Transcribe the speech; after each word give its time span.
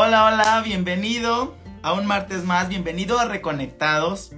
Hola, 0.00 0.26
hola, 0.26 0.62
bienvenido 0.64 1.56
a 1.82 1.92
un 1.92 2.06
martes 2.06 2.44
más, 2.44 2.68
bienvenido 2.68 3.18
a 3.18 3.24
Reconectados. 3.24 4.30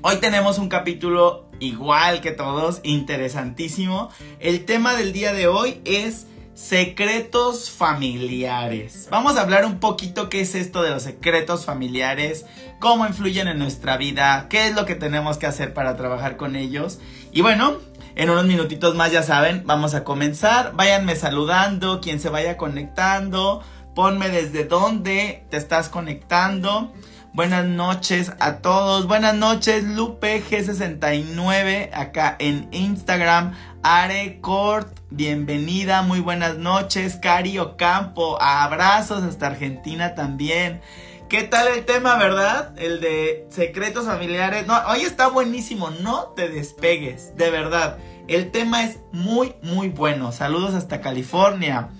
Hoy 0.00 0.18
tenemos 0.18 0.58
un 0.58 0.68
capítulo 0.68 1.50
igual 1.58 2.20
que 2.20 2.30
todos, 2.30 2.78
interesantísimo. 2.84 4.10
El 4.38 4.64
tema 4.64 4.94
del 4.94 5.12
día 5.12 5.32
de 5.32 5.48
hoy 5.48 5.80
es 5.84 6.28
secretos 6.54 7.68
familiares. 7.68 9.08
Vamos 9.10 9.36
a 9.36 9.40
hablar 9.40 9.64
un 9.64 9.80
poquito 9.80 10.28
qué 10.28 10.40
es 10.40 10.54
esto 10.54 10.84
de 10.84 10.90
los 10.90 11.02
secretos 11.02 11.64
familiares, 11.64 12.46
cómo 12.78 13.04
influyen 13.04 13.48
en 13.48 13.58
nuestra 13.58 13.96
vida, 13.96 14.46
qué 14.48 14.68
es 14.68 14.76
lo 14.76 14.86
que 14.86 14.94
tenemos 14.94 15.36
que 15.36 15.46
hacer 15.46 15.74
para 15.74 15.96
trabajar 15.96 16.36
con 16.36 16.54
ellos. 16.54 17.00
Y 17.32 17.40
bueno, 17.40 17.78
en 18.14 18.30
unos 18.30 18.44
minutitos 18.44 18.94
más 18.94 19.10
ya 19.10 19.24
saben, 19.24 19.62
vamos 19.64 19.94
a 19.94 20.04
comenzar. 20.04 20.74
Váyanme 20.74 21.16
saludando, 21.16 22.00
quien 22.00 22.20
se 22.20 22.28
vaya 22.28 22.56
conectando. 22.56 23.64
Ponme 23.94 24.30
desde 24.30 24.64
dónde 24.64 25.44
te 25.50 25.58
estás 25.58 25.90
conectando. 25.90 26.92
Buenas 27.34 27.66
noches 27.66 28.32
a 28.40 28.58
todos. 28.58 29.06
Buenas 29.06 29.34
noches, 29.34 29.84
Lupe 29.84 30.42
G69 30.42 31.90
acá 31.92 32.34
en 32.38 32.68
Instagram. 32.72 33.52
Arecord, 33.82 34.86
bienvenida, 35.10 36.00
muy 36.00 36.20
buenas 36.20 36.56
noches. 36.56 37.16
Cari 37.16 37.58
Ocampo, 37.58 38.40
abrazos 38.40 39.24
hasta 39.24 39.48
Argentina 39.48 40.14
también. 40.14 40.80
¿Qué 41.28 41.42
tal 41.42 41.68
el 41.68 41.84
tema, 41.84 42.16
verdad? 42.16 42.72
El 42.78 43.00
de 43.02 43.46
secretos 43.50 44.06
familiares. 44.06 44.66
No, 44.66 44.78
hoy 44.88 45.02
está 45.02 45.28
buenísimo, 45.28 45.90
no 45.90 46.28
te 46.28 46.48
despegues, 46.48 47.36
de 47.36 47.50
verdad. 47.50 47.98
El 48.28 48.50
tema 48.50 48.84
es 48.84 49.00
muy, 49.12 49.54
muy 49.62 49.88
bueno. 49.88 50.32
Saludos 50.32 50.74
hasta 50.74 51.00
California. 51.00 51.90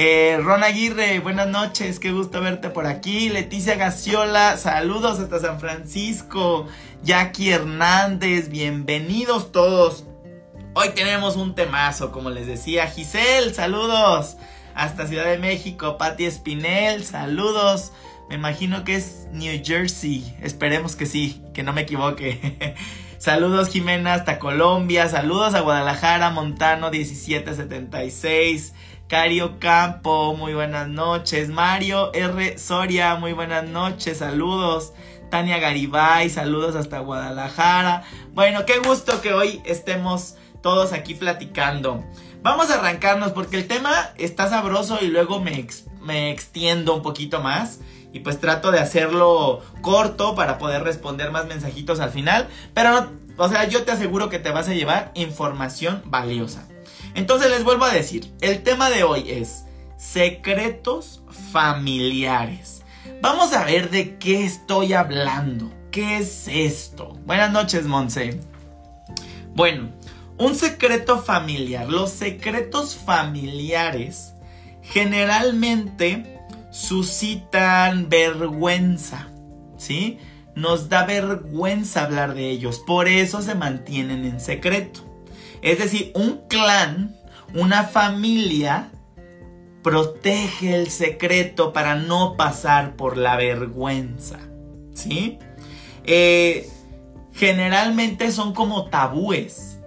Eh, 0.00 0.38
Ron 0.40 0.62
Aguirre, 0.62 1.18
buenas 1.18 1.48
noches, 1.48 1.98
qué 1.98 2.12
gusto 2.12 2.40
verte 2.40 2.70
por 2.70 2.86
aquí. 2.86 3.30
Leticia 3.30 3.74
Gaciola, 3.74 4.56
saludos 4.56 5.18
hasta 5.18 5.40
San 5.40 5.58
Francisco. 5.58 6.68
Jackie 7.02 7.50
Hernández, 7.50 8.48
bienvenidos 8.48 9.50
todos. 9.50 10.04
Hoy 10.74 10.90
tenemos 10.90 11.34
un 11.34 11.56
temazo, 11.56 12.12
como 12.12 12.30
les 12.30 12.46
decía. 12.46 12.86
Giselle, 12.86 13.52
saludos. 13.52 14.36
Hasta 14.72 15.08
Ciudad 15.08 15.24
de 15.24 15.38
México. 15.38 15.98
Patti 15.98 16.26
Espinel, 16.26 17.02
saludos. 17.04 17.90
Me 18.28 18.36
imagino 18.36 18.84
que 18.84 18.94
es 18.94 19.26
New 19.32 19.60
Jersey. 19.64 20.36
Esperemos 20.40 20.94
que 20.94 21.06
sí, 21.06 21.42
que 21.52 21.64
no 21.64 21.72
me 21.72 21.80
equivoque. 21.80 22.76
saludos 23.18 23.68
Jimena 23.68 24.14
hasta 24.14 24.38
Colombia. 24.38 25.08
Saludos 25.08 25.54
a 25.54 25.60
Guadalajara, 25.60 26.30
Montano 26.30 26.88
1776. 26.88 28.74
Cario 29.08 29.58
Campo, 29.58 30.34
muy 30.36 30.52
buenas 30.52 30.86
noches. 30.86 31.48
Mario 31.48 32.12
R. 32.12 32.58
Soria, 32.58 33.14
muy 33.14 33.32
buenas 33.32 33.64
noches, 33.66 34.18
saludos. 34.18 34.92
Tania 35.30 35.58
Garibay, 35.58 36.28
saludos 36.28 36.76
hasta 36.76 36.98
Guadalajara. 36.98 38.04
Bueno, 38.34 38.66
qué 38.66 38.80
gusto 38.80 39.22
que 39.22 39.32
hoy 39.32 39.62
estemos 39.64 40.34
todos 40.62 40.92
aquí 40.92 41.14
platicando. 41.14 42.04
Vamos 42.42 42.70
a 42.70 42.74
arrancarnos 42.74 43.32
porque 43.32 43.56
el 43.56 43.66
tema 43.66 44.10
está 44.18 44.50
sabroso 44.50 44.98
y 45.00 45.06
luego 45.06 45.40
me, 45.40 45.66
me 46.02 46.30
extiendo 46.30 46.94
un 46.94 47.00
poquito 47.00 47.40
más. 47.40 47.80
Y 48.12 48.20
pues 48.20 48.40
trato 48.40 48.70
de 48.70 48.80
hacerlo 48.80 49.62
corto 49.80 50.34
para 50.34 50.58
poder 50.58 50.82
responder 50.82 51.30
más 51.30 51.46
mensajitos 51.46 52.00
al 52.00 52.10
final. 52.10 52.46
Pero, 52.74 53.10
o 53.38 53.48
sea, 53.48 53.66
yo 53.68 53.84
te 53.84 53.92
aseguro 53.92 54.28
que 54.28 54.38
te 54.38 54.50
vas 54.50 54.68
a 54.68 54.74
llevar 54.74 55.12
información 55.14 56.02
valiosa. 56.04 56.68
Entonces 57.18 57.50
les 57.50 57.64
vuelvo 57.64 57.84
a 57.84 57.92
decir, 57.92 58.32
el 58.40 58.62
tema 58.62 58.90
de 58.90 59.02
hoy 59.02 59.28
es 59.28 59.64
secretos 59.96 61.20
familiares. 61.50 62.84
Vamos 63.20 63.52
a 63.54 63.64
ver 63.64 63.90
de 63.90 64.18
qué 64.18 64.44
estoy 64.44 64.92
hablando. 64.92 65.68
¿Qué 65.90 66.18
es 66.18 66.46
esto? 66.46 67.18
Buenas 67.26 67.50
noches, 67.50 67.86
Monse. 67.86 68.38
Bueno, 69.52 69.88
un 70.38 70.54
secreto 70.54 71.20
familiar. 71.20 71.88
Los 71.88 72.10
secretos 72.10 72.94
familiares 72.94 74.34
generalmente 74.82 76.38
suscitan 76.70 78.08
vergüenza, 78.08 79.26
¿sí? 79.76 80.18
Nos 80.54 80.88
da 80.88 81.04
vergüenza 81.04 82.04
hablar 82.04 82.34
de 82.34 82.48
ellos, 82.48 82.78
por 82.78 83.08
eso 83.08 83.42
se 83.42 83.56
mantienen 83.56 84.24
en 84.24 84.38
secreto. 84.38 85.08
Es 85.62 85.78
decir, 85.78 86.12
un 86.14 86.42
clan, 86.48 87.16
una 87.54 87.84
familia, 87.84 88.90
protege 89.82 90.74
el 90.74 90.90
secreto 90.90 91.72
para 91.72 91.94
no 91.94 92.36
pasar 92.36 92.96
por 92.96 93.16
la 93.16 93.36
vergüenza. 93.36 94.38
¿Sí? 94.92 95.38
Eh, 96.04 96.68
generalmente 97.32 98.32
son 98.32 98.52
como 98.52 98.86
tabúes. 98.86 99.78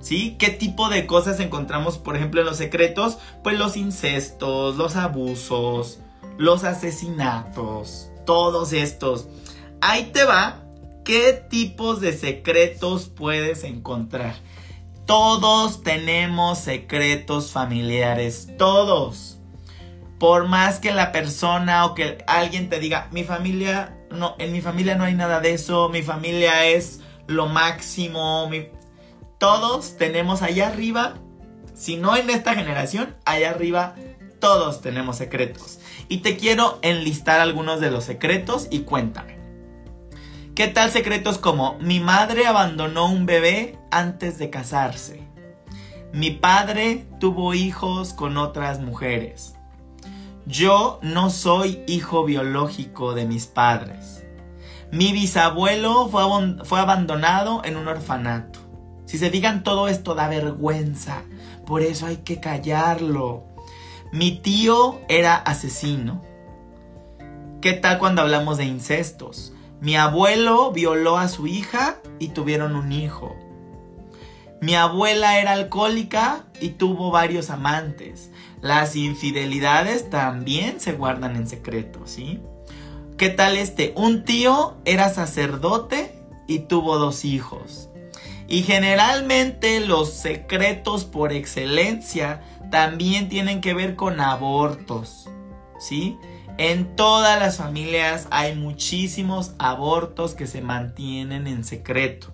¿Sí? 0.00 0.36
¿Qué 0.38 0.48
tipo 0.48 0.88
de 0.88 1.06
cosas 1.06 1.38
encontramos, 1.38 1.98
por 1.98 2.16
ejemplo, 2.16 2.40
en 2.40 2.46
los 2.46 2.56
secretos? 2.56 3.18
Pues 3.44 3.56
los 3.56 3.76
incestos, 3.76 4.76
los 4.76 4.96
abusos, 4.96 6.00
los 6.38 6.64
asesinatos, 6.64 8.10
todos 8.26 8.72
estos. 8.72 9.28
Ahí 9.80 10.10
te 10.12 10.24
va, 10.24 10.62
¿qué 11.04 11.32
tipos 11.48 12.00
de 12.00 12.12
secretos 12.12 13.08
puedes 13.08 13.64
encontrar? 13.64 14.34
Todos 15.12 15.82
tenemos 15.82 16.56
secretos 16.60 17.52
familiares, 17.52 18.48
todos. 18.56 19.38
Por 20.18 20.48
más 20.48 20.78
que 20.78 20.90
la 20.90 21.12
persona 21.12 21.84
o 21.84 21.94
que 21.94 22.24
alguien 22.26 22.70
te 22.70 22.80
diga, 22.80 23.08
mi 23.10 23.22
familia, 23.22 23.94
no, 24.10 24.36
en 24.38 24.52
mi 24.52 24.62
familia 24.62 24.94
no 24.94 25.04
hay 25.04 25.12
nada 25.12 25.40
de 25.40 25.52
eso, 25.52 25.90
mi 25.90 26.00
familia 26.00 26.64
es 26.64 27.00
lo 27.26 27.44
máximo, 27.44 28.50
todos 29.36 29.98
tenemos 29.98 30.40
allá 30.40 30.68
arriba, 30.68 31.16
si 31.74 31.98
no 31.98 32.16
en 32.16 32.30
esta 32.30 32.54
generación, 32.54 33.14
allá 33.26 33.50
arriba 33.50 33.94
todos 34.40 34.80
tenemos 34.80 35.18
secretos. 35.18 35.78
Y 36.08 36.20
te 36.20 36.38
quiero 36.38 36.78
enlistar 36.80 37.38
algunos 37.38 37.82
de 37.82 37.90
los 37.90 38.04
secretos 38.04 38.66
y 38.70 38.84
cuéntame. 38.84 39.41
¿Qué 40.54 40.68
tal 40.68 40.90
secretos 40.90 41.38
como 41.38 41.78
mi 41.78 41.98
madre 41.98 42.46
abandonó 42.46 43.06
un 43.06 43.24
bebé 43.24 43.78
antes 43.90 44.36
de 44.36 44.50
casarse? 44.50 45.22
Mi 46.12 46.30
padre 46.30 47.06
tuvo 47.18 47.54
hijos 47.54 48.12
con 48.12 48.36
otras 48.36 48.78
mujeres. 48.78 49.54
Yo 50.44 51.00
no 51.00 51.30
soy 51.30 51.82
hijo 51.86 52.26
biológico 52.26 53.14
de 53.14 53.24
mis 53.24 53.46
padres. 53.46 54.26
Mi 54.90 55.12
bisabuelo 55.12 56.10
fue, 56.10 56.22
fue 56.64 56.80
abandonado 56.80 57.62
en 57.64 57.78
un 57.78 57.88
orfanato. 57.88 58.58
Si 59.06 59.16
se 59.16 59.30
digan 59.30 59.62
todo 59.62 59.88
esto 59.88 60.14
da 60.14 60.28
vergüenza. 60.28 61.22
Por 61.64 61.80
eso 61.80 62.04
hay 62.04 62.18
que 62.18 62.40
callarlo. 62.40 63.44
Mi 64.12 64.32
tío 64.32 65.00
era 65.08 65.34
asesino. 65.34 66.22
¿Qué 67.62 67.72
tal 67.72 67.98
cuando 67.98 68.20
hablamos 68.20 68.58
de 68.58 68.66
incestos? 68.66 69.51
Mi 69.82 69.96
abuelo 69.96 70.70
violó 70.70 71.18
a 71.18 71.26
su 71.26 71.48
hija 71.48 71.96
y 72.20 72.28
tuvieron 72.28 72.76
un 72.76 72.92
hijo. 72.92 73.36
Mi 74.60 74.76
abuela 74.76 75.40
era 75.40 75.50
alcohólica 75.50 76.44
y 76.60 76.68
tuvo 76.68 77.10
varios 77.10 77.50
amantes. 77.50 78.30
Las 78.60 78.94
infidelidades 78.94 80.08
también 80.08 80.78
se 80.78 80.92
guardan 80.92 81.34
en 81.34 81.48
secreto, 81.48 82.02
¿sí? 82.04 82.38
¿Qué 83.18 83.28
tal 83.28 83.56
este? 83.56 83.92
Un 83.96 84.24
tío 84.24 84.76
era 84.84 85.08
sacerdote 85.08 86.14
y 86.46 86.60
tuvo 86.60 86.98
dos 86.98 87.24
hijos. 87.24 87.88
Y 88.46 88.62
generalmente 88.62 89.80
los 89.80 90.12
secretos 90.12 91.06
por 91.06 91.32
excelencia 91.32 92.40
también 92.70 93.28
tienen 93.28 93.60
que 93.60 93.74
ver 93.74 93.96
con 93.96 94.20
abortos, 94.20 95.28
¿sí? 95.80 96.18
En 96.58 96.96
todas 96.96 97.40
las 97.40 97.56
familias 97.56 98.28
hay 98.30 98.54
muchísimos 98.54 99.54
abortos 99.58 100.34
que 100.34 100.46
se 100.46 100.60
mantienen 100.60 101.46
en 101.46 101.64
secreto. 101.64 102.32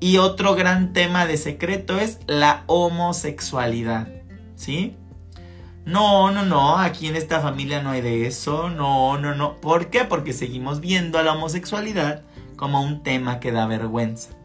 Y 0.00 0.18
otro 0.18 0.54
gran 0.54 0.92
tema 0.92 1.26
de 1.26 1.36
secreto 1.36 1.98
es 1.98 2.18
la 2.26 2.64
homosexualidad. 2.66 4.08
¿Sí? 4.56 4.96
No, 5.84 6.32
no, 6.32 6.44
no, 6.44 6.78
aquí 6.78 7.06
en 7.06 7.16
esta 7.16 7.40
familia 7.40 7.80
no 7.80 7.90
hay 7.90 8.00
de 8.00 8.26
eso. 8.26 8.70
No, 8.70 9.18
no, 9.18 9.34
no. 9.34 9.56
¿Por 9.60 9.88
qué? 9.88 10.04
Porque 10.04 10.32
seguimos 10.32 10.80
viendo 10.80 11.18
a 11.18 11.22
la 11.22 11.34
homosexualidad 11.34 12.24
como 12.56 12.82
un 12.82 13.02
tema 13.02 13.38
que 13.38 13.52
da 13.52 13.66
vergüenza. 13.66 14.35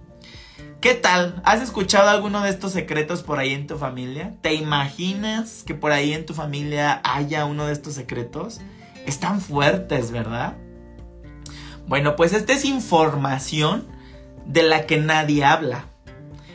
¿Qué 0.82 0.96
tal? 0.96 1.40
¿Has 1.46 1.62
escuchado 1.62 2.10
alguno 2.10 2.42
de 2.42 2.50
estos 2.50 2.72
secretos 2.72 3.22
por 3.22 3.38
ahí 3.38 3.54
en 3.54 3.68
tu 3.68 3.78
familia? 3.78 4.34
¿Te 4.42 4.56
imaginas 4.56 5.62
que 5.64 5.76
por 5.76 5.92
ahí 5.92 6.12
en 6.12 6.26
tu 6.26 6.34
familia 6.34 7.02
haya 7.04 7.46
uno 7.46 7.68
de 7.68 7.74
estos 7.74 7.94
secretos? 7.94 8.62
Están 9.06 9.42
fuertes, 9.42 10.10
¿verdad? 10.10 10.58
Bueno, 11.86 12.16
pues 12.16 12.34
esta 12.34 12.54
es 12.54 12.66
información 12.66 13.86
de 14.48 14.64
la 14.64 14.88
que 14.88 14.98
nadie 14.98 15.46
habla. 15.46 15.86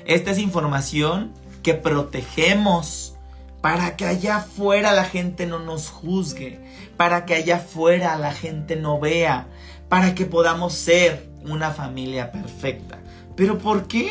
Esta 0.07 0.33
es 0.33 0.39
información 0.39 1.33
que 1.63 1.75
protegemos 1.75 3.15
para 3.61 3.95
que 3.95 4.07
allá 4.07 4.39
afuera 4.39 4.91
la 4.91 5.05
gente 5.05 5.47
no 5.47 5.61
nos 5.61 5.89
juzgue, 5.89 6.59
para 6.97 7.27
que 7.27 7.37
allá 7.37 7.59
afuera 7.59 8.19
la 8.19 8.33
gente 8.33 8.75
no 8.75 8.99
vea, 8.99 9.47
para 9.89 10.17
que 10.17 10.27
podamos 10.27 10.75
ser 10.75 11.29
una 11.45 11.71
familia 11.71 12.33
perfecta. 12.33 12.99
¿Pero 13.37 13.59
por 13.59 13.87
qué? 13.87 14.11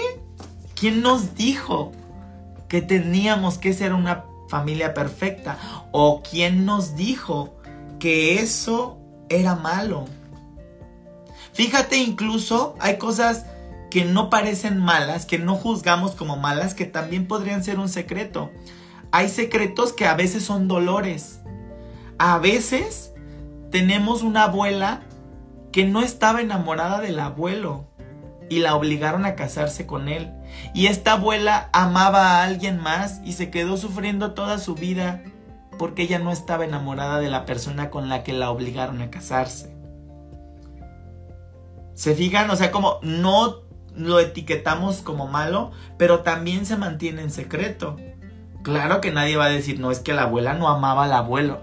¿Quién 0.75 1.01
nos 1.01 1.36
dijo 1.36 1.92
que 2.68 2.81
teníamos 2.81 3.57
que 3.57 3.74
ser 3.74 3.94
una 3.94 4.25
familia 4.50 4.94
perfecta? 4.94 5.57
¿O 5.92 6.22
quién 6.22 6.66
nos 6.66 6.95
dijo 6.95 7.56
que 8.00 8.39
eso 8.39 9.00
era 9.30 9.56
malo? 9.56 10.06
Fíjate, 11.54 11.98
incluso 11.98 12.75
hay 12.80 12.98
cosas 12.98 13.45
que 13.89 14.06
no 14.06 14.30
parecen 14.30 14.77
malas, 14.77 15.25
que 15.25 15.39
no 15.39 15.56
juzgamos 15.56 16.12
como 16.12 16.36
malas, 16.36 16.75
que 16.75 16.86
también 16.86 17.28
podrían 17.28 17.63
ser 17.63 17.80
un 17.80 17.89
secreto. 17.89 18.51
Hay 19.12 19.30
secretos 19.30 19.94
que 19.94 20.06
a 20.06 20.16
veces 20.16 20.44
son 20.44 20.68
dolores. 20.68 21.39
A 22.18 22.38
veces 22.38 23.13
tenemos 23.71 24.21
una 24.21 24.44
abuela 24.44 25.01
que 25.71 25.86
no 25.86 26.01
estaba 26.01 26.42
enamorada 26.42 27.00
del 27.00 27.19
abuelo 27.19 27.88
y 28.50 28.59
la 28.59 28.75
obligaron 28.75 29.25
a 29.25 29.36
casarse 29.36 29.86
con 29.86 30.07
él. 30.07 30.31
Y 30.74 30.88
esta 30.88 31.13
abuela 31.13 31.69
amaba 31.74 32.39
a 32.39 32.44
alguien 32.44 32.80
más 32.80 33.21
y 33.24 33.33
se 33.33 33.50
quedó 33.50 33.77
sufriendo 33.77 34.33
toda 34.33 34.57
su 34.57 34.75
vida 34.75 35.21
porque 35.77 36.03
ella 36.03 36.19
no 36.19 36.31
estaba 36.31 36.65
enamorada 36.65 37.19
de 37.19 37.30
la 37.30 37.45
persona 37.45 37.89
con 37.89 38.09
la 38.09 38.24
que 38.24 38.33
la 38.33 38.50
obligaron 38.50 39.01
a 39.01 39.09
casarse. 39.09 39.75
¿Se 41.94 42.13
fijan? 42.15 42.50
O 42.50 42.56
sea, 42.56 42.71
como 42.71 43.00
no 43.01 43.62
lo 43.95 44.19
etiquetamos 44.19 44.97
como 44.97 45.27
malo, 45.27 45.71
pero 45.97 46.19
también 46.19 46.65
se 46.65 46.77
mantiene 46.77 47.21
en 47.21 47.31
secreto. 47.31 47.97
Claro 48.63 49.00
que 49.00 49.12
nadie 49.12 49.38
va 49.38 49.45
a 49.45 49.50
decir, 49.50 49.80
no, 49.80 49.92
es 49.92 50.00
que 50.00 50.13
la 50.13 50.24
abuela 50.24 50.53
no 50.53 50.68
amaba 50.68 51.06
al 51.06 51.13
abuelo. 51.13 51.62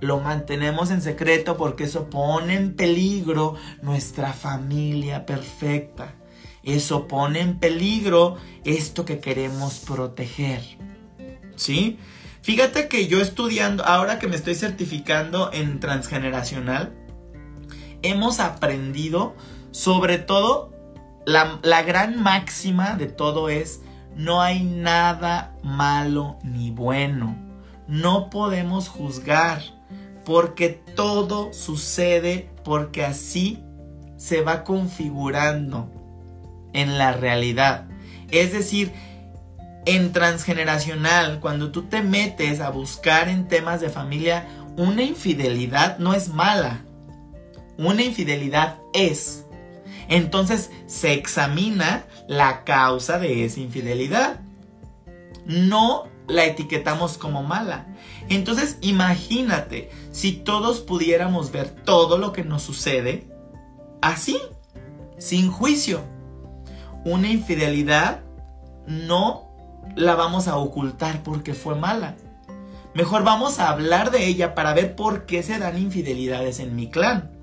Lo 0.00 0.20
mantenemos 0.20 0.90
en 0.90 1.02
secreto 1.02 1.56
porque 1.56 1.84
eso 1.84 2.08
pone 2.08 2.54
en 2.54 2.74
peligro 2.74 3.54
nuestra 3.82 4.32
familia 4.32 5.26
perfecta. 5.26 6.14
Eso 6.62 7.08
pone 7.08 7.40
en 7.40 7.58
peligro 7.58 8.36
esto 8.64 9.04
que 9.04 9.20
queremos 9.20 9.80
proteger. 9.80 10.62
¿Sí? 11.56 11.98
Fíjate 12.42 12.88
que 12.88 13.08
yo 13.08 13.20
estudiando, 13.20 13.84
ahora 13.84 14.18
que 14.18 14.28
me 14.28 14.36
estoy 14.36 14.54
certificando 14.54 15.50
en 15.52 15.80
transgeneracional, 15.80 16.94
hemos 18.02 18.38
aprendido 18.38 19.34
sobre 19.70 20.18
todo, 20.18 20.72
la, 21.26 21.82
gran 21.82 22.22
máxima 22.22 22.96
de 22.96 23.06
todo 23.06 23.48
es, 23.48 23.82
no 24.16 24.40
hay 24.40 24.64
nada 24.64 25.54
malo 25.62 26.38
ni 26.42 26.70
bueno. 26.70 27.47
No 27.88 28.30
podemos 28.30 28.88
juzgar 28.88 29.62
porque 30.24 30.68
todo 30.94 31.52
sucede 31.52 32.50
porque 32.64 33.04
así 33.04 33.64
se 34.16 34.42
va 34.42 34.62
configurando 34.62 35.90
en 36.72 36.98
la 36.98 37.12
realidad. 37.12 37.88
Es 38.30 38.52
decir, 38.52 38.92
en 39.86 40.12
transgeneracional, 40.12 41.40
cuando 41.40 41.72
tú 41.72 41.84
te 41.84 42.02
metes 42.02 42.60
a 42.60 42.70
buscar 42.70 43.28
en 43.28 43.48
temas 43.48 43.80
de 43.80 43.88
familia, 43.88 44.46
una 44.76 45.02
infidelidad 45.02 45.98
no 45.98 46.14
es 46.14 46.28
mala. 46.28 46.84
Una 47.78 48.02
infidelidad 48.02 48.76
es 48.92 49.46
entonces 50.08 50.70
se 50.86 51.12
examina 51.12 52.04
la 52.26 52.64
causa 52.64 53.18
de 53.18 53.44
esa 53.44 53.60
infidelidad. 53.60 54.40
No 55.44 56.08
la 56.28 56.44
etiquetamos 56.44 57.18
como 57.18 57.42
mala. 57.42 57.86
Entonces 58.28 58.78
imagínate 58.80 59.90
si 60.12 60.32
todos 60.32 60.80
pudiéramos 60.80 61.50
ver 61.50 61.70
todo 61.70 62.18
lo 62.18 62.32
que 62.32 62.44
nos 62.44 62.62
sucede 62.62 63.28
así, 64.02 64.38
sin 65.18 65.50
juicio. 65.50 66.02
Una 67.04 67.28
infidelidad 67.28 68.20
no 68.86 69.48
la 69.96 70.14
vamos 70.14 70.48
a 70.48 70.56
ocultar 70.56 71.22
porque 71.22 71.54
fue 71.54 71.74
mala. 71.74 72.16
Mejor 72.94 73.24
vamos 73.24 73.58
a 73.58 73.70
hablar 73.70 74.10
de 74.10 74.26
ella 74.26 74.54
para 74.54 74.74
ver 74.74 74.94
por 74.96 75.26
qué 75.26 75.42
se 75.42 75.58
dan 75.58 75.78
infidelidades 75.78 76.60
en 76.60 76.76
mi 76.76 76.90
clan 76.90 77.38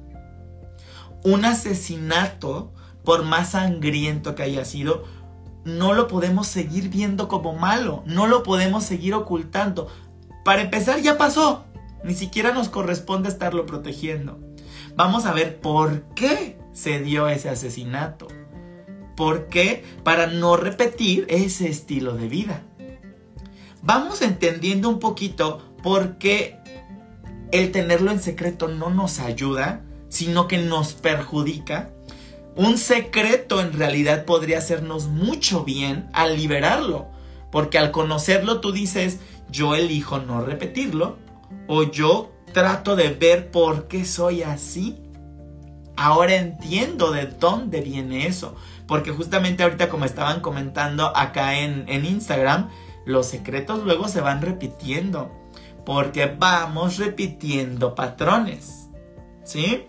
un 1.26 1.44
asesinato, 1.44 2.72
por 3.04 3.24
más 3.24 3.52
sangriento 3.52 4.36
que 4.36 4.44
haya 4.44 4.64
sido, 4.64 5.04
no 5.66 5.94
lo 5.94 6.08
podemos 6.08 6.48
seguir 6.48 6.90
viendo 6.90 7.28
como 7.28 7.54
malo, 7.54 8.04
no 8.06 8.28
lo 8.28 8.44
podemos 8.44 8.84
seguir 8.84 9.14
ocultando. 9.14 9.88
Para 10.44 10.62
empezar, 10.62 11.02
ya 11.02 11.18
pasó, 11.18 11.66
ni 12.04 12.14
siquiera 12.14 12.54
nos 12.54 12.70
corresponde 12.70 13.30
estarlo 13.30 13.66
protegiendo. 13.66 14.40
Vamos 14.96 15.26
a 15.26 15.34
ver 15.34 15.60
por 15.60 16.04
qué 16.14 16.58
se 16.72 17.02
dio 17.02 17.28
ese 17.28 17.50
asesinato. 17.50 18.28
¿Por 19.18 19.48
qué? 19.48 19.84
Para 20.04 20.28
no 20.28 20.56
repetir 20.56 21.26
ese 21.30 21.68
estilo 21.68 22.16
de 22.16 22.28
vida. 22.28 22.64
Vamos 23.82 24.22
entendiendo 24.22 24.90
un 24.90 25.00
poquito 25.00 25.62
por 25.84 26.18
qué 26.18 26.60
el 27.52 27.72
tenerlo 27.72 28.12
en 28.12 28.20
secreto 28.20 28.68
no 28.68 28.90
nos 28.90 29.20
ayuda 29.20 29.84
sino 30.16 30.48
que 30.48 30.60
nos 30.60 30.94
perjudica, 30.94 31.92
un 32.56 32.78
secreto 32.78 33.60
en 33.60 33.74
realidad 33.74 34.25
podría 34.25 34.60
hacernos 34.60 35.07
mucho 35.07 35.63
bien 35.63 36.10
al 36.13 36.38
liberarlo. 36.38 37.07
Porque 37.52 37.78
al 37.78 37.92
conocerlo 37.92 38.60
tú 38.60 38.72
dices, 38.72 39.19
yo 39.50 39.75
elijo 39.75 40.19
no 40.19 40.42
repetirlo 40.42 41.18
o 41.68 41.84
yo 41.84 42.31
trato 42.54 42.96
de 42.96 43.10
ver 43.10 43.52
por 43.52 43.88
qué 43.88 44.06
soy 44.06 44.44
así. 44.44 44.98
Ahora 45.98 46.36
entiendo 46.36 47.12
de 47.12 47.28
dónde 47.28 47.81
viene 47.81 48.28
eso. 48.28 48.56
Porque 48.88 49.12
justamente 49.12 49.63
ahorita 49.63 49.90
como 49.90 50.06
estaban 50.06 50.42
comentando 50.42 51.16
acá 51.16 51.60
en, 51.60 51.86
en 51.88 52.06
Instagram, 52.06 52.69
los 53.06 53.28
secretos 53.28 53.84
luego 53.84 54.08
se 54.08 54.22
van 54.22 54.42
repitiendo. 54.42 55.31
Porque 55.86 56.25
vamos 56.25 56.98
repitiendo 56.98 57.96
patrones. 57.96 58.90
¿Sí? 59.44 59.86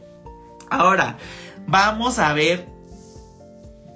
Ahora, 0.68 1.16
vamos 1.66 2.18
a 2.18 2.32
ver 2.32 2.68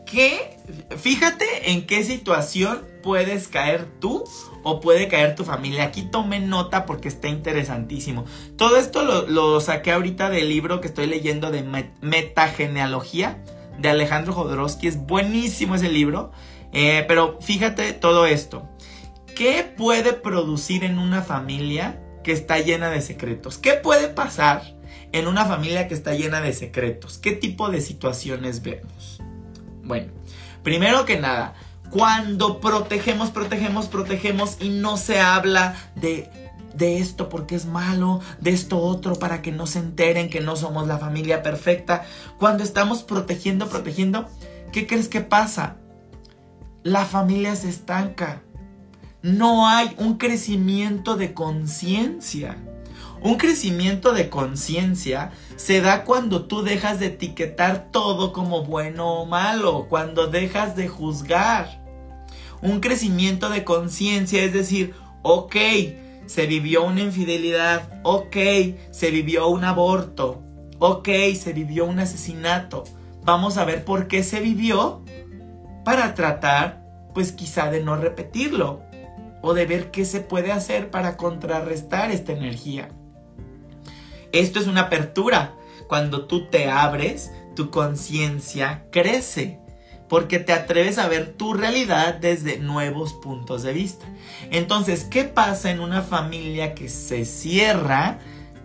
qué, 0.06 0.56
fíjate 0.96 1.70
en 1.70 1.86
qué 1.86 2.04
situación 2.04 2.84
puedes 3.02 3.48
caer 3.48 3.86
tú 4.00 4.24
o 4.62 4.80
puede 4.80 5.08
caer 5.08 5.34
tu 5.34 5.44
familia. 5.44 5.84
Aquí 5.84 6.02
tome 6.02 6.40
nota 6.40 6.86
porque 6.86 7.08
está 7.08 7.28
interesantísimo. 7.28 8.24
Todo 8.56 8.76
esto 8.76 9.26
lo, 9.26 9.60
saqué 9.60 9.92
ahorita 9.92 10.30
del 10.30 10.48
libro 10.48 10.80
que 10.80 10.88
estoy 10.88 11.06
leyendo 11.06 11.50
de 11.50 11.62
Metagenealogía 12.00 13.42
de 13.78 13.88
Alejandro 13.88 14.32
Jodorowsky. 14.32 14.88
Es 14.88 14.98
buenísimo 14.98 15.74
ese 15.74 15.88
libro. 15.88 16.32
Eh, 16.72 17.04
pero 17.08 17.38
fíjate 17.40 17.92
todo 17.92 18.26
esto. 18.26 18.68
¿Qué 19.34 19.64
puede 19.76 20.12
producir 20.12 20.84
en 20.84 20.98
una 20.98 21.22
familia 21.22 22.02
que 22.22 22.32
está 22.32 22.58
llena 22.58 22.90
de 22.90 23.00
secretos? 23.00 23.56
¿Qué 23.58 23.72
puede 23.72 24.08
pasar 24.08 24.79
en 25.12 25.26
una 25.26 25.44
familia 25.44 25.88
que 25.88 25.94
está 25.94 26.14
llena 26.14 26.40
de 26.40 26.52
secretos? 26.52 27.18
¿Qué 27.18 27.32
tipo 27.32 27.70
de 27.70 27.80
situaciones 27.80 28.62
vemos? 28.62 29.20
Bueno, 29.82 30.12
primero 30.62 31.04
que 31.04 31.18
nada, 31.18 31.54
cuando 31.90 32.60
protegemos, 32.60 33.30
protegemos, 33.30 33.86
protegemos 33.88 34.56
y 34.60 34.68
no 34.68 34.96
se 34.96 35.20
habla 35.20 35.76
de 35.94 36.30
de 36.74 36.98
esto 36.98 37.28
porque 37.28 37.54
es 37.54 37.66
malo, 37.66 38.20
de 38.40 38.50
esto 38.50 38.78
otro 38.78 39.14
para 39.16 39.42
que 39.42 39.52
no 39.52 39.66
se 39.66 39.78
enteren 39.78 40.30
que 40.30 40.40
no 40.40 40.56
somos 40.56 40.86
la 40.86 40.98
familia 40.98 41.42
perfecta. 41.42 42.04
Cuando 42.38 42.62
estamos 42.62 43.02
protegiendo, 43.02 43.68
protegiendo, 43.68 44.28
¿qué 44.72 44.86
crees 44.86 45.08
que 45.08 45.20
pasa? 45.20 45.76
La 46.82 47.04
familia 47.04 47.56
se 47.56 47.68
estanca. 47.68 48.42
No 49.22 49.68
hay 49.68 49.94
un 49.98 50.16
crecimiento 50.16 51.16
de 51.16 51.34
conciencia. 51.34 52.56
Un 53.22 53.36
crecimiento 53.36 54.12
de 54.12 54.30
conciencia 54.30 55.32
se 55.56 55.82
da 55.82 56.04
cuando 56.04 56.46
tú 56.46 56.62
dejas 56.62 57.00
de 57.00 57.06
etiquetar 57.06 57.90
todo 57.90 58.32
como 58.32 58.64
bueno 58.64 59.20
o 59.20 59.26
malo, 59.26 59.86
cuando 59.90 60.28
dejas 60.28 60.74
de 60.74 60.88
juzgar. 60.88 61.82
Un 62.62 62.80
crecimiento 62.80 63.50
de 63.50 63.62
conciencia 63.62 64.42
es 64.42 64.54
decir, 64.54 64.94
ok, 65.22 65.56
se 66.24 66.46
vivió 66.46 66.84
una 66.84 67.02
infidelidad, 67.02 68.00
ok, 68.04 68.36
se 68.90 69.10
vivió 69.10 69.48
un 69.48 69.64
aborto, 69.64 70.42
ok, 70.78 71.08
se 71.38 71.52
vivió 71.52 71.84
un 71.84 71.98
asesinato. 71.98 72.84
Vamos 73.22 73.58
a 73.58 73.66
ver 73.66 73.84
por 73.84 74.08
qué 74.08 74.22
se 74.22 74.40
vivió 74.40 75.04
para 75.84 76.14
tratar, 76.14 76.82
pues 77.12 77.32
quizá 77.32 77.70
de 77.70 77.82
no 77.82 77.96
repetirlo 77.96 78.80
o 79.42 79.52
de 79.52 79.66
ver 79.66 79.90
qué 79.90 80.06
se 80.06 80.20
puede 80.20 80.52
hacer 80.52 80.90
para 80.90 81.18
contrarrestar 81.18 82.10
esta 82.10 82.32
energía. 82.32 82.88
Esto 84.32 84.58
es 84.60 84.66
una 84.66 84.82
apertura. 84.82 85.54
Cuando 85.88 86.26
tú 86.26 86.46
te 86.48 86.68
abres, 86.70 87.32
tu 87.56 87.70
conciencia 87.70 88.84
crece. 88.90 89.58
porque 90.10 90.40
te 90.40 90.52
atreves 90.52 90.98
a 90.98 91.06
ver 91.06 91.34
tu 91.34 91.54
realidad 91.54 92.14
desde 92.14 92.58
nuevos 92.58 93.12
puntos 93.14 93.62
de 93.62 93.72
vista. 93.72 94.06
Entonces, 94.50 95.04
¿qué 95.04 95.22
pasa 95.22 95.70
en 95.70 95.78
una 95.78 96.02
familia 96.02 96.74
que 96.74 96.88
se 96.88 97.24
cierra, 97.24 98.18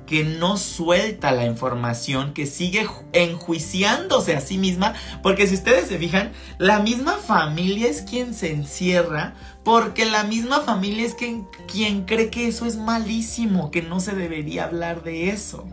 que 0.07 0.24
no 0.24 0.57
suelta 0.57 1.31
la 1.31 1.45
información, 1.45 2.34
que 2.34 2.48
sigue 2.48 2.88
enjuiciándose 3.13 4.36
a 4.36 4.41
sí 4.41 4.57
misma? 4.57 4.95
Porque 5.22 5.45
si 5.45 5.53
ustedes 5.53 5.88
se 5.88 6.00
fijan, 6.00 6.31
la 6.57 6.79
misma 6.79 7.13
familia 7.17 7.89
es 7.89 8.01
quien 8.01 8.34
se 8.34 8.51
encierra, 8.51 9.36
porque 9.65 10.05
la 10.05 10.24
misma 10.24 10.62
familia 10.62 11.05
es 11.05 11.15
quien, 11.15 12.05
cree 12.05 12.29
que 12.29 12.48
eso 12.48 12.67
es 12.67 12.77
malísimo, 12.77 13.72
que 13.72 13.81
no 13.81 14.00
se 14.00 14.15
debería 14.15 14.65
hablar 14.65 15.03
de 15.03 15.31
eso. 15.31 15.67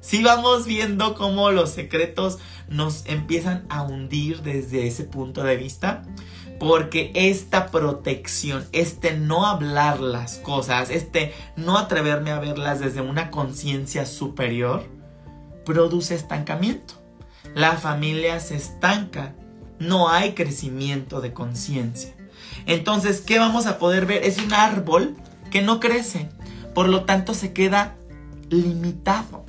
Si 0.00 0.22
vamos 0.22 0.66
viendo 0.66 1.14
cómo 1.14 1.50
los 1.50 1.70
secretos 1.70 2.38
nos 2.68 3.06
empiezan 3.06 3.64
a 3.70 3.82
hundir 3.82 4.42
desde 4.42 4.86
ese 4.86 5.04
punto 5.04 5.42
de 5.42 5.56
vista. 5.56 6.02
Porque 6.60 7.10
esta 7.14 7.70
protección, 7.70 8.64
este 8.72 9.16
no 9.16 9.46
hablar 9.46 10.00
las 10.00 10.36
cosas, 10.36 10.88
este 10.90 11.32
no 11.56 11.78
atreverme 11.78 12.30
a 12.30 12.38
verlas 12.38 12.78
desde 12.78 13.00
una 13.00 13.30
conciencia 13.30 14.06
superior, 14.06 14.84
produce 15.64 16.14
estancamiento. 16.14 16.94
La 17.54 17.72
familia 17.72 18.38
se 18.38 18.56
estanca, 18.56 19.34
no 19.78 20.08
hay 20.10 20.34
crecimiento 20.34 21.20
de 21.20 21.32
conciencia. 21.32 22.13
Entonces, 22.66 23.20
¿qué 23.20 23.38
vamos 23.38 23.66
a 23.66 23.78
poder 23.78 24.06
ver? 24.06 24.24
Es 24.24 24.38
un 24.38 24.52
árbol 24.52 25.16
que 25.50 25.62
no 25.62 25.80
crece, 25.80 26.28
por 26.74 26.88
lo 26.88 27.04
tanto 27.04 27.34
se 27.34 27.52
queda 27.52 27.96
limitado. 28.50 29.44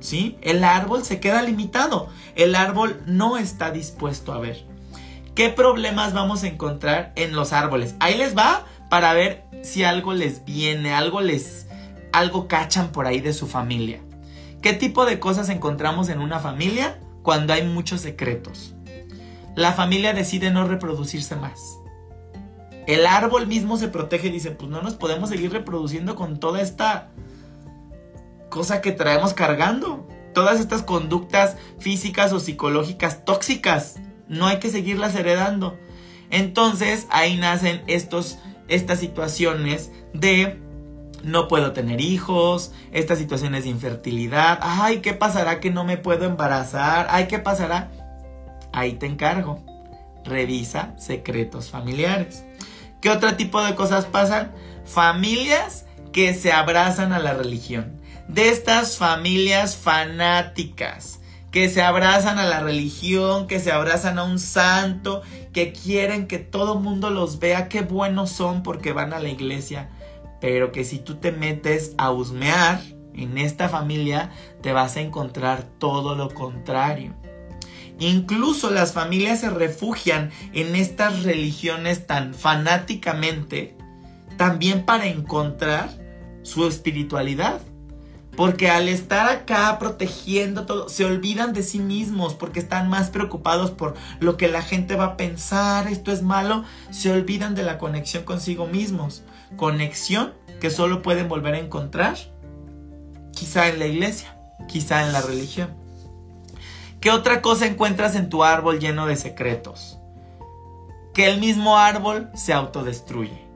¿sí? 0.00 0.38
El 0.40 0.64
árbol 0.64 1.04
se 1.04 1.20
queda 1.20 1.42
limitado. 1.42 2.08
El 2.34 2.54
árbol 2.54 3.00
no 3.06 3.38
está 3.38 3.70
dispuesto 3.70 4.32
a 4.32 4.38
ver. 4.38 4.64
¿Qué 5.34 5.50
problemas 5.50 6.14
vamos 6.14 6.44
a 6.44 6.48
encontrar 6.48 7.12
en 7.16 7.34
los 7.34 7.52
árboles? 7.52 7.94
Ahí 8.00 8.16
les 8.16 8.36
va 8.36 8.64
para 8.88 9.12
ver 9.12 9.44
si 9.62 9.84
algo 9.84 10.14
les 10.14 10.44
viene, 10.44 10.94
algo 10.94 11.20
les 11.20 11.66
algo 12.12 12.48
cachan 12.48 12.92
por 12.92 13.06
ahí 13.06 13.20
de 13.20 13.34
su 13.34 13.46
familia. 13.46 14.00
¿Qué 14.62 14.72
tipo 14.72 15.04
de 15.04 15.18
cosas 15.18 15.50
encontramos 15.50 16.08
en 16.08 16.20
una 16.20 16.38
familia 16.38 16.98
cuando 17.22 17.52
hay 17.52 17.66
muchos 17.66 18.00
secretos? 18.00 18.74
La 19.54 19.72
familia 19.72 20.14
decide 20.14 20.50
no 20.50 20.66
reproducirse 20.66 21.36
más. 21.36 21.78
El 22.86 23.06
árbol 23.06 23.46
mismo 23.46 23.76
se 23.76 23.88
protege 23.88 24.28
y 24.28 24.32
dice, 24.32 24.52
pues 24.52 24.70
no 24.70 24.80
nos 24.80 24.94
podemos 24.94 25.30
seguir 25.30 25.52
reproduciendo 25.52 26.14
con 26.14 26.38
toda 26.38 26.60
esta 26.60 27.10
cosa 28.48 28.80
que 28.80 28.92
traemos 28.92 29.34
cargando. 29.34 30.06
Todas 30.32 30.60
estas 30.60 30.82
conductas 30.82 31.56
físicas 31.78 32.32
o 32.32 32.40
psicológicas 32.40 33.24
tóxicas, 33.24 33.96
no 34.28 34.46
hay 34.46 34.58
que 34.58 34.70
seguirlas 34.70 35.14
heredando. 35.14 35.76
Entonces 36.30 37.06
ahí 37.10 37.36
nacen 37.36 37.82
estos, 37.86 38.38
estas 38.68 39.00
situaciones 39.00 39.90
de 40.12 40.60
no 41.22 41.48
puedo 41.48 41.72
tener 41.72 42.00
hijos, 42.00 42.72
estas 42.92 43.18
situaciones 43.18 43.64
de 43.64 43.70
infertilidad, 43.70 44.58
ay, 44.62 45.00
¿qué 45.00 45.12
pasará 45.12 45.58
que 45.58 45.70
no 45.70 45.84
me 45.84 45.96
puedo 45.96 46.24
embarazar? 46.24 47.08
Ay, 47.10 47.26
¿qué 47.26 47.38
pasará? 47.38 47.90
Ahí 48.72 48.92
te 48.92 49.06
encargo. 49.06 49.64
Revisa 50.24 50.94
secretos 50.98 51.70
familiares. 51.70 52.44
¿Qué 53.00 53.10
otro 53.10 53.36
tipo 53.36 53.62
de 53.62 53.74
cosas 53.74 54.06
pasan? 54.06 54.52
Familias 54.84 55.86
que 56.12 56.34
se 56.34 56.52
abrazan 56.52 57.12
a 57.12 57.18
la 57.18 57.34
religión 57.34 58.00
de 58.28 58.48
estas 58.48 58.96
familias 58.96 59.76
fanáticas 59.76 61.20
que 61.50 61.70
se 61.70 61.80
abrazan 61.80 62.38
a 62.38 62.44
la 62.44 62.60
religión, 62.60 63.46
que 63.46 63.60
se 63.60 63.72
abrazan 63.72 64.18
a 64.18 64.24
un 64.24 64.38
santo, 64.38 65.22
que 65.54 65.72
quieren 65.72 66.26
que 66.26 66.38
todo 66.38 66.78
mundo 66.78 67.08
los 67.08 67.38
vea 67.38 67.68
qué 67.68 67.80
buenos 67.80 68.30
son 68.30 68.62
porque 68.62 68.92
van 68.92 69.14
a 69.14 69.20
la 69.20 69.30
iglesia, 69.30 69.88
pero 70.38 70.70
que 70.70 70.84
si 70.84 70.98
tú 70.98 71.14
te 71.14 71.32
metes 71.32 71.94
a 71.96 72.10
husmear 72.10 72.82
en 73.14 73.38
esta 73.38 73.70
familia, 73.70 74.30
te 74.60 74.74
vas 74.74 74.98
a 74.98 75.00
encontrar 75.00 75.62
todo 75.62 76.14
lo 76.14 76.34
contrario. 76.34 77.14
Incluso 77.98 78.70
las 78.70 78.92
familias 78.92 79.40
se 79.40 79.50
refugian 79.50 80.30
en 80.52 80.76
estas 80.76 81.22
religiones 81.22 82.06
tan 82.06 82.34
fanáticamente, 82.34 83.76
también 84.36 84.84
para 84.84 85.06
encontrar 85.06 85.90
su 86.42 86.66
espiritualidad. 86.66 87.60
Porque 88.36 88.68
al 88.68 88.90
estar 88.90 89.30
acá 89.30 89.78
protegiendo 89.78 90.66
todo, 90.66 90.90
se 90.90 91.06
olvidan 91.06 91.54
de 91.54 91.62
sí 91.62 91.78
mismos 91.78 92.34
porque 92.34 92.60
están 92.60 92.90
más 92.90 93.08
preocupados 93.08 93.70
por 93.70 93.94
lo 94.20 94.36
que 94.36 94.48
la 94.48 94.60
gente 94.60 94.94
va 94.94 95.04
a 95.04 95.16
pensar, 95.16 95.88
esto 95.88 96.12
es 96.12 96.20
malo, 96.20 96.62
se 96.90 97.10
olvidan 97.10 97.54
de 97.54 97.62
la 97.62 97.78
conexión 97.78 98.24
consigo 98.24 98.66
mismos. 98.66 99.22
Conexión 99.56 100.34
que 100.60 100.68
solo 100.68 101.00
pueden 101.00 101.28
volver 101.28 101.54
a 101.54 101.60
encontrar 101.60 102.16
quizá 103.32 103.68
en 103.68 103.78
la 103.78 103.86
iglesia, 103.86 104.36
quizá 104.68 105.06
en 105.06 105.14
la 105.14 105.22
religión. 105.22 105.85
¿Qué 107.00 107.10
otra 107.10 107.42
cosa 107.42 107.66
encuentras 107.66 108.14
en 108.14 108.28
tu 108.28 108.44
árbol 108.44 108.80
lleno 108.80 109.06
de 109.06 109.16
secretos? 109.16 109.98
Que 111.14 111.26
el 111.26 111.40
mismo 111.40 111.78
árbol 111.78 112.30
se 112.34 112.52
autodestruye 112.52 113.46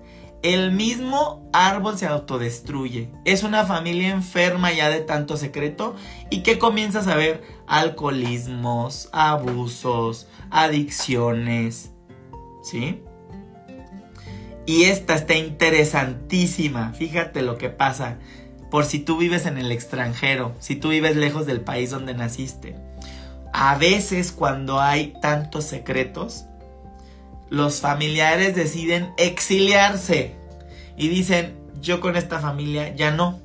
el 0.43 0.73
mismo 0.73 1.49
árbol 1.53 1.99
se 1.99 2.07
autodestruye. 2.07 3.11
Es 3.25 3.43
una 3.43 3.67
familia 3.67 4.09
enferma 4.09 4.73
ya 4.73 4.89
de 4.89 5.01
tanto 5.01 5.37
secreto 5.37 5.95
y 6.31 6.43
que 6.43 6.59
comienzas 6.59 7.09
a 7.09 7.17
ver 7.17 7.43
alcoholismos, 7.67 9.11
abusos, 9.13 10.29
adicciones. 10.51 11.93
¿Sí? 12.63 13.03
Y 14.65 14.85
esta 14.85 15.15
está 15.15 15.35
interesantísima. 15.35 16.93
Fíjate 16.95 17.43
lo 17.43 17.59
que 17.59 17.69
pasa. 17.69 18.19
Por 18.71 18.85
si 18.85 19.01
tú 19.01 19.19
vives 19.19 19.47
en 19.47 19.59
el 19.59 19.73
extranjero, 19.73 20.55
si 20.61 20.77
tú 20.77 20.91
vives 20.91 21.17
lejos 21.17 21.45
del 21.45 21.61
país 21.61 21.91
donde 21.91 22.15
naciste. 22.15 22.77
A 23.53 23.77
veces 23.77 24.33
cuando 24.33 24.81
hay 24.81 25.15
tantos 25.21 25.65
secretos, 25.65 26.47
los 27.49 27.81
familiares 27.81 28.55
deciden 28.55 29.13
exiliarse 29.17 30.37
y 30.97 31.09
dicen, 31.09 31.59
yo 31.81 32.01
con 32.01 32.17
esta 32.17 32.39
familia 32.39 32.95
ya 32.95 33.11
no. 33.11 33.41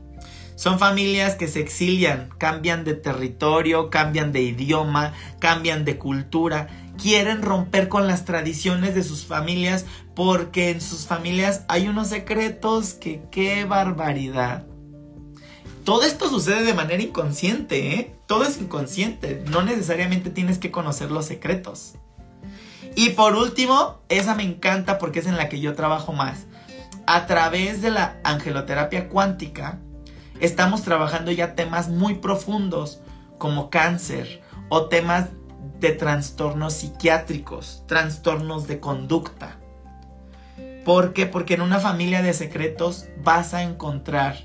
Son 0.56 0.80
familias 0.80 1.36
que 1.36 1.48
se 1.48 1.60
exilian, 1.60 2.30
cambian 2.38 2.86
de 2.86 2.94
territorio, 2.94 3.90
cambian 3.90 4.32
de 4.32 4.42
idioma, 4.42 5.14
cambian 5.40 5.84
de 5.84 5.98
cultura, 5.98 6.68
quieren 7.02 7.42
romper 7.42 7.90
con 7.90 8.08
las 8.08 8.24
tradiciones 8.24 8.96
de 8.96 9.04
sus 9.04 9.26
familias 9.26 9.86
porque 10.16 10.70
en 10.70 10.82
sus 10.82 11.08
familias 11.08 11.66
hay 11.68 11.88
unos 11.88 12.08
secretos 12.08 12.94
que 12.94 13.24
qué 13.32 13.66
barbaridad. 13.66 14.66
Todo 15.86 16.02
esto 16.02 16.28
sucede 16.30 16.64
de 16.64 16.74
manera 16.74 17.04
inconsciente, 17.04 17.94
¿eh? 17.94 18.16
Todo 18.26 18.44
es 18.44 18.60
inconsciente, 18.60 19.44
no 19.52 19.62
necesariamente 19.62 20.32
tienes 20.32 20.58
que 20.58 20.72
conocer 20.72 21.12
los 21.12 21.28
secretos. 21.28 21.94
Y 22.96 23.12
por 23.12 23.36
último, 23.36 24.00
esa 24.10 24.34
me 24.34 24.42
encanta 24.42 24.98
porque 24.98 25.20
es 25.20 25.28
en 25.28 25.38
la 25.38 25.48
que 25.48 25.60
yo 25.60 25.76
trabajo 25.76 26.12
más. 26.12 26.48
A 27.06 27.28
través 27.28 27.84
de 27.84 27.92
la 27.92 28.20
angeloterapia 28.24 29.10
cuántica, 29.10 29.78
estamos 30.40 30.82
trabajando 30.82 31.32
ya 31.32 31.54
temas 31.54 31.88
muy 31.88 32.16
profundos 32.16 33.02
como 33.38 33.70
cáncer 33.70 34.42
o 34.70 34.88
temas 34.88 35.28
de 35.80 35.92
trastornos 35.92 36.74
psiquiátricos, 36.74 37.84
trastornos 37.86 38.66
de 38.66 38.80
conducta. 38.80 39.60
¿Por 40.84 41.14
qué? 41.14 41.28
Porque 41.28 41.54
en 41.54 41.62
una 41.62 41.80
familia 41.80 42.24
de 42.24 42.34
secretos 42.34 43.06
vas 43.24 43.54
a 43.54 43.62
encontrar 43.62 44.38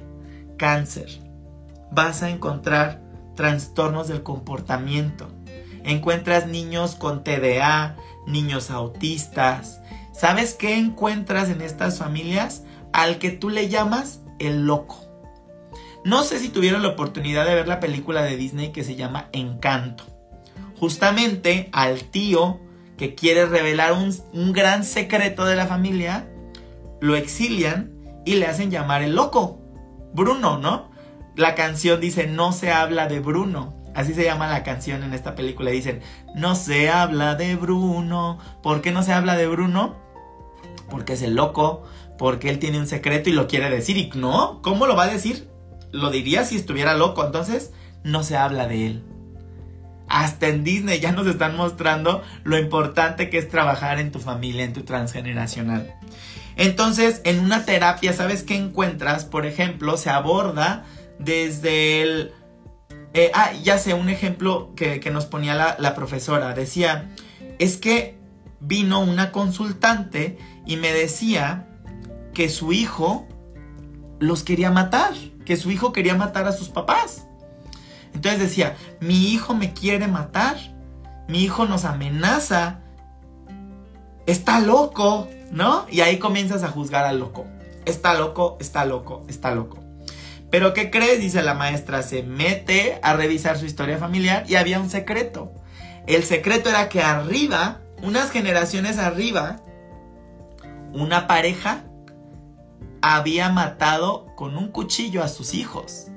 cáncer, 0.59 1.30
vas 1.91 2.23
a 2.23 2.31
encontrar 2.31 3.03
trastornos 3.35 4.09
del 4.09 4.23
comportamiento, 4.23 5.29
encuentras 5.85 6.47
niños 6.47 6.95
con 6.95 7.25
TDA, 7.25 7.97
niños 8.27 8.71
autistas. 8.71 9.81
¿Sabes 10.13 10.55
qué 10.55 10.77
encuentras 10.77 11.49
en 11.49 11.63
estas 11.63 11.99
familias? 11.99 12.65
Al 12.93 13.19
que 13.19 13.31
tú 13.31 13.49
le 13.51 13.69
llamas 13.69 14.21
el 14.39 14.67
loco. 14.67 15.07
No 16.05 16.23
sé 16.23 16.39
si 16.39 16.49
tuvieron 16.49 16.83
la 16.83 16.89
oportunidad 16.89 17.47
de 17.47 17.55
ver 17.55 17.69
la 17.69 17.81
película 17.81 18.23
de 18.23 18.37
Disney 18.37 18.73
que 18.73 18.85
se 18.85 18.97
llama 18.97 19.29
Encanto. 19.33 20.05
Justamente 20.79 21.69
al 21.73 22.05
tío 22.05 22.59
que 22.97 23.15
quiere 23.15 23.47
revelar 23.47 23.93
un, 23.93 24.15
un 24.33 24.53
gran 24.53 24.85
secreto 24.85 25.45
de 25.45 25.57
la 25.57 25.67
familia, 25.67 26.29
lo 27.01 27.17
exilian 27.17 27.93
y 28.25 28.35
le 28.35 28.47
hacen 28.47 28.71
llamar 28.71 29.03
el 29.03 29.15
loco. 29.15 29.61
Bruno, 30.13 30.59
¿no? 30.59 30.90
La 31.41 31.55
canción 31.55 32.03
dice, 32.03 32.27
no 32.27 32.53
se 32.53 32.71
habla 32.71 33.09
de 33.09 33.19
Bruno, 33.19 33.73
Así 33.95 34.13
se 34.13 34.25
llama 34.25 34.47
la 34.47 34.63
canción 34.63 35.03
en 35.03 35.15
esta 35.15 35.35
película. 35.35 35.71
Dicen, 35.71 36.03
no 36.35 36.55
se 36.55 36.91
habla 36.91 37.35
de 37.35 37.57
Bruno. 37.57 38.39
¿Por 38.63 38.83
qué 38.83 38.93
no 38.93 39.03
se 39.03 39.15
habla 39.15 39.39
de 39.39 39.47
Bruno? 39.47 39.97
Porque 40.91 41.15
es 41.15 41.23
el 41.23 41.35
loco, 41.35 41.83
porque 42.19 42.51
él 42.51 42.59
tiene 42.59 42.79
un 42.79 42.87
secreto 42.87 43.31
y 43.31 43.33
lo 43.33 43.49
quiere 43.49 43.71
decir. 43.71 43.97
Y 43.97 44.11
no, 44.15 44.61
¿cómo 44.61 44.87
lo 44.87 44.97
va 44.97 45.05
a 45.05 45.11
decir? 45.11 45.49
Lo 45.93 46.11
diría 46.11 46.45
si 46.45 46.57
estuviera 46.57 46.95
loco. 46.95 47.25
Entonces, 47.25 47.73
no 48.05 48.23
se 48.23 48.37
habla 48.37 48.69
de 48.69 48.87
él. 48.87 49.05
Hasta 50.09 50.49
en 50.49 50.63
Disney 50.63 51.01
ya 51.01 51.13
nos 51.13 51.27
están 51.27 51.57
mostrando 51.57 52.23
lo 52.45 52.59
importante 52.59 53.31
que 53.31 53.39
es 53.39 53.49
trabajar 53.49 53.99
en 53.99 54.13
tu 54.13 54.21
familia, 54.21 54.63
en 54.63 54.75
tu 54.75 54.83
transgeneracional. 54.83 55.95
Entonces, 56.57 57.23
en 57.25 57.41
una 57.41 57.65
terapia, 57.65 58.13
¿sabes 58.13 58.43
qué 58.43 58.57
encuentras? 58.57 59.25
Por 59.25 59.47
ejemplo, 59.47 59.97
se 59.97 60.11
aborda 60.11 60.85
desde 61.21 62.03
el... 62.03 62.33
Eh, 63.13 63.31
ah, 63.35 63.53
ya 63.63 63.79
sé, 63.79 63.95
un 63.95 64.09
ejemplo 64.09 64.73
que, 64.77 65.01
nos 65.11 65.27
ponía 65.27 65.55
la, 65.55 65.77
la 65.79 65.95
profesora. 65.95 66.55
Decía, 66.55 67.11
es 67.59 67.77
que 67.77 68.19
vino 68.61 69.01
una 69.01 69.33
consultante 69.33 70.39
y 70.67 70.77
me 70.77 70.93
decía 70.93 71.67
que 72.35 72.49
su 72.49 72.73
hijo 72.73 73.27
los 74.21 74.45
quería 74.45 74.71
matar, 74.71 75.15
que 75.45 75.57
su 75.57 75.71
hijo 75.71 75.93
quería 75.93 76.15
matar 76.15 76.47
a 76.47 76.53
sus 76.53 76.69
papás. 76.69 77.27
Entonces 78.15 78.41
decía, 78.41 78.77
mi 79.01 79.33
hijo 79.33 79.55
me 79.55 79.73
quiere 79.73 80.07
matar, 80.07 80.57
mi 81.29 81.43
hijo 81.43 81.67
nos 81.67 81.85
amenaza, 81.85 82.81
está 84.27 84.61
loco, 84.61 85.29
¿no? 85.51 85.87
Y 85.91 86.01
ahí 86.01 86.19
comienzas 86.19 86.63
a 86.63 86.69
juzgar 86.69 87.05
al 87.05 87.19
loco. 87.19 87.47
Está 87.85 88.15
loco, 88.15 88.57
está 88.61 88.85
loco, 88.85 89.25
está 89.29 89.55
loco. 89.55 89.80
Pero 90.51 90.75
¿qué 90.75 90.91
crees? 90.91 91.21
Dice 91.21 91.43
la 91.43 91.55
maestra, 91.55 92.03
se 92.03 92.23
mete 92.23 92.99
a 93.03 93.15
revisar 93.15 93.57
su 93.57 93.67
historia 93.67 93.99
familiar 93.99 94.45
y 94.49 94.57
había 94.57 94.81
un 94.81 94.91
secreto. 94.91 95.53
El 96.07 96.25
secreto 96.25 96.69
era 96.71 96.89
que 96.89 97.03
arriba, 97.03 97.81
unas 98.03 98.31
generaciones 98.31 98.99
arriba, 98.99 99.61
una 100.93 101.29
pareja 101.29 101.85
había 103.01 103.49
matado 103.49 104.27
con 104.35 104.57
un 104.57 104.69
cuchillo 104.69 105.23
a 105.23 105.29
sus 105.29 105.55
hijos. 105.55 106.09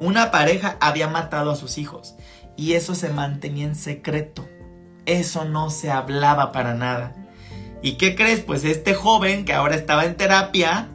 Una 0.00 0.30
pareja 0.30 0.76
había 0.80 1.08
matado 1.08 1.50
a 1.50 1.56
sus 1.56 1.78
hijos 1.78 2.14
y 2.56 2.74
eso 2.74 2.94
se 2.94 3.08
mantenía 3.08 3.64
en 3.64 3.74
secreto. 3.74 4.48
Eso 5.06 5.44
no 5.44 5.70
se 5.70 5.90
hablaba 5.90 6.52
para 6.52 6.74
nada. 6.74 7.14
¿Y 7.82 7.92
qué 7.92 8.14
crees? 8.14 8.40
Pues 8.40 8.64
este 8.64 8.94
joven 8.94 9.44
que 9.44 9.52
ahora 9.52 9.74
estaba 9.74 10.04
en 10.04 10.16
terapia, 10.16 10.88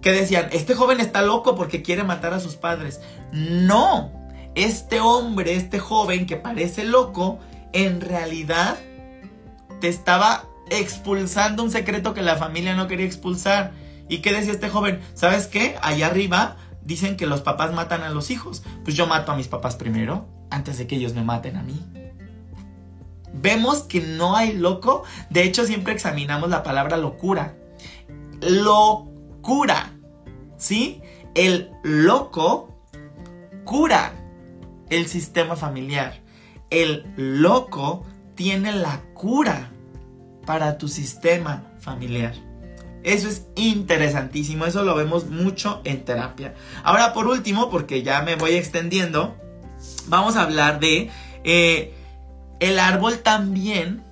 que 0.00 0.12
decían, 0.12 0.48
este 0.52 0.74
joven 0.74 1.00
está 1.00 1.22
loco 1.22 1.54
porque 1.54 1.82
quiere 1.82 2.04
matar 2.04 2.32
a 2.32 2.40
sus 2.40 2.56
padres. 2.56 3.00
No, 3.32 4.10
este 4.54 5.00
hombre, 5.00 5.54
este 5.54 5.78
joven 5.78 6.26
que 6.26 6.36
parece 6.36 6.84
loco, 6.84 7.38
en 7.72 8.00
realidad 8.00 8.78
te 9.80 9.88
estaba 9.88 10.44
expulsando 10.70 11.62
un 11.62 11.70
secreto 11.70 12.14
que 12.14 12.22
la 12.22 12.36
familia 12.36 12.74
no 12.74 12.88
quería 12.88 13.06
expulsar. 13.06 13.72
¿Y 14.08 14.18
qué 14.18 14.32
decía 14.32 14.52
este 14.52 14.68
joven? 14.68 15.00
¿Sabes 15.14 15.46
qué? 15.46 15.76
Allá 15.82 16.06
arriba 16.06 16.56
dicen 16.82 17.16
que 17.16 17.26
los 17.26 17.42
papás 17.42 17.72
matan 17.72 18.02
a 18.02 18.10
los 18.10 18.30
hijos. 18.30 18.62
Pues 18.84 18.96
yo 18.96 19.06
mato 19.06 19.32
a 19.32 19.36
mis 19.36 19.48
papás 19.48 19.76
primero, 19.76 20.26
antes 20.50 20.78
de 20.78 20.86
que 20.86 20.96
ellos 20.96 21.14
me 21.14 21.22
maten 21.22 21.56
a 21.56 21.62
mí. 21.62 21.80
Vemos 23.32 23.82
que 23.82 24.00
no 24.00 24.36
hay 24.36 24.54
loco. 24.54 25.04
De 25.28 25.44
hecho, 25.44 25.64
siempre 25.64 25.92
examinamos 25.92 26.50
la 26.50 26.62
palabra 26.62 26.96
locura. 26.96 27.54
Locura. 29.40 29.90
¿Sí? 30.58 31.00
El 31.34 31.70
loco 31.82 32.74
cura 33.64 34.12
el 34.90 35.06
sistema 35.06 35.56
familiar. 35.56 36.20
El 36.68 37.06
loco 37.16 38.04
tiene 38.34 38.72
la 38.72 39.00
cura 39.14 39.70
para 40.44 40.76
tu 40.76 40.88
sistema 40.88 41.64
familiar. 41.78 42.34
Eso 43.02 43.28
es 43.28 43.46
interesantísimo, 43.56 44.66
eso 44.66 44.84
lo 44.84 44.94
vemos 44.94 45.26
mucho 45.26 45.80
en 45.84 46.04
terapia. 46.04 46.54
Ahora 46.84 47.14
por 47.14 47.26
último, 47.26 47.70
porque 47.70 48.02
ya 48.02 48.20
me 48.20 48.36
voy 48.36 48.52
extendiendo, 48.52 49.36
vamos 50.08 50.36
a 50.36 50.42
hablar 50.42 50.80
de 50.80 51.10
eh, 51.44 51.94
el 52.60 52.78
árbol 52.78 53.20
también 53.20 54.04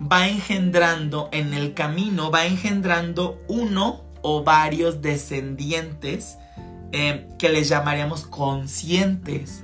va 0.00 0.26
engendrando 0.26 1.28
en 1.30 1.54
el 1.54 1.74
camino, 1.74 2.32
va 2.32 2.46
engendrando 2.46 3.40
uno 3.46 4.03
o 4.26 4.42
varios 4.42 5.02
descendientes 5.02 6.38
eh, 6.92 7.28
que 7.38 7.50
les 7.50 7.68
llamaríamos 7.68 8.24
conscientes. 8.24 9.62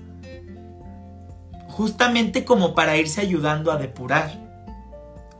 Justamente 1.68 2.44
como 2.44 2.74
para 2.74 2.98
irse 2.98 3.22
ayudando 3.22 3.72
a 3.72 3.78
depurar. 3.78 4.38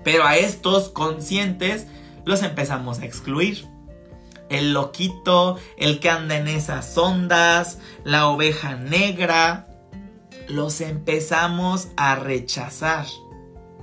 Pero 0.02 0.24
a 0.24 0.38
estos 0.38 0.88
conscientes 0.88 1.86
los 2.24 2.42
empezamos 2.42 3.00
a 3.00 3.04
excluir. 3.04 3.66
El 4.48 4.72
loquito, 4.72 5.58
el 5.76 6.00
que 6.00 6.08
anda 6.08 6.38
en 6.38 6.48
esas 6.48 6.96
ondas, 6.96 7.78
la 8.04 8.28
oveja 8.28 8.76
negra, 8.76 9.68
los 10.48 10.80
empezamos 10.80 11.88
a 11.98 12.14
rechazar. 12.14 13.04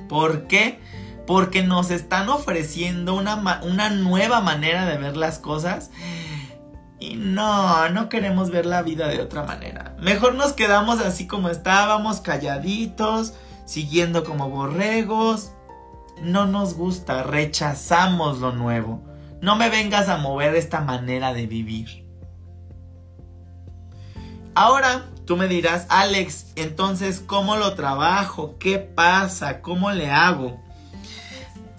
¿Por 0.10 0.48
qué? 0.48 0.80
Porque 1.28 1.62
nos 1.62 1.92
están 1.92 2.30
ofreciendo 2.30 3.14
una, 3.14 3.62
una, 3.64 3.90
nueva 3.92 4.42
manera 4.42 4.86
de 4.86 4.98
ver 4.98 5.18
las 5.18 5.38
cosas. 5.38 5.92
Y 7.00 7.16
no, 7.16 7.90
no 7.90 8.10
queremos 8.10 8.50
ver 8.50 8.66
la 8.66 8.82
vida 8.82 9.08
de 9.08 9.22
otra 9.22 9.44
manera. 9.44 9.96
Mejor 10.00 10.34
nos 10.34 10.54
quedamos 10.54 11.00
así 11.00 11.28
como 11.28 11.50
estábamos, 11.50 12.22
calladitos, 12.22 13.34
siguiendo 13.66 14.24
como 14.24 14.50
borregos, 14.50 15.52
no 16.22 16.48
nos 16.48 16.74
gusta, 16.74 17.24
rechazamos 17.24 18.40
lo 18.40 18.54
nuevo. 18.54 19.04
No 19.42 19.56
me 19.56 19.70
vengas 19.70 20.10
a 20.10 20.18
mover 20.18 20.56
esta 20.56 20.82
manera 20.82 21.34
de 21.34 21.46
vivir. 21.46 22.08
Ahora 24.56 25.06
tú 25.26 25.38
me 25.38 25.48
dirás, 25.48 25.86
Alex, 25.90 26.54
entonces, 26.56 27.20
¿cómo 27.20 27.58
lo 27.58 27.76
trabajo? 27.76 28.56
¿Qué 28.58 28.80
pasa? 28.80 29.62
¿Cómo 29.62 29.92
le 29.92 30.10
hago? 30.10 30.60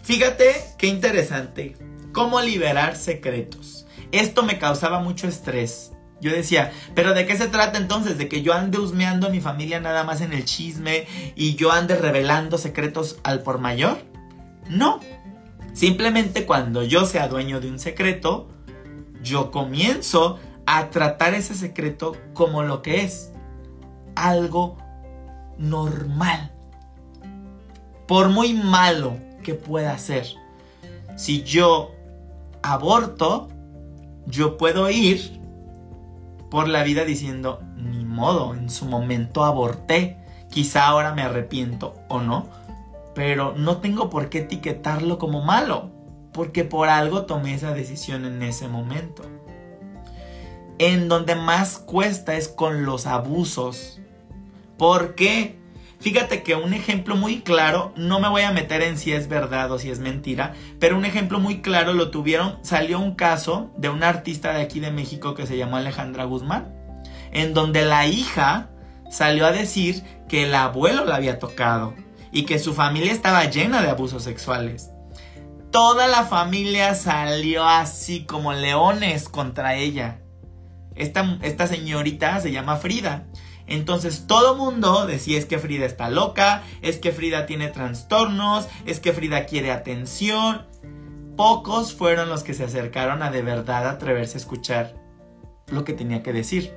Fíjate 0.08 0.54
qué 0.78 0.86
interesante. 0.86 1.76
¿Cómo 2.14 2.40
liberar 2.40 2.96
secretos? 2.96 3.86
Esto 4.10 4.42
me 4.42 4.58
causaba 4.58 5.00
mucho 5.00 5.28
estrés. 5.28 5.92
Yo 6.18 6.32
decía, 6.32 6.72
pero 6.94 7.12
¿de 7.12 7.26
qué 7.26 7.36
se 7.36 7.46
trata 7.46 7.76
entonces? 7.76 8.16
¿De 8.16 8.26
que 8.26 8.40
yo 8.40 8.54
ande 8.54 8.78
husmeando 8.78 9.26
a 9.26 9.30
mi 9.30 9.42
familia 9.42 9.80
nada 9.80 10.04
más 10.04 10.22
en 10.22 10.32
el 10.32 10.46
chisme 10.46 11.06
y 11.36 11.56
yo 11.56 11.72
ande 11.72 11.94
revelando 11.94 12.56
secretos 12.56 13.18
al 13.22 13.42
por 13.42 13.58
mayor? 13.58 13.98
No. 14.70 15.00
Simplemente 15.74 16.46
cuando 16.46 16.82
yo 16.82 17.04
sea 17.04 17.28
dueño 17.28 17.60
de 17.60 17.68
un 17.68 17.78
secreto, 17.78 18.48
yo 19.22 19.50
comienzo 19.50 20.38
a 20.64 20.88
tratar 20.88 21.34
ese 21.34 21.54
secreto 21.54 22.16
como 22.32 22.62
lo 22.62 22.80
que 22.80 23.04
es. 23.04 23.30
Algo 24.16 24.78
normal. 25.58 26.50
Por 28.06 28.30
muy 28.30 28.54
malo 28.54 29.27
que 29.48 29.54
pueda 29.54 29.96
ser. 29.96 30.26
Si 31.16 31.42
yo 31.42 31.92
aborto, 32.62 33.48
yo 34.26 34.58
puedo 34.58 34.90
ir 34.90 35.40
por 36.50 36.68
la 36.68 36.82
vida 36.82 37.04
diciendo, 37.04 37.60
ni 37.76 38.04
modo, 38.04 38.54
en 38.54 38.68
su 38.68 38.84
momento 38.84 39.44
aborté. 39.44 40.18
Quizá 40.50 40.86
ahora 40.86 41.14
me 41.14 41.22
arrepiento 41.22 41.94
o 42.08 42.20
no 42.20 42.46
pero 43.18 43.52
no 43.56 43.78
tengo 43.78 44.10
por 44.10 44.28
qué 44.28 44.38
etiquetarlo 44.38 45.18
como 45.18 45.42
malo, 45.42 45.90
porque 46.32 46.62
por 46.62 46.88
algo 46.88 47.26
tomé 47.26 47.54
esa 47.54 47.74
decisión 47.74 48.24
en 48.24 48.44
ese 48.44 48.68
momento. 48.68 49.24
En 50.78 51.08
donde 51.08 51.34
más 51.34 51.78
cuesta 51.80 52.36
es 52.36 52.46
con 52.46 52.84
los 52.84 53.06
abusos. 53.06 53.98
¿Por 54.76 55.16
qué? 55.16 55.57
Fíjate 56.00 56.44
que 56.44 56.54
un 56.54 56.74
ejemplo 56.74 57.16
muy 57.16 57.40
claro, 57.40 57.92
no 57.96 58.20
me 58.20 58.28
voy 58.28 58.42
a 58.42 58.52
meter 58.52 58.82
en 58.82 58.98
si 58.98 59.12
es 59.12 59.28
verdad 59.28 59.70
o 59.72 59.78
si 59.80 59.90
es 59.90 59.98
mentira, 59.98 60.54
pero 60.78 60.96
un 60.96 61.04
ejemplo 61.04 61.40
muy 61.40 61.60
claro 61.60 61.92
lo 61.92 62.10
tuvieron, 62.10 62.58
salió 62.62 63.00
un 63.00 63.16
caso 63.16 63.72
de 63.76 63.88
una 63.88 64.08
artista 64.08 64.52
de 64.52 64.62
aquí 64.62 64.78
de 64.78 64.92
México 64.92 65.34
que 65.34 65.46
se 65.46 65.56
llamó 65.56 65.76
Alejandra 65.76 66.24
Guzmán, 66.24 66.72
en 67.32 67.52
donde 67.52 67.84
la 67.84 68.06
hija 68.06 68.70
salió 69.10 69.46
a 69.46 69.52
decir 69.52 70.04
que 70.28 70.44
el 70.44 70.54
abuelo 70.54 71.04
la 71.04 71.16
había 71.16 71.40
tocado 71.40 71.94
y 72.30 72.44
que 72.44 72.60
su 72.60 72.74
familia 72.74 73.12
estaba 73.12 73.44
llena 73.46 73.82
de 73.82 73.90
abusos 73.90 74.22
sexuales. 74.22 74.90
Toda 75.72 76.06
la 76.06 76.24
familia 76.24 76.94
salió 76.94 77.66
así 77.66 78.24
como 78.24 78.52
leones 78.52 79.28
contra 79.28 79.74
ella. 79.74 80.20
Esta, 80.94 81.38
esta 81.42 81.66
señorita 81.66 82.40
se 82.40 82.52
llama 82.52 82.76
Frida. 82.76 83.26
Entonces 83.68 84.26
todo 84.26 84.56
mundo 84.56 85.06
decía 85.06 85.38
es 85.38 85.46
que 85.46 85.58
Frida 85.58 85.86
está 85.86 86.10
loca, 86.10 86.62
es 86.82 86.98
que 86.98 87.12
Frida 87.12 87.46
tiene 87.46 87.68
trastornos, 87.68 88.68
es 88.86 88.98
que 88.98 89.12
Frida 89.12 89.44
quiere 89.46 89.70
atención. 89.70 90.66
Pocos 91.36 91.94
fueron 91.94 92.28
los 92.28 92.42
que 92.42 92.54
se 92.54 92.64
acercaron 92.64 93.22
a 93.22 93.30
de 93.30 93.42
verdad 93.42 93.86
atreverse 93.86 94.38
a 94.38 94.40
escuchar 94.40 94.94
lo 95.68 95.84
que 95.84 95.92
tenía 95.92 96.22
que 96.22 96.32
decir. 96.32 96.74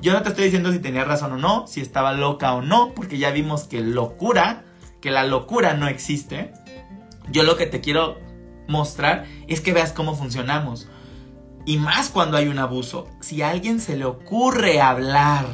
Yo 0.00 0.14
no 0.14 0.22
te 0.22 0.30
estoy 0.30 0.44
diciendo 0.44 0.72
si 0.72 0.78
tenía 0.78 1.04
razón 1.04 1.32
o 1.32 1.36
no, 1.36 1.66
si 1.66 1.80
estaba 1.80 2.12
loca 2.12 2.54
o 2.54 2.62
no, 2.62 2.94
porque 2.94 3.18
ya 3.18 3.32
vimos 3.32 3.64
que 3.64 3.80
locura 3.80 4.64
que 5.00 5.10
la 5.10 5.24
locura 5.24 5.74
no 5.74 5.88
existe, 5.88 6.52
yo 7.30 7.42
lo 7.42 7.56
que 7.56 7.66
te 7.66 7.80
quiero 7.80 8.18
mostrar 8.68 9.26
es 9.48 9.60
que 9.60 9.72
veas 9.72 9.92
cómo 9.92 10.14
funcionamos. 10.14 10.88
Y 11.66 11.78
más 11.78 12.08
cuando 12.08 12.36
hay 12.36 12.48
un 12.48 12.58
abuso. 12.58 13.08
Si 13.20 13.42
a 13.42 13.50
alguien 13.50 13.80
se 13.80 13.96
le 13.96 14.04
ocurre 14.04 14.80
hablar 14.80 15.46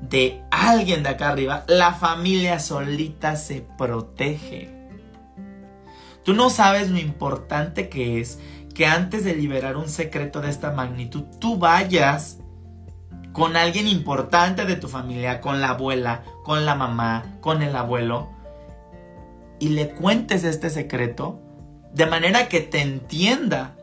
de 0.00 0.42
alguien 0.50 1.02
de 1.02 1.10
acá 1.10 1.30
arriba, 1.30 1.64
la 1.68 1.94
familia 1.94 2.60
solita 2.60 3.36
se 3.36 3.66
protege. 3.76 4.70
Tú 6.22 6.34
no 6.34 6.50
sabes 6.50 6.90
lo 6.90 6.98
importante 6.98 7.88
que 7.88 8.20
es 8.20 8.38
que 8.74 8.86
antes 8.86 9.24
de 9.24 9.34
liberar 9.34 9.76
un 9.76 9.88
secreto 9.88 10.40
de 10.40 10.50
esta 10.50 10.72
magnitud, 10.72 11.22
tú 11.40 11.56
vayas 11.56 12.38
con 13.32 13.56
alguien 13.56 13.86
importante 13.86 14.64
de 14.64 14.76
tu 14.76 14.88
familia, 14.88 15.40
con 15.40 15.60
la 15.60 15.70
abuela, 15.70 16.24
con 16.42 16.66
la 16.66 16.74
mamá, 16.74 17.36
con 17.40 17.62
el 17.62 17.76
abuelo, 17.76 18.30
y 19.58 19.70
le 19.70 19.90
cuentes 19.90 20.44
este 20.44 20.68
secreto 20.70 21.40
de 21.92 22.06
manera 22.06 22.48
que 22.48 22.60
te 22.60 22.80
entienda, 22.80 23.74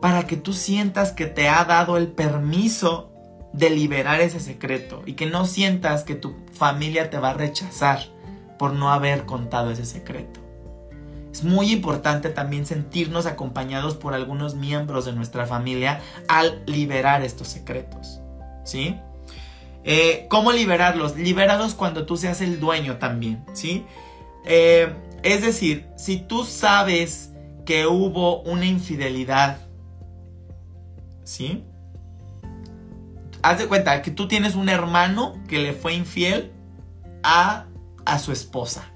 para 0.00 0.26
que 0.26 0.36
tú 0.36 0.52
sientas 0.52 1.12
que 1.12 1.26
te 1.26 1.48
ha 1.48 1.64
dado 1.64 1.96
el 1.96 2.08
permiso 2.08 3.10
de 3.52 3.70
liberar 3.70 4.20
ese 4.20 4.40
secreto 4.40 5.02
y 5.06 5.14
que 5.14 5.26
no 5.26 5.44
sientas 5.44 6.04
que 6.04 6.14
tu 6.14 6.36
familia 6.52 7.10
te 7.10 7.18
va 7.18 7.30
a 7.30 7.34
rechazar 7.34 8.00
por 8.58 8.72
no 8.72 8.90
haber 8.90 9.24
contado 9.24 9.70
ese 9.70 9.86
secreto. 9.86 10.40
Es 11.32 11.44
muy 11.44 11.72
importante 11.72 12.30
también 12.30 12.66
sentirnos 12.66 13.26
acompañados 13.26 13.94
por 13.94 14.14
algunos 14.14 14.54
miembros 14.54 15.04
de 15.04 15.12
nuestra 15.12 15.46
familia 15.46 16.00
al 16.26 16.62
liberar 16.66 17.22
estos 17.22 17.48
secretos. 17.48 18.20
¿Sí? 18.64 18.96
Eh, 19.84 20.26
¿Cómo 20.28 20.52
liberarlos? 20.52 21.16
Libéralos 21.16 21.74
cuando 21.74 22.06
tú 22.06 22.16
seas 22.16 22.40
el 22.40 22.60
dueño 22.60 22.96
también. 22.96 23.44
¿Sí? 23.52 23.84
Eh, 24.44 24.92
es 25.22 25.42
decir, 25.42 25.86
si 25.96 26.18
tú 26.18 26.44
sabes 26.44 27.30
que 27.64 27.86
hubo 27.86 28.40
una 28.42 28.66
infidelidad, 28.66 29.58
¿sí? 31.24 31.64
Haz 33.48 33.58
de 33.58 33.66
cuenta 33.66 34.02
que 34.02 34.10
tú 34.10 34.28
tienes 34.28 34.56
un 34.56 34.68
hermano 34.68 35.34
que 35.48 35.58
le 35.58 35.72
fue 35.72 35.94
infiel 35.94 36.52
a, 37.22 37.66
a 38.04 38.18
su 38.18 38.30
esposa. 38.30 38.92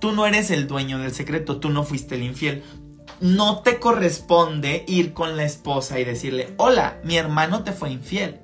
Tú 0.00 0.10
no 0.10 0.26
eres 0.26 0.50
el 0.50 0.66
dueño 0.66 0.98
del 0.98 1.12
secreto, 1.12 1.60
tú 1.60 1.70
no 1.70 1.84
fuiste 1.84 2.16
el 2.16 2.24
infiel. 2.24 2.64
No 3.20 3.60
te 3.60 3.78
corresponde 3.78 4.84
ir 4.88 5.12
con 5.12 5.36
la 5.36 5.44
esposa 5.44 6.00
y 6.00 6.04
decirle, 6.04 6.54
hola, 6.56 6.98
mi 7.04 7.16
hermano 7.16 7.62
te 7.62 7.70
fue 7.70 7.90
infiel. 7.90 8.40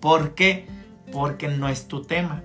¿Por 0.00 0.36
qué? 0.36 0.68
Porque 1.12 1.48
no 1.48 1.68
es 1.68 1.88
tu 1.88 2.02
tema. 2.02 2.44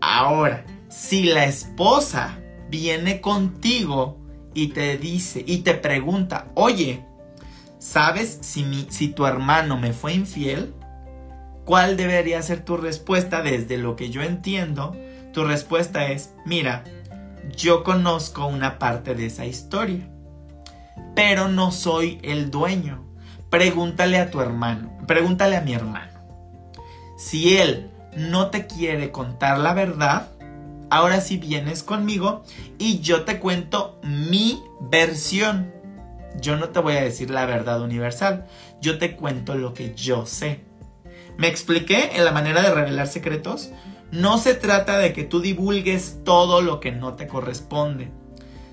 Ahora, 0.00 0.64
si 0.88 1.24
la 1.24 1.44
esposa 1.44 2.38
viene 2.70 3.20
contigo 3.20 4.18
y 4.54 4.68
te 4.68 4.96
dice 4.96 5.44
y 5.46 5.58
te 5.58 5.74
pregunta, 5.74 6.50
oye, 6.54 7.04
¿Sabes 7.84 8.38
si, 8.40 8.86
si 8.88 9.08
tu 9.08 9.26
hermano 9.26 9.76
me 9.76 9.92
fue 9.92 10.14
infiel? 10.14 10.72
¿Cuál 11.66 11.98
debería 11.98 12.40
ser 12.40 12.64
tu 12.64 12.78
respuesta 12.78 13.42
desde 13.42 13.76
lo 13.76 13.94
que 13.94 14.08
yo 14.08 14.22
entiendo? 14.22 14.96
Tu 15.34 15.44
respuesta 15.44 16.06
es, 16.06 16.32
mira, 16.46 16.82
yo 17.54 17.84
conozco 17.84 18.46
una 18.46 18.78
parte 18.78 19.14
de 19.14 19.26
esa 19.26 19.44
historia, 19.44 20.08
pero 21.14 21.48
no 21.48 21.72
soy 21.72 22.20
el 22.22 22.50
dueño. 22.50 23.04
Pregúntale 23.50 24.16
a 24.16 24.30
tu 24.30 24.40
hermano, 24.40 24.96
pregúntale 25.06 25.54
a 25.54 25.60
mi 25.60 25.74
hermano. 25.74 26.20
Si 27.18 27.58
él 27.58 27.90
no 28.16 28.48
te 28.48 28.66
quiere 28.66 29.10
contar 29.10 29.58
la 29.58 29.74
verdad, 29.74 30.30
ahora 30.88 31.20
sí 31.20 31.36
vienes 31.36 31.82
conmigo 31.82 32.44
y 32.78 33.00
yo 33.00 33.24
te 33.24 33.38
cuento 33.40 34.00
mi 34.02 34.62
versión. 34.80 35.73
Yo 36.40 36.56
no 36.56 36.70
te 36.70 36.80
voy 36.80 36.94
a 36.94 37.02
decir 37.02 37.30
la 37.30 37.46
verdad 37.46 37.80
universal, 37.80 38.46
yo 38.80 38.98
te 38.98 39.16
cuento 39.16 39.54
lo 39.54 39.74
que 39.74 39.94
yo 39.94 40.26
sé. 40.26 40.64
¿Me 41.36 41.48
expliqué 41.48 42.16
en 42.16 42.24
la 42.24 42.32
manera 42.32 42.62
de 42.62 42.72
revelar 42.72 43.06
secretos? 43.06 43.70
No 44.10 44.38
se 44.38 44.54
trata 44.54 44.98
de 44.98 45.12
que 45.12 45.24
tú 45.24 45.40
divulgues 45.40 46.20
todo 46.24 46.62
lo 46.62 46.80
que 46.80 46.92
no 46.92 47.14
te 47.14 47.26
corresponde, 47.26 48.12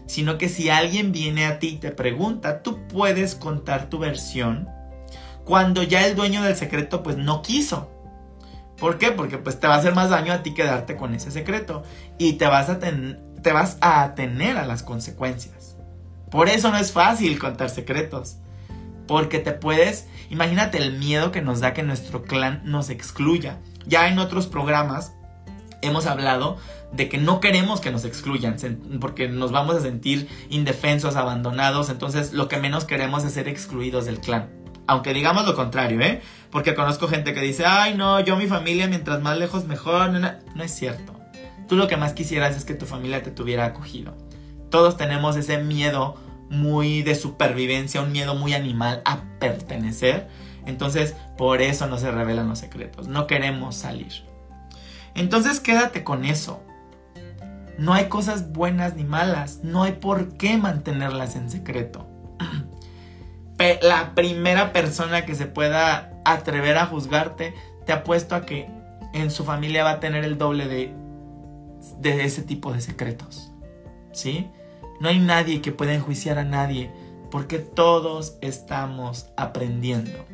sino 0.05 0.37
que 0.37 0.49
si 0.49 0.69
alguien 0.69 1.11
viene 1.11 1.45
a 1.45 1.59
ti 1.59 1.69
y 1.69 1.77
te 1.77 1.91
pregunta, 1.91 2.61
tú 2.61 2.87
puedes 2.87 3.35
contar 3.35 3.89
tu 3.89 3.97
versión 3.97 4.69
cuando 5.45 5.83
ya 5.83 6.05
el 6.05 6.15
dueño 6.15 6.43
del 6.43 6.55
secreto 6.55 7.03
pues 7.03 7.17
no 7.17 7.41
quiso. 7.41 7.89
¿Por 8.77 8.97
qué? 8.97 9.11
Porque 9.11 9.37
pues 9.37 9.59
te 9.59 9.67
va 9.67 9.75
a 9.75 9.77
hacer 9.77 9.93
más 9.93 10.09
daño 10.09 10.33
a 10.33 10.43
ti 10.43 10.53
quedarte 10.53 10.95
con 10.95 11.13
ese 11.13 11.31
secreto 11.31 11.83
y 12.17 12.33
te 12.33 12.45
vas 12.47 12.69
a, 12.69 12.79
te 12.79 13.51
vas 13.53 13.77
a 13.81 14.03
atener 14.03 14.57
a 14.57 14.65
las 14.65 14.83
consecuencias. 14.83 15.60
Por 16.31 16.47
eso 16.47 16.71
no 16.71 16.77
es 16.77 16.93
fácil 16.93 17.37
contar 17.37 17.69
secretos. 17.69 18.37
Porque 19.05 19.39
te 19.39 19.51
puedes, 19.51 20.07
imagínate 20.29 20.77
el 20.77 20.97
miedo 20.97 21.31
que 21.31 21.41
nos 21.41 21.59
da 21.59 21.73
que 21.73 21.83
nuestro 21.83 22.23
clan 22.23 22.61
nos 22.63 22.89
excluya. 22.89 23.59
Ya 23.85 24.07
en 24.07 24.17
otros 24.17 24.47
programas 24.47 25.11
hemos 25.81 26.05
hablado 26.05 26.57
de 26.93 27.09
que 27.09 27.17
no 27.17 27.41
queremos 27.41 27.81
que 27.81 27.91
nos 27.91 28.05
excluyan 28.05 28.55
porque 28.99 29.27
nos 29.27 29.51
vamos 29.51 29.75
a 29.75 29.81
sentir 29.81 30.29
indefensos, 30.49 31.15
abandonados, 31.15 31.89
entonces 31.89 32.31
lo 32.31 32.47
que 32.47 32.57
menos 32.57 32.85
queremos 32.85 33.25
es 33.25 33.33
ser 33.33 33.49
excluidos 33.49 34.05
del 34.05 34.19
clan. 34.19 34.49
Aunque 34.87 35.13
digamos 35.13 35.45
lo 35.45 35.55
contrario, 35.55 35.99
¿eh? 35.99 36.21
Porque 36.49 36.75
conozco 36.75 37.07
gente 37.07 37.33
que 37.33 37.41
dice, 37.41 37.65
ay 37.65 37.95
no, 37.95 38.21
yo 38.21 38.37
mi 38.37 38.47
familia 38.47 38.87
mientras 38.87 39.21
más 39.21 39.37
lejos 39.37 39.65
mejor. 39.65 40.11
No, 40.11 40.19
no 40.19 40.63
es 40.63 40.71
cierto. 40.71 41.13
Tú 41.67 41.75
lo 41.75 41.87
que 41.89 41.97
más 41.97 42.13
quisieras 42.13 42.55
es 42.55 42.63
que 42.63 42.73
tu 42.73 42.85
familia 42.85 43.21
te 43.21 43.31
tuviera 43.31 43.65
acogido 43.65 44.15
todos 44.71 44.97
tenemos 44.97 45.35
ese 45.35 45.59
miedo 45.59 46.15
muy 46.49 47.03
de 47.03 47.15
supervivencia, 47.15 48.01
un 48.01 48.11
miedo 48.11 48.33
muy 48.33 48.53
animal 48.53 49.01
a 49.05 49.21
pertenecer. 49.39 50.27
Entonces, 50.65 51.15
por 51.37 51.61
eso 51.61 51.87
no 51.87 51.97
se 51.97 52.11
revelan 52.11 52.49
los 52.49 52.59
secretos. 52.59 53.07
No 53.07 53.27
queremos 53.27 53.75
salir. 53.75 54.11
Entonces, 55.13 55.59
quédate 55.59 56.03
con 56.03 56.25
eso. 56.25 56.61
No 57.77 57.93
hay 57.93 58.05
cosas 58.05 58.51
buenas 58.51 58.95
ni 58.95 59.03
malas. 59.03 59.59
No 59.63 59.83
hay 59.83 59.93
por 59.93 60.37
qué 60.37 60.57
mantenerlas 60.57 61.35
en 61.35 61.49
secreto. 61.49 62.07
La 63.81 64.13
primera 64.15 64.73
persona 64.73 65.25
que 65.25 65.35
se 65.35 65.45
pueda 65.45 66.11
atrever 66.25 66.77
a 66.77 66.85
juzgarte, 66.85 67.53
te 67.85 67.93
apuesto 67.93 68.35
a 68.35 68.45
que 68.45 68.67
en 69.13 69.31
su 69.31 69.43
familia 69.45 69.83
va 69.83 69.91
a 69.91 69.99
tener 69.99 70.23
el 70.23 70.37
doble 70.37 70.67
de, 70.67 70.93
de 71.99 72.25
ese 72.25 72.41
tipo 72.41 72.73
de 72.73 72.81
secretos. 72.81 73.51
¿Sí? 74.11 74.49
No 75.01 75.09
hay 75.09 75.17
nadie 75.17 75.63
que 75.63 75.71
pueda 75.71 75.95
enjuiciar 75.95 76.37
a 76.37 76.43
nadie 76.43 76.91
porque 77.31 77.57
todos 77.57 78.37
estamos 78.41 79.31
aprendiendo. 79.35 80.27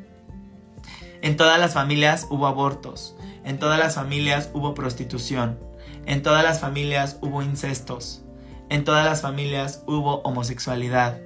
En 1.21 1.37
todas 1.37 1.57
las 1.57 1.73
familias 1.73 2.27
hubo 2.29 2.47
abortos, 2.47 3.15
en 3.45 3.59
todas 3.59 3.79
las 3.79 3.95
familias 3.95 4.49
hubo 4.53 4.73
prostitución, 4.73 5.57
en 6.05 6.21
todas 6.21 6.43
las 6.43 6.59
familias 6.59 7.17
hubo 7.21 7.41
incestos, 7.41 8.25
en 8.67 8.83
todas 8.83 9.05
las 9.05 9.21
familias 9.21 9.85
hubo 9.87 10.15
homosexualidad, 10.23 11.21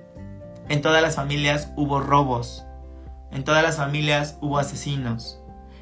en 0.69 0.84
todas 0.84 1.01
las 1.01 1.15
familias 1.15 1.71
hubo 1.75 1.99
robos, 1.99 2.63
en 3.32 3.43
todas 3.43 3.63
las 3.63 3.77
familias 3.77 4.38
hubo 4.41 4.60
asesinos, 4.60 5.41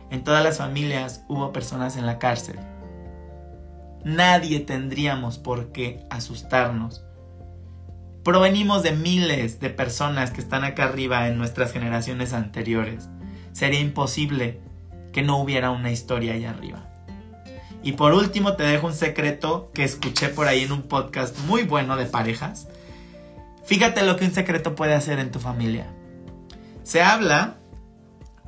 en 0.09 0.23
todas 0.23 0.45
las 0.45 0.59
familias 0.59 1.25
hubo 1.27 1.51
personas 1.51 1.97
en 1.97 2.05
la 2.05 2.19
cárcel. 2.19 2.57
Nadie 4.05 4.61
tendríamos 4.61 5.37
por 5.37 5.73
qué 5.73 6.05
asustarnos 6.09 7.03
Provenimos 8.23 8.83
de 8.83 8.91
miles 8.91 9.59
de 9.59 9.69
personas 9.69 10.31
que 10.31 10.41
están 10.41 10.65
acá 10.65 10.85
arriba 10.85 11.27
en 11.27 11.37
nuestras 11.37 11.71
generaciones 11.71 12.33
anteriores. 12.33 13.07
Sería 13.53 13.79
imposible 13.79 14.59
que 15.13 15.21
no 15.21 15.37
hubiera 15.37 15.71
una 15.71 15.91
historia 15.91 16.33
allá 16.33 16.49
arriba. 16.49 16.85
Y 17.81 17.93
por 17.93 18.13
último 18.13 18.53
te 18.57 18.63
dejo 18.63 18.87
un 18.87 18.93
secreto 18.93 19.71
que 19.73 19.85
escuché 19.85 20.27
por 20.27 20.47
ahí 20.47 20.63
en 20.63 20.73
un 20.73 20.83
podcast 20.83 21.37
muy 21.45 21.63
bueno 21.63 21.95
de 21.95 22.05
parejas. 22.05 22.67
Fíjate 23.63 24.03
lo 24.03 24.17
que 24.17 24.25
un 24.25 24.33
secreto 24.33 24.75
puede 24.75 24.95
hacer 24.95 25.19
en 25.19 25.31
tu 25.31 25.39
familia. 25.39 25.87
Se 26.83 27.01
habla 27.01 27.55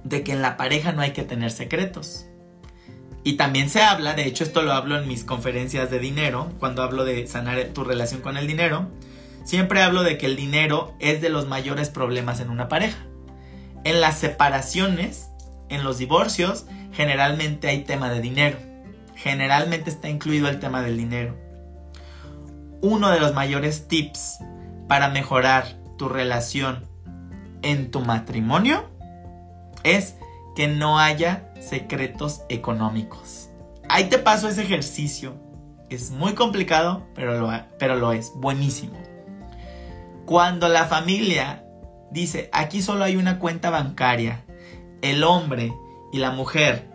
de 0.03 0.23
que 0.23 0.33
en 0.33 0.41
la 0.41 0.57
pareja 0.57 0.91
no 0.91 1.01
hay 1.01 1.11
que 1.11 1.23
tener 1.23 1.51
secretos. 1.51 2.25
Y 3.23 3.33
también 3.33 3.69
se 3.69 3.83
habla, 3.83 4.15
de 4.15 4.25
hecho 4.25 4.43
esto 4.43 4.63
lo 4.63 4.73
hablo 4.73 4.97
en 4.97 5.07
mis 5.07 5.23
conferencias 5.23 5.91
de 5.91 5.99
dinero, 5.99 6.51
cuando 6.59 6.81
hablo 6.81 7.05
de 7.05 7.27
sanar 7.27 7.63
tu 7.73 7.83
relación 7.83 8.21
con 8.21 8.35
el 8.35 8.47
dinero, 8.47 8.89
Siempre 9.43 9.81
hablo 9.81 10.03
de 10.03 10.17
que 10.17 10.27
el 10.27 10.35
dinero 10.35 10.93
es 10.99 11.21
de 11.21 11.29
los 11.29 11.47
mayores 11.47 11.89
problemas 11.89 12.39
en 12.39 12.49
una 12.49 12.67
pareja. 12.67 12.99
En 13.83 14.01
las 14.01 14.17
separaciones, 14.17 15.29
en 15.69 15.83
los 15.83 15.97
divorcios, 15.97 16.65
generalmente 16.91 17.67
hay 17.67 17.83
tema 17.83 18.09
de 18.09 18.21
dinero. 18.21 18.57
Generalmente 19.15 19.89
está 19.89 20.09
incluido 20.09 20.47
el 20.47 20.59
tema 20.59 20.81
del 20.81 20.97
dinero. 20.97 21.37
Uno 22.81 23.09
de 23.09 23.19
los 23.19 23.33
mayores 23.33 23.87
tips 23.87 24.39
para 24.87 25.09
mejorar 25.09 25.65
tu 25.97 26.09
relación 26.09 26.85
en 27.61 27.91
tu 27.91 28.01
matrimonio 28.01 28.89
es 29.83 30.15
que 30.55 30.67
no 30.67 30.99
haya 30.99 31.51
secretos 31.59 32.41
económicos. 32.49 33.49
Ahí 33.89 34.05
te 34.05 34.17
paso 34.17 34.47
ese 34.47 34.63
ejercicio. 34.63 35.35
Es 35.89 36.11
muy 36.11 36.33
complicado, 36.33 37.05
pero 37.13 37.39
lo, 37.39 37.51
pero 37.77 37.95
lo 37.95 38.13
es. 38.13 38.31
Buenísimo. 38.35 38.97
Cuando 40.25 40.69
la 40.69 40.85
familia 40.85 41.65
dice, 42.11 42.49
aquí 42.53 42.81
solo 42.81 43.03
hay 43.03 43.15
una 43.15 43.39
cuenta 43.39 43.69
bancaria, 43.69 44.43
el 45.01 45.23
hombre 45.23 45.73
y 46.11 46.19
la 46.19 46.31
mujer 46.31 46.89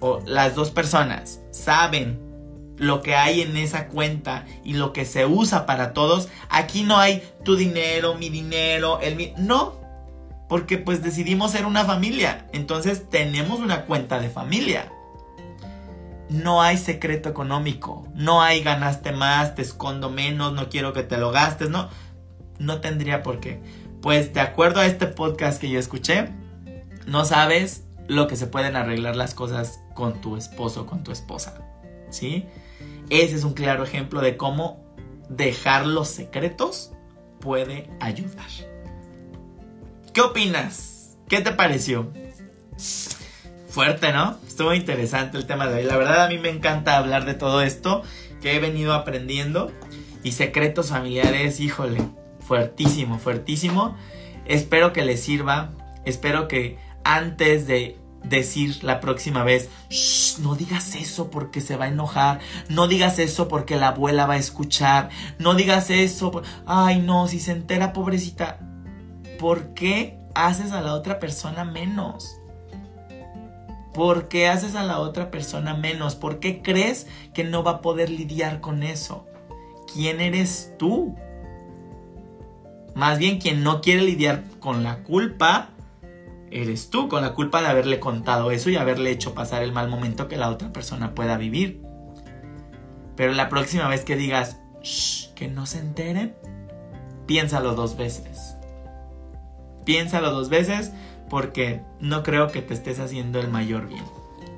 o 0.00 0.20
las 0.26 0.54
dos 0.54 0.70
personas 0.70 1.40
saben 1.50 2.20
lo 2.76 3.00
que 3.02 3.14
hay 3.14 3.42
en 3.42 3.56
esa 3.56 3.86
cuenta 3.88 4.44
y 4.64 4.74
lo 4.74 4.92
que 4.92 5.04
se 5.04 5.26
usa 5.26 5.66
para 5.66 5.92
todos, 5.92 6.28
aquí 6.48 6.82
no 6.82 6.98
hay 6.98 7.22
tu 7.44 7.54
dinero, 7.54 8.14
mi 8.14 8.28
dinero, 8.28 9.00
el 9.00 9.14
mi... 9.14 9.32
No, 9.36 9.80
porque 10.48 10.78
pues 10.78 11.02
decidimos 11.02 11.52
ser 11.52 11.64
una 11.64 11.84
familia, 11.84 12.46
entonces 12.52 13.08
tenemos 13.08 13.60
una 13.60 13.84
cuenta 13.84 14.18
de 14.18 14.30
familia. 14.30 14.92
No 16.28 16.62
hay 16.62 16.78
secreto 16.78 17.28
económico, 17.28 18.08
no 18.14 18.42
hay 18.42 18.62
ganaste 18.62 19.12
más, 19.12 19.54
te 19.54 19.62
escondo 19.62 20.10
menos, 20.10 20.52
no 20.52 20.68
quiero 20.68 20.92
que 20.92 21.02
te 21.02 21.18
lo 21.18 21.30
gastes, 21.30 21.70
no, 21.70 21.88
no 22.62 22.80
tendría 22.80 23.22
por 23.22 23.40
qué. 23.40 23.60
Pues 24.00 24.32
de 24.34 24.40
acuerdo 24.40 24.80
a 24.80 24.86
este 24.86 25.06
podcast 25.06 25.60
que 25.60 25.70
yo 25.70 25.78
escuché, 25.78 26.28
no 27.06 27.24
sabes 27.24 27.84
lo 28.08 28.26
que 28.26 28.36
se 28.36 28.46
pueden 28.46 28.76
arreglar 28.76 29.16
las 29.16 29.34
cosas 29.34 29.80
con 29.94 30.20
tu 30.20 30.36
esposo 30.36 30.82
o 30.82 30.86
con 30.86 31.04
tu 31.04 31.12
esposa. 31.12 31.60
¿Sí? 32.10 32.46
Ese 33.10 33.36
es 33.36 33.44
un 33.44 33.54
claro 33.54 33.84
ejemplo 33.84 34.20
de 34.20 34.36
cómo 34.36 34.82
dejar 35.28 35.86
los 35.86 36.08
secretos 36.08 36.92
puede 37.40 37.90
ayudar. 38.00 38.48
¿Qué 40.12 40.20
opinas? 40.20 41.16
¿Qué 41.28 41.40
te 41.40 41.52
pareció? 41.52 42.12
Fuerte, 43.68 44.12
¿no? 44.12 44.36
Estuvo 44.46 44.74
interesante 44.74 45.38
el 45.38 45.46
tema 45.46 45.66
de 45.66 45.76
hoy. 45.80 45.84
La 45.84 45.96
verdad 45.96 46.24
a 46.24 46.28
mí 46.28 46.36
me 46.38 46.50
encanta 46.50 46.98
hablar 46.98 47.24
de 47.24 47.34
todo 47.34 47.62
esto 47.62 48.02
que 48.42 48.54
he 48.54 48.60
venido 48.60 48.92
aprendiendo. 48.92 49.72
Y 50.22 50.32
secretos 50.32 50.90
familiares, 50.90 51.58
híjole, 51.58 52.02
fuertísimo, 52.52 53.18
fuertísimo. 53.18 53.96
Espero 54.44 54.92
que 54.92 55.02
les 55.06 55.22
sirva. 55.22 55.70
Espero 56.04 56.48
que 56.48 56.76
antes 57.02 57.66
de 57.66 57.96
decir 58.22 58.84
la 58.84 59.00
próxima 59.00 59.42
vez, 59.42 59.70
no 60.38 60.54
digas 60.54 60.94
eso 60.94 61.30
porque 61.30 61.62
se 61.62 61.78
va 61.78 61.86
a 61.86 61.88
enojar, 61.88 62.40
no 62.68 62.88
digas 62.88 63.18
eso 63.18 63.48
porque 63.48 63.76
la 63.76 63.88
abuela 63.88 64.26
va 64.26 64.34
a 64.34 64.36
escuchar, 64.36 65.08
no 65.38 65.54
digas 65.54 65.88
eso, 65.88 66.42
ay 66.66 67.00
no, 67.00 67.26
si 67.26 67.40
se 67.40 67.52
entera 67.52 67.94
pobrecita, 67.94 68.58
¿por 69.38 69.72
qué 69.72 70.18
haces 70.34 70.72
a 70.72 70.82
la 70.82 70.92
otra 70.92 71.18
persona 71.18 71.64
menos? 71.64 72.36
¿Por 73.94 74.28
qué 74.28 74.48
haces 74.48 74.74
a 74.74 74.84
la 74.84 75.00
otra 75.00 75.30
persona 75.30 75.74
menos? 75.74 76.16
¿Por 76.16 76.38
qué 76.38 76.60
crees 76.60 77.06
que 77.32 77.44
no 77.44 77.64
va 77.64 77.70
a 77.70 77.80
poder 77.80 78.10
lidiar 78.10 78.60
con 78.60 78.82
eso? 78.82 79.26
¿Quién 79.94 80.20
eres 80.20 80.74
tú? 80.78 81.16
Más 82.94 83.18
bien 83.18 83.38
quien 83.38 83.62
no 83.62 83.80
quiere 83.80 84.02
lidiar 84.02 84.44
con 84.60 84.82
la 84.82 85.02
culpa 85.02 85.70
eres 86.52 86.90
tú 86.90 87.08
con 87.08 87.22
la 87.22 87.32
culpa 87.32 87.62
de 87.62 87.68
haberle 87.68 87.98
contado 87.98 88.50
eso 88.50 88.70
y 88.70 88.76
haberle 88.76 89.10
hecho 89.10 89.34
pasar 89.34 89.62
el 89.62 89.72
mal 89.72 89.88
momento 89.88 90.28
que 90.28 90.36
la 90.36 90.50
otra 90.50 90.72
persona 90.72 91.14
pueda 91.14 91.36
vivir. 91.38 91.82
Pero 93.16 93.32
la 93.32 93.48
próxima 93.48 93.88
vez 93.88 94.04
que 94.04 94.16
digas, 94.16 94.58
Shh, 94.82 95.32
que 95.34 95.48
no 95.48 95.66
se 95.66 95.78
enteren, 95.78 96.36
piénsalo 97.26 97.74
dos 97.74 97.96
veces. 97.96 98.56
Piénsalo 99.84 100.30
dos 100.30 100.48
veces 100.48 100.92
porque 101.28 101.80
no 102.00 102.22
creo 102.22 102.48
que 102.48 102.62
te 102.62 102.74
estés 102.74 103.00
haciendo 103.00 103.40
el 103.40 103.48
mayor 103.48 103.88
bien. 103.88 104.04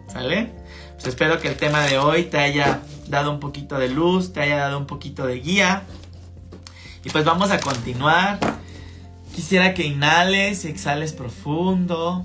¿Sale? 0.08 0.52
Pues 0.94 1.06
espero 1.06 1.40
que 1.40 1.48
el 1.48 1.56
tema 1.56 1.82
de 1.82 1.98
hoy 1.98 2.24
te 2.24 2.38
haya 2.38 2.80
dado 3.08 3.30
un 3.32 3.40
poquito 3.40 3.78
de 3.78 3.88
luz, 3.88 4.32
te 4.32 4.40
haya 4.40 4.56
dado 4.56 4.78
un 4.78 4.86
poquito 4.86 5.26
de 5.26 5.40
guía. 5.40 5.82
Y 7.04 7.10
pues 7.10 7.24
vamos 7.24 7.50
a 7.50 7.60
continuar 7.60 8.38
Quisiera 9.34 9.74
que 9.74 9.84
inhales 9.84 10.64
y 10.64 10.68
exhales 10.68 11.12
profundo. 11.12 12.24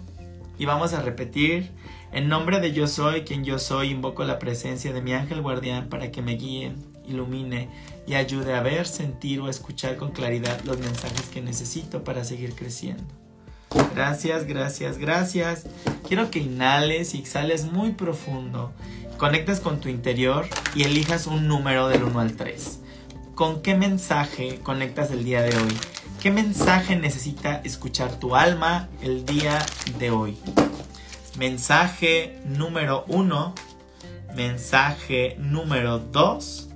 Y 0.60 0.66
vamos 0.66 0.94
a 0.94 1.02
repetir. 1.02 1.72
En 2.12 2.30
nombre 2.30 2.60
de 2.60 2.72
yo 2.72 2.88
soy 2.88 3.22
quien 3.22 3.44
yo 3.44 3.58
soy, 3.58 3.90
invoco 3.90 4.24
la 4.24 4.38
presencia 4.38 4.94
de 4.94 5.02
mi 5.02 5.14
ángel 5.14 5.42
guardián 5.42 5.90
para 5.90 6.12
que 6.12 6.22
me 6.22 6.34
guíe, 6.34 6.74
ilumine 7.08 7.70
y 8.06 8.14
ayude 8.14 8.54
a 8.54 8.62
ver, 8.62 8.88
sentir 8.88 9.42
o 9.42 9.50
escuchar 9.50 9.96
con 9.96 10.12
claridad 10.12 10.62
los 10.66 10.80
mensajes 10.80 11.30
que 11.30 11.42
necesito 11.42 12.04
para 12.04 12.24
seguir 12.24 12.54
creciendo. 12.54 13.04
Gracias, 13.96 14.46
gracias, 14.46 14.98
gracias. 14.98 15.66
Quiero 16.08 16.30
que 16.30 16.40
inhales 16.40 17.16
y 17.16 17.20
exhales 17.20 17.66
muy 17.66 17.92
profundo. 17.92 18.72
Conectes 19.18 19.60
con 19.60 19.80
tu 19.80 19.90
interior 19.90 20.48
y 20.76 20.84
elijas 20.84 21.26
un 21.26 21.48
número 21.48 21.88
del 21.88 22.04
1 22.04 22.20
al 22.20 22.36
3. 22.36 22.80
¿Con 23.40 23.62
qué 23.62 23.74
mensaje 23.74 24.60
conectas 24.64 25.12
el 25.12 25.24
día 25.24 25.42
de 25.42 25.56
hoy? 25.56 25.78
¿Qué 26.22 26.30
mensaje 26.30 26.98
necesita 26.98 27.62
escuchar 27.64 28.20
tu 28.20 28.36
alma 28.36 28.90
el 29.02 29.26
día 29.26 29.66
de 29.98 30.12
hoy? 30.12 30.38
Mensaje 31.38 32.38
número 32.44 33.06
uno, 33.08 33.56
mensaje 34.36 35.38
número 35.40 36.00
dos 36.00 36.68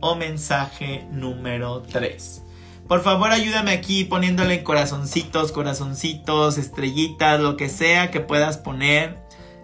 o 0.00 0.14
mensaje 0.14 1.06
número 1.12 1.82
tres. 1.82 2.40
Por 2.88 3.02
favor 3.02 3.30
ayúdame 3.30 3.72
aquí 3.72 4.04
poniéndole 4.04 4.62
corazoncitos, 4.62 5.52
corazoncitos, 5.52 6.56
estrellitas, 6.56 7.40
lo 7.40 7.58
que 7.58 7.68
sea 7.68 8.10
que 8.10 8.20
puedas 8.20 8.56
poner. 8.56 9.18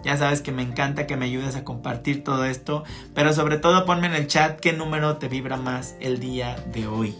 Ya 0.05 0.17
sabes 0.17 0.41
que 0.41 0.53
me 0.53 0.62
encanta 0.62 1.07
que 1.07 1.17
me 1.17 1.27
ayudes 1.27 1.55
a 1.57 1.65
compartir 1.65 2.25
todo 2.25 2.45
esto, 2.45 2.85
pero 3.15 3.33
sobre 3.33 3.59
todo 3.59 3.87
ponme 3.87 4.09
en 4.09 4.15
el 4.15 4.27
chat 4.27 4.59
qué 4.59 4.73
número 4.73 5.17
te 5.17 5.29
vibra 5.29 5.57
más 5.57 5.95
el 6.01 6.19
día 6.19 6.57
de 6.73 6.87
hoy. 6.87 7.15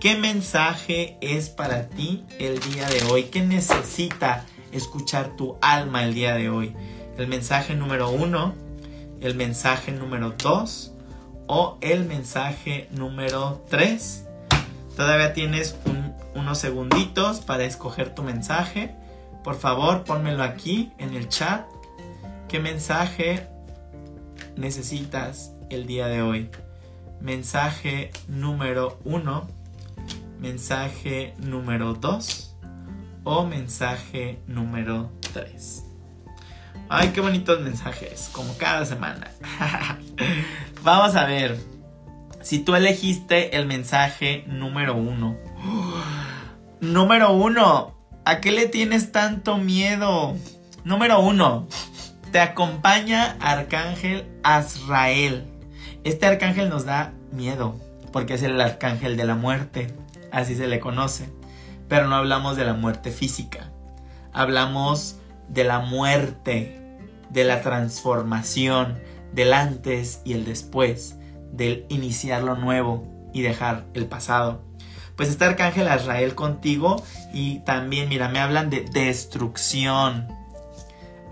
¿Qué 0.00 0.16
mensaje 0.16 1.16
es 1.20 1.48
para 1.48 1.88
ti 1.88 2.24
el 2.38 2.60
día 2.60 2.88
de 2.88 3.02
hoy? 3.04 3.24
¿Qué 3.24 3.42
necesita 3.42 4.44
escuchar 4.72 5.36
tu 5.36 5.56
alma 5.62 6.04
el 6.04 6.14
día 6.14 6.34
de 6.34 6.50
hoy? 6.50 6.74
¿El 7.16 7.28
mensaje 7.28 7.74
número 7.74 8.10
uno? 8.10 8.54
¿El 9.20 9.34
mensaje 9.34 9.92
número 9.92 10.34
dos? 10.36 10.92
¿O 11.46 11.78
el 11.80 12.04
mensaje 12.04 12.88
número 12.90 13.64
tres? 13.70 14.26
Todavía 14.96 15.32
tienes 15.32 15.76
unos 16.34 16.58
segunditos 16.58 17.40
para 17.40 17.64
escoger 17.64 18.14
tu 18.14 18.22
mensaje. 18.22 18.94
Por 19.42 19.54
favor, 19.54 20.04
pónmelo 20.04 20.42
aquí 20.42 20.92
en 20.98 21.14
el 21.14 21.28
chat. 21.28 21.64
¿Qué 22.48 22.60
mensaje 22.60 23.48
necesitas 24.56 25.52
el 25.70 25.86
día 25.86 26.06
de 26.06 26.22
hoy? 26.22 26.50
Mensaje 27.20 28.10
número 28.28 28.98
uno 29.04 29.48
mensaje 30.40 31.34
número 31.38 31.94
2 31.94 32.56
o 33.24 33.44
mensaje 33.44 34.40
número 34.46 35.10
3. 35.32 35.84
Ay, 36.88 37.08
qué 37.08 37.20
bonitos 37.20 37.60
mensajes, 37.60 38.30
como 38.32 38.56
cada 38.58 38.84
semana. 38.84 39.30
Vamos 40.82 41.16
a 41.16 41.24
ver. 41.24 41.58
Si 42.42 42.60
tú 42.60 42.76
elegiste 42.76 43.56
el 43.56 43.66
mensaje 43.66 44.44
número 44.46 44.94
1. 44.94 45.36
número 46.80 47.32
1. 47.32 47.96
¿A 48.24 48.40
qué 48.40 48.52
le 48.52 48.66
tienes 48.66 49.10
tanto 49.10 49.56
miedo? 49.56 50.36
Número 50.84 51.20
1. 51.20 51.68
Te 52.36 52.42
acompaña 52.42 53.38
Arcángel 53.40 54.26
Azrael. 54.42 55.46
Este 56.04 56.26
arcángel 56.26 56.68
nos 56.68 56.84
da 56.84 57.14
miedo 57.32 57.80
porque 58.12 58.34
es 58.34 58.42
el 58.42 58.60
arcángel 58.60 59.16
de 59.16 59.24
la 59.24 59.36
muerte 59.36 59.94
así 60.32 60.54
se 60.54 60.66
le 60.66 60.78
conoce. 60.78 61.30
Pero 61.88 62.08
no 62.08 62.16
hablamos 62.16 62.58
de 62.58 62.66
la 62.66 62.74
muerte 62.74 63.10
física, 63.10 63.70
hablamos 64.34 65.16
de 65.48 65.64
la 65.64 65.78
muerte, 65.78 66.78
de 67.30 67.44
la 67.44 67.62
transformación, 67.62 68.98
del 69.32 69.54
antes 69.54 70.20
y 70.26 70.34
el 70.34 70.44
después, 70.44 71.16
del 71.52 71.86
iniciar 71.88 72.42
lo 72.42 72.54
nuevo 72.54 73.30
y 73.32 73.40
dejar 73.40 73.86
el 73.94 74.04
pasado. 74.04 74.62
Pues 75.16 75.30
está 75.30 75.46
Arcángel 75.46 75.88
Azrael 75.88 76.34
contigo 76.34 77.02
y 77.32 77.60
también, 77.60 78.10
mira, 78.10 78.28
me 78.28 78.40
hablan 78.40 78.68
de 78.68 78.82
destrucción. 78.82 80.35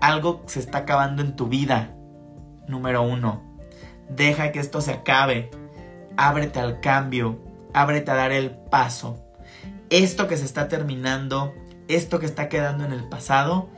Algo 0.01 0.43
se 0.45 0.59
está 0.59 0.79
acabando 0.79 1.21
en 1.21 1.35
tu 1.35 1.47
vida. 1.47 1.95
Número 2.67 3.03
uno, 3.03 3.41
deja 4.09 4.51
que 4.51 4.59
esto 4.59 4.81
se 4.81 4.91
acabe. 4.91 5.49
Ábrete 6.17 6.59
al 6.59 6.79
cambio 6.79 7.39
ábrete 7.75 8.09
a 8.11 8.15
dar 8.15 8.31
el 8.31 8.51
paso. 8.51 9.17
Esto 9.89 10.27
que 10.27 10.37
se 10.37 10.45
está 10.45 10.69
terminando, 10.69 11.53
esto 11.89 12.19
que 12.19 12.25
está 12.25 12.47
quedando 12.47 12.85
en 12.85 12.93
el 12.93 13.09
pasado, 13.09 13.69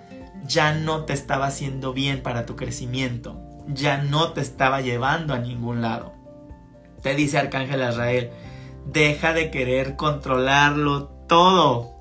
ya 0.45 0.73
no 0.73 1.03
te 1.03 1.13
estaba 1.13 1.47
haciendo 1.47 1.93
bien 1.93 2.21
para 2.21 2.45
tu 2.45 2.55
crecimiento, 2.55 3.41
ya 3.67 3.97
no 3.97 4.33
te 4.33 4.41
estaba 4.41 4.81
llevando 4.81 5.33
a 5.33 5.39
ningún 5.39 5.81
lado. 5.81 6.13
Te 7.01 7.15
dice 7.15 7.39
Arcángel 7.39 7.81
Israel, 7.89 8.29
deja 8.85 9.33
de 9.33 9.49
querer 9.49 9.95
controlarlo 9.95 11.07
todo. 11.27 11.96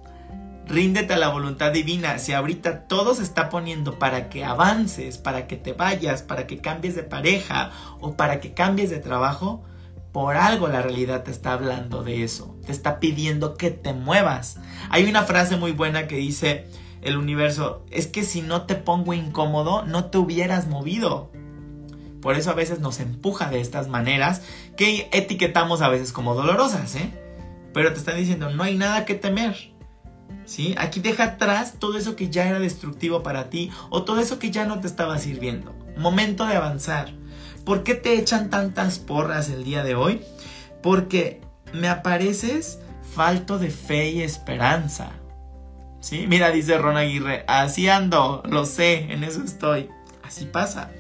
Ríndete 0.69 1.15
a 1.15 1.19
la 1.19 1.29
voluntad 1.29 1.73
divina. 1.73 2.19
Si 2.19 2.33
ahorita 2.33 2.89
todo 2.89 3.15
se 3.15 3.23
está 3.23 3.49
poniendo 3.49 3.99
para 3.99 4.29
que 4.29 4.45
avances, 4.45 5.17
para 5.17 5.47
que 5.47 5.57
te 5.57 5.73
vayas, 5.73 6.23
para 6.23 6.47
que 6.47 6.59
cambies 6.59 6.97
de 6.97 7.05
pareja 7.05 7.71
o 8.01 8.17
para 8.17 8.41
que 8.41 8.53
cambies 8.53 8.91
de 8.91 8.99
trabajo, 8.99 9.63
por 10.13 10.37
algo 10.37 10.67
la 10.67 10.83
realidad 10.83 11.25
te 11.25 11.31
está 11.31 11.53
hablando 11.53 12.03
de 12.03 12.25
eso, 12.25 12.57
te 12.65 12.73
está 12.73 13.01
pidiendo 13.01 13.57
que 13.57 13.71
te 13.71 13.93
muevas. 13.93 14.59
Hay 14.89 15.05
una 15.05 15.25
frase 15.25 15.57
muy 15.57 15.73
buena 15.73 16.09
que 16.09 16.17
dice, 16.17 16.67
el 17.03 17.17
universo, 17.17 17.85
es 17.91 18.07
que 18.07 18.25
si 18.25 18.41
no 18.41 18.63
te 18.63 18.75
pongo 18.75 19.13
incómodo, 19.13 19.85
no 19.85 20.07
te 20.07 20.19
hubieras 20.19 20.69
movido. 20.69 21.31
Por 22.23 22.35
eso 22.35 22.51
a 22.51 22.55
veces 22.55 22.81
nos 22.81 22.99
empuja 22.99 23.51
de 23.51 23.61
estas 23.61 23.89
maneras 23.89 24.43
que 24.77 25.09
etiquetamos 25.13 25.83
a 25.83 25.89
veces 25.89 26.13
como 26.13 26.35
dolorosas, 26.35 26.97
¿eh? 26.97 27.13
Pero 27.73 27.93
te 27.93 27.99
están 27.99 28.17
diciendo, 28.17 28.51
no 28.51 28.63
hay 28.63 28.75
nada 28.75 29.05
que 29.05 29.15
temer. 29.15 29.76
¿Sí? 30.45 30.75
Aquí 30.79 31.01
deja 31.01 31.25
atrás 31.25 31.75
todo 31.79 31.99
eso 31.99 32.15
que 32.15 32.31
ya 32.31 32.49
era 32.49 32.61
destructivo 32.61 33.23
para 33.23 33.51
ti 33.51 33.71
o 33.91 34.05
todo 34.05 34.21
eso 34.21 34.39
que 34.39 34.51
ya 34.51 34.65
no 34.65 34.81
te 34.81 34.87
estaba 34.87 35.19
sirviendo. 35.19 35.75
Momento 35.97 36.47
de 36.47 36.57
avanzar. 36.57 37.13
¿Por 37.65 37.83
qué 37.83 37.95
te 37.95 38.15
echan 38.15 38.49
tantas 38.49 38.99
porras 38.99 39.51
el 39.51 39.65
día 39.65 39.83
de 39.83 39.97
hoy? 39.97 40.23
Porque 40.83 41.41
me 41.73 41.89
apareces 41.89 42.79
falto 43.15 43.59
de 43.59 43.71
fe 43.71 44.11
y 44.11 44.23
esperanza. 44.23 45.11
¿Sí? 46.01 46.27
Mira, 46.29 46.51
dice 46.51 46.79
Ron 46.79 46.97
Aguirre, 46.97 47.45
así 47.49 47.89
ando, 47.89 48.43
lo 48.49 48.65
sé, 48.67 49.13
en 49.13 49.25
eso 49.25 49.43
estoy. 49.43 49.89
Así 50.23 50.45
pasa. 50.45 50.91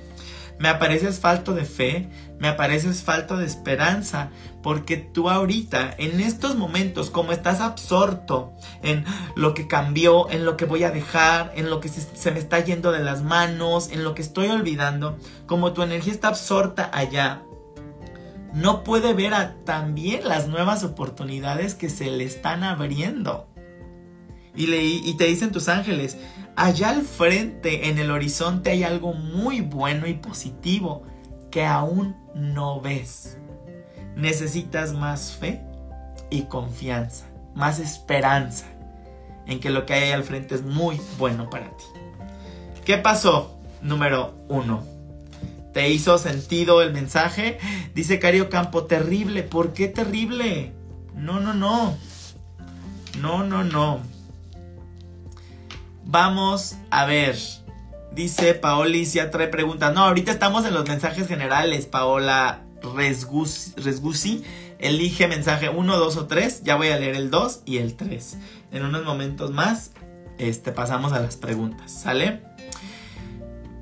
Me 0.59 0.69
apareces 0.69 1.21
falto 1.21 1.55
de 1.55 1.65
fe, 1.65 2.09
me 2.39 2.49
apareces 2.49 3.03
falto 3.03 3.37
de 3.37 3.45
esperanza, 3.45 4.31
porque 4.67 4.97
tú 4.97 5.31
ahorita, 5.31 5.95
en 5.97 6.19
estos 6.19 6.57
momentos, 6.57 7.09
como 7.09 7.31
estás 7.31 7.61
absorto 7.61 8.53
en 8.83 9.05
lo 9.37 9.55
que 9.55 9.69
cambió, 9.69 10.29
en 10.29 10.45
lo 10.45 10.57
que 10.57 10.65
voy 10.65 10.83
a 10.83 10.91
dejar, 10.91 11.53
en 11.55 11.71
lo 11.71 11.79
que 11.79 11.89
se, 11.89 12.33
me 12.33 12.41
está 12.41 12.59
yendo 12.59 12.91
de 12.91 12.99
las 12.99 13.23
manos, 13.23 13.93
en 13.93 14.03
lo 14.03 14.17
que 14.17 14.23
estoy 14.23 14.49
olvidando, 14.49 15.19
como 15.47 15.73
tu 15.73 15.83
energía 15.83 16.13
está 16.13 16.27
absorta 16.27 16.91
allá, 16.93 17.45
no 18.55 18.83
puede 18.83 19.15
ver 19.15 19.35
a, 19.35 19.55
también 19.63 20.27
las 20.27 20.49
nuevas 20.49 20.83
oportunidades 20.83 21.77
que 21.77 21.89
se 21.89 22.11
le 22.11 22.25
están 22.25 22.65
abriendo. 22.65 23.47
Y, 24.57 24.65
y 24.75 25.17
te 25.17 25.27
dicen 25.27 25.53
tus 25.53 25.69
ángeles, 25.69 26.19
allá 26.57 26.91
al 26.91 27.03
frente, 27.03 27.89
en 27.89 28.01
el 28.01 28.11
horizonte, 28.11 28.71
hay 28.73 28.83
algo 28.83 29.13
muy 29.13 29.61
bueno 29.61 30.09
y 30.09 30.15
positivo 30.15 31.05
que 31.53 31.65
aún 31.65 32.17
no 32.35 32.81
ves. 32.81 33.39
Necesitas 34.17 34.95
más 34.95 35.37
fe 35.39 35.61
y 36.31 36.45
confianza, 36.45 37.27
más 37.55 37.79
esperanza 37.79 38.65
en 39.47 39.61
que 39.61 39.69
lo 39.69 39.85
que 39.85 39.93
hay 39.93 40.11
al 40.11 40.25
frente 40.25 40.55
es 40.55 40.63
muy 40.63 40.99
bueno 41.19 41.51
para 41.51 41.67
ti. 41.77 41.85
¿Qué 42.87 42.97
pasó? 42.97 43.59
Número 43.83 44.35
uno. 44.49 44.83
¿Te 45.75 45.91
hizo 45.91 46.17
sentido 46.17 46.81
el 46.81 46.95
mensaje? 46.95 47.59
Dice 47.95 48.19
Cario 48.19 48.49
Campo, 48.49 48.85
terrible. 48.85 49.43
¿Por 49.43 49.75
qué 49.75 49.89
terrible? 49.89 50.73
No, 51.15 51.39
no, 51.39 51.53
no. 51.53 51.95
No, 53.21 53.45
no, 53.45 53.65
no. 53.65 54.01
Vamos 56.07 56.77
a 56.91 57.05
ver. 57.05 57.37
Dice 58.13 58.55
Paolis, 58.55 59.13
ya 59.13 59.31
trae 59.31 59.49
preguntas. 59.49 59.93
No, 59.93 60.05
ahorita 60.05 60.33
estamos 60.33 60.65
en 60.65 60.73
los 60.73 60.89
mensajes 60.89 61.29
generales, 61.29 61.85
Paola 61.85 62.66
Resgusi. 62.94 64.44
Elige 64.79 65.29
mensaje 65.29 65.68
1, 65.68 65.96
2 65.96 66.16
o 66.16 66.27
3. 66.27 66.62
Ya 66.64 66.77
voy 66.77 66.88
a 66.88 66.99
leer 66.99 67.16
el 67.16 67.31
2 67.31 67.62
y 67.64 67.79
el 67.79 67.96
3. 67.96 68.38
En 68.72 68.85
unos 68.85 69.05
momentos 69.05 69.51
más 69.53 69.92
este, 70.38 70.72
pasamos 70.72 71.12
a 71.12 71.20
las 71.20 71.37
preguntas. 71.37 71.92
¿Sale? 71.92 72.42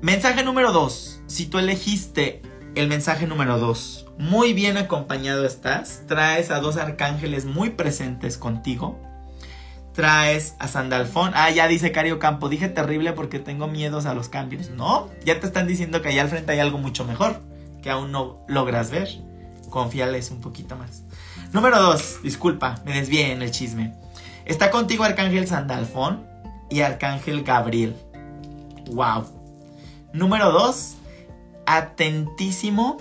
Mensaje 0.01 0.43
número 0.43 0.71
2. 0.71 1.21
Si 1.27 1.47
tú 1.47 1.59
elegiste 1.59 2.41
el 2.75 2.87
mensaje 2.87 3.27
número 3.27 3.57
2, 3.59 4.05
muy 4.17 4.53
bien 4.53 4.77
acompañado 4.77 5.45
estás. 5.45 6.03
Traes 6.07 6.51
a 6.51 6.59
dos 6.59 6.77
arcángeles 6.77 7.45
muy 7.45 7.71
presentes 7.71 8.37
contigo 8.37 8.99
traes 9.95 10.55
a 10.59 10.67
Sandalfón. 10.67 11.31
Ah, 11.33 11.49
ya 11.49 11.67
dice 11.67 11.91
Cario 11.91 12.19
Campo, 12.19 12.49
dije 12.49 12.67
terrible 12.67 13.13
porque 13.13 13.39
tengo 13.39 13.67
miedos 13.67 14.05
a 14.05 14.13
los 14.13 14.29
cambios. 14.29 14.69
No, 14.69 15.09
ya 15.23 15.39
te 15.39 15.47
están 15.47 15.67
diciendo 15.67 16.01
que 16.01 16.09
allá 16.09 16.21
al 16.23 16.29
frente 16.29 16.51
hay 16.51 16.59
algo 16.59 16.77
mucho 16.77 17.05
mejor 17.05 17.41
que 17.85 17.91
aún 17.91 18.11
no 18.11 18.39
logras 18.47 18.89
ver. 18.89 19.07
Confíales 19.69 20.31
un 20.31 20.41
poquito 20.41 20.75
más. 20.75 21.03
Número 21.53 21.79
2, 21.79 22.23
disculpa, 22.23 22.81
me 22.83 22.93
desvié 22.93 23.31
en 23.31 23.43
el 23.43 23.51
chisme. 23.51 23.93
Está 24.43 24.71
contigo 24.71 25.03
Arcángel 25.03 25.47
Sandalfón 25.47 26.25
y 26.71 26.81
Arcángel 26.81 27.43
Gabriel. 27.43 27.95
Wow. 28.87 29.25
Número 30.13 30.51
2, 30.51 30.95
atentísimo 31.67 32.97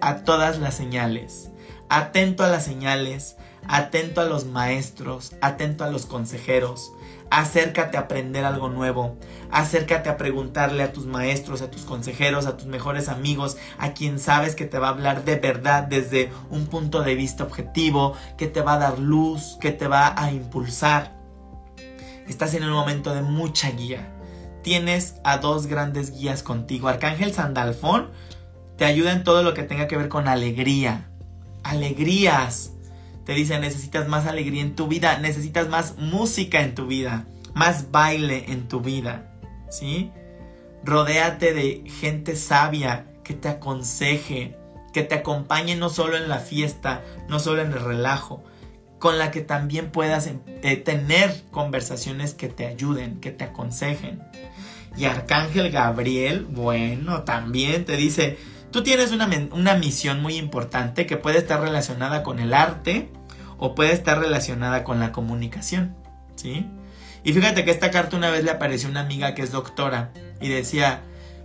a 0.00 0.18
todas 0.18 0.60
las 0.60 0.76
señales. 0.76 1.50
Atento 1.88 2.44
a 2.44 2.48
las 2.48 2.64
señales, 2.64 3.34
atento 3.66 4.20
a 4.20 4.24
los 4.26 4.46
maestros, 4.46 5.32
atento 5.40 5.82
a 5.82 5.90
los 5.90 6.06
consejeros. 6.06 6.92
Acércate 7.30 7.96
a 7.96 8.00
aprender 8.00 8.44
algo 8.44 8.68
nuevo. 8.68 9.16
Acércate 9.50 10.08
a 10.08 10.16
preguntarle 10.16 10.82
a 10.82 10.92
tus 10.92 11.06
maestros, 11.06 11.62
a 11.62 11.70
tus 11.70 11.82
consejeros, 11.82 12.46
a 12.46 12.56
tus 12.56 12.66
mejores 12.66 13.08
amigos, 13.08 13.56
a 13.78 13.92
quien 13.92 14.18
sabes 14.18 14.54
que 14.54 14.64
te 14.64 14.78
va 14.78 14.88
a 14.88 14.90
hablar 14.90 15.24
de 15.24 15.36
verdad 15.36 15.82
desde 15.84 16.30
un 16.50 16.66
punto 16.66 17.02
de 17.02 17.14
vista 17.14 17.44
objetivo, 17.44 18.14
que 18.36 18.46
te 18.46 18.62
va 18.62 18.74
a 18.74 18.78
dar 18.78 18.98
luz, 18.98 19.58
que 19.60 19.72
te 19.72 19.88
va 19.88 20.14
a 20.16 20.32
impulsar. 20.32 21.16
Estás 22.26 22.54
en 22.54 22.64
un 22.64 22.72
momento 22.72 23.14
de 23.14 23.22
mucha 23.22 23.70
guía. 23.70 24.14
Tienes 24.62 25.16
a 25.24 25.38
dos 25.38 25.66
grandes 25.66 26.12
guías 26.12 26.42
contigo. 26.42 26.88
Arcángel 26.88 27.32
Sandalfón 27.32 28.10
te 28.76 28.84
ayuda 28.84 29.12
en 29.12 29.24
todo 29.24 29.42
lo 29.42 29.54
que 29.54 29.62
tenga 29.62 29.88
que 29.88 29.96
ver 29.96 30.08
con 30.08 30.28
alegría. 30.28 31.10
Alegrías 31.62 32.72
te 33.28 33.34
dice 33.34 33.58
necesitas 33.58 34.08
más 34.08 34.24
alegría 34.24 34.62
en 34.62 34.74
tu 34.74 34.88
vida, 34.88 35.18
necesitas 35.18 35.68
más 35.68 35.98
música 35.98 36.62
en 36.62 36.74
tu 36.74 36.86
vida, 36.86 37.26
más 37.52 37.90
baile 37.90 38.46
en 38.48 38.68
tu 38.68 38.80
vida, 38.80 39.34
¿sí? 39.68 40.10
Rodéate 40.82 41.52
de 41.52 41.84
gente 42.00 42.36
sabia 42.36 43.04
que 43.24 43.34
te 43.34 43.50
aconseje, 43.50 44.56
que 44.94 45.02
te 45.02 45.16
acompañe 45.16 45.76
no 45.76 45.90
solo 45.90 46.16
en 46.16 46.30
la 46.30 46.38
fiesta, 46.38 47.04
no 47.28 47.38
solo 47.38 47.60
en 47.60 47.72
el 47.72 47.82
relajo, 47.82 48.44
con 48.98 49.18
la 49.18 49.30
que 49.30 49.42
también 49.42 49.90
puedas 49.90 50.26
eh, 50.26 50.76
tener 50.76 51.42
conversaciones 51.50 52.32
que 52.32 52.48
te 52.48 52.66
ayuden, 52.66 53.20
que 53.20 53.30
te 53.30 53.44
aconsejen. 53.44 54.22
Y 54.96 55.04
Arcángel 55.04 55.70
Gabriel, 55.70 56.46
bueno, 56.46 57.24
también 57.24 57.84
te 57.84 57.98
dice, 57.98 58.38
tú 58.70 58.82
tienes 58.82 59.12
una, 59.12 59.28
una 59.52 59.74
misión 59.74 60.22
muy 60.22 60.36
importante 60.36 61.04
que 61.04 61.18
puede 61.18 61.36
estar 61.36 61.60
relacionada 61.60 62.22
con 62.22 62.38
el 62.38 62.54
arte, 62.54 63.10
o 63.58 63.74
puede 63.74 63.92
estar 63.92 64.18
relacionada 64.18 64.84
con 64.84 65.00
la 65.00 65.12
comunicación, 65.12 65.96
¿sí? 66.36 66.66
Y 67.24 67.32
fíjate 67.32 67.64
que 67.64 67.70
esta 67.70 67.90
carta 67.90 68.16
una 68.16 68.30
vez 68.30 68.44
le 68.44 68.50
apareció 68.50 68.88
una 68.88 69.00
amiga 69.00 69.34
que 69.34 69.42
es 69.42 69.52
doctora 69.52 70.12
y 70.40 70.48
decía, 70.48 71.02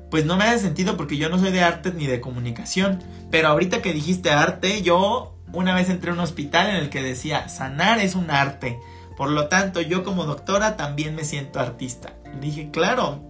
pues 0.10 0.26
no 0.26 0.38
me 0.38 0.45
hace 0.45 0.60
sentido 0.60 0.95
porque 0.95 1.17
yo 1.17 1.30
no 1.30 1.39
soy 1.39 1.52
de 1.52 1.63
artes 1.63 1.95
ni 1.95 2.06
de 2.06 2.21
comunicación, 2.21 3.04
pero 3.32 3.47
ahorita 3.47 3.82
que 3.82 3.93
dijiste 3.93 4.30
arte, 4.30 4.84
yo 4.84 5.36
una 5.52 5.73
vez 5.73 5.89
entré 5.89 6.12
a 6.12 6.13
un 6.13 6.19
hospital 6.19 6.69
en 6.69 6.76
el 6.76 6.89
que 6.89 7.02
decía, 7.02 7.49
sanar 7.49 7.99
es 7.99 8.15
un 8.15 8.30
arte, 8.30 8.80
por 9.17 9.30
lo 9.30 9.47
tanto 9.47 9.82
yo 9.82 10.04
como 10.04 10.26
doctora 10.26 10.78
también 10.78 11.15
me 11.15 11.23
siento 11.23 11.60
artista. 11.60 12.13
Y 12.36 12.39
dije, 12.45 12.69
claro, 12.71 13.23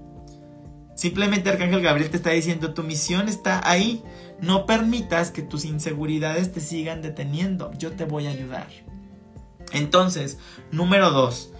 simplemente 0.96 1.50
Arcángel 1.50 1.82
Gabriel 1.82 2.10
te 2.10 2.18
está 2.18 2.32
diciendo, 2.32 2.74
tu 2.74 2.84
misión 2.84 3.30
está 3.30 3.62
ahí, 3.70 4.04
no 4.44 4.66
permitas 4.66 5.32
que 5.32 5.42
tus 5.42 5.64
inseguridades 5.64 6.52
te 6.52 6.60
sigan 6.60 7.02
deteniendo. 7.02 7.72
Yo 7.78 7.94
te 7.94 8.04
voy 8.04 8.28
a 8.28 8.32
ayudar. 8.32 8.68
Entonces, 9.72 10.38
número 10.70 11.12
dos, 11.12 11.54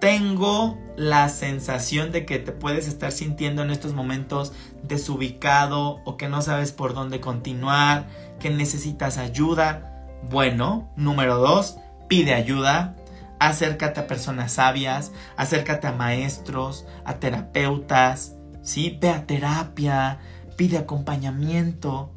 tengo 0.00 0.78
la 0.96 1.28
sensación 1.28 2.10
de 2.10 2.24
que 2.24 2.38
te 2.38 2.52
puedes 2.52 2.88
estar 2.88 3.12
sintiendo 3.12 3.62
en 3.62 3.70
estos 3.70 3.92
momentos 3.92 4.54
desubicado 4.82 6.00
o 6.06 6.16
que 6.16 6.30
no 6.30 6.40
sabes 6.40 6.72
por 6.72 6.94
dónde 6.94 7.20
continuar, 7.20 8.08
que 8.40 8.48
necesitas 8.48 9.18
ayuda. 9.18 10.08
Bueno, 10.30 10.90
número 10.96 11.36
dos, 11.36 11.76
pide 12.08 12.32
ayuda. 12.32 12.96
Acércate 13.40 14.00
a 14.00 14.06
personas 14.06 14.52
sabias, 14.52 15.12
acércate 15.36 15.86
a 15.86 15.92
maestros, 15.92 16.86
a 17.04 17.18
terapeutas, 17.18 18.36
¿sí? 18.62 18.96
Ve 19.00 19.10
a 19.10 19.26
terapia, 19.26 20.18
pide 20.56 20.78
acompañamiento. 20.78 22.11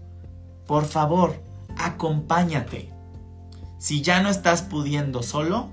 Por 0.67 0.85
favor, 0.85 1.41
acompáñate. 1.77 2.89
Si 3.77 4.01
ya 4.01 4.21
no 4.21 4.29
estás 4.29 4.61
pudiendo 4.61 5.21
solo, 5.21 5.69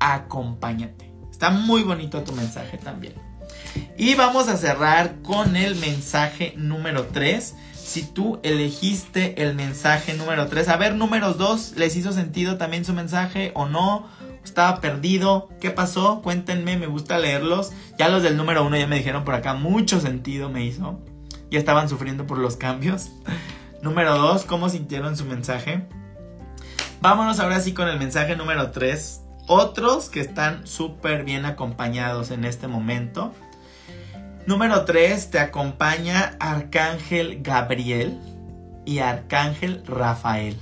acompáñate. 0.00 1.12
Está 1.30 1.50
muy 1.50 1.82
bonito 1.82 2.22
tu 2.22 2.32
mensaje 2.32 2.78
también. 2.78 3.14
Y 3.96 4.14
vamos 4.14 4.48
a 4.48 4.56
cerrar 4.56 5.22
con 5.22 5.56
el 5.56 5.74
mensaje 5.76 6.54
número 6.56 7.06
3. 7.06 7.54
Si 7.74 8.02
tú 8.02 8.38
elegiste 8.42 9.42
el 9.42 9.54
mensaje 9.54 10.14
número 10.14 10.48
3, 10.48 10.68
a 10.68 10.76
ver, 10.76 10.94
números 10.94 11.38
2, 11.38 11.74
¿les 11.76 11.96
hizo 11.96 12.12
sentido 12.12 12.58
también 12.58 12.84
su 12.84 12.92
mensaje 12.92 13.50
o 13.54 13.66
no? 13.66 14.06
¿Estaba 14.44 14.80
perdido? 14.80 15.48
¿Qué 15.60 15.70
pasó? 15.70 16.20
Cuéntenme, 16.22 16.76
me 16.76 16.86
gusta 16.86 17.18
leerlos. 17.18 17.72
Ya 17.98 18.08
los 18.08 18.22
del 18.22 18.36
número 18.36 18.64
1 18.64 18.76
ya 18.76 18.86
me 18.86 18.96
dijeron 18.96 19.24
por 19.24 19.34
acá, 19.34 19.54
mucho 19.54 20.00
sentido 20.00 20.48
me 20.50 20.64
hizo. 20.64 21.00
Ya 21.50 21.58
estaban 21.58 21.88
sufriendo 21.88 22.26
por 22.26 22.38
los 22.38 22.56
cambios. 22.56 23.10
Número 23.80 24.16
2, 24.16 24.44
¿cómo 24.44 24.68
sintieron 24.68 25.16
su 25.16 25.24
mensaje? 25.24 25.86
Vámonos 27.00 27.38
ahora 27.38 27.60
sí 27.60 27.72
con 27.74 27.88
el 27.88 27.98
mensaje 27.98 28.34
número 28.34 28.72
3. 28.72 29.22
otros 29.46 30.10
que 30.10 30.20
están 30.20 30.66
súper 30.66 31.24
bien 31.24 31.46
acompañados 31.46 32.32
en 32.32 32.44
este 32.44 32.66
momento. 32.66 33.32
Número 34.46 34.84
3, 34.84 35.30
te 35.30 35.38
acompaña 35.38 36.36
Arcángel 36.40 37.40
Gabriel 37.42 38.18
y 38.84 38.98
Arcángel 38.98 39.84
Rafael. 39.86 40.58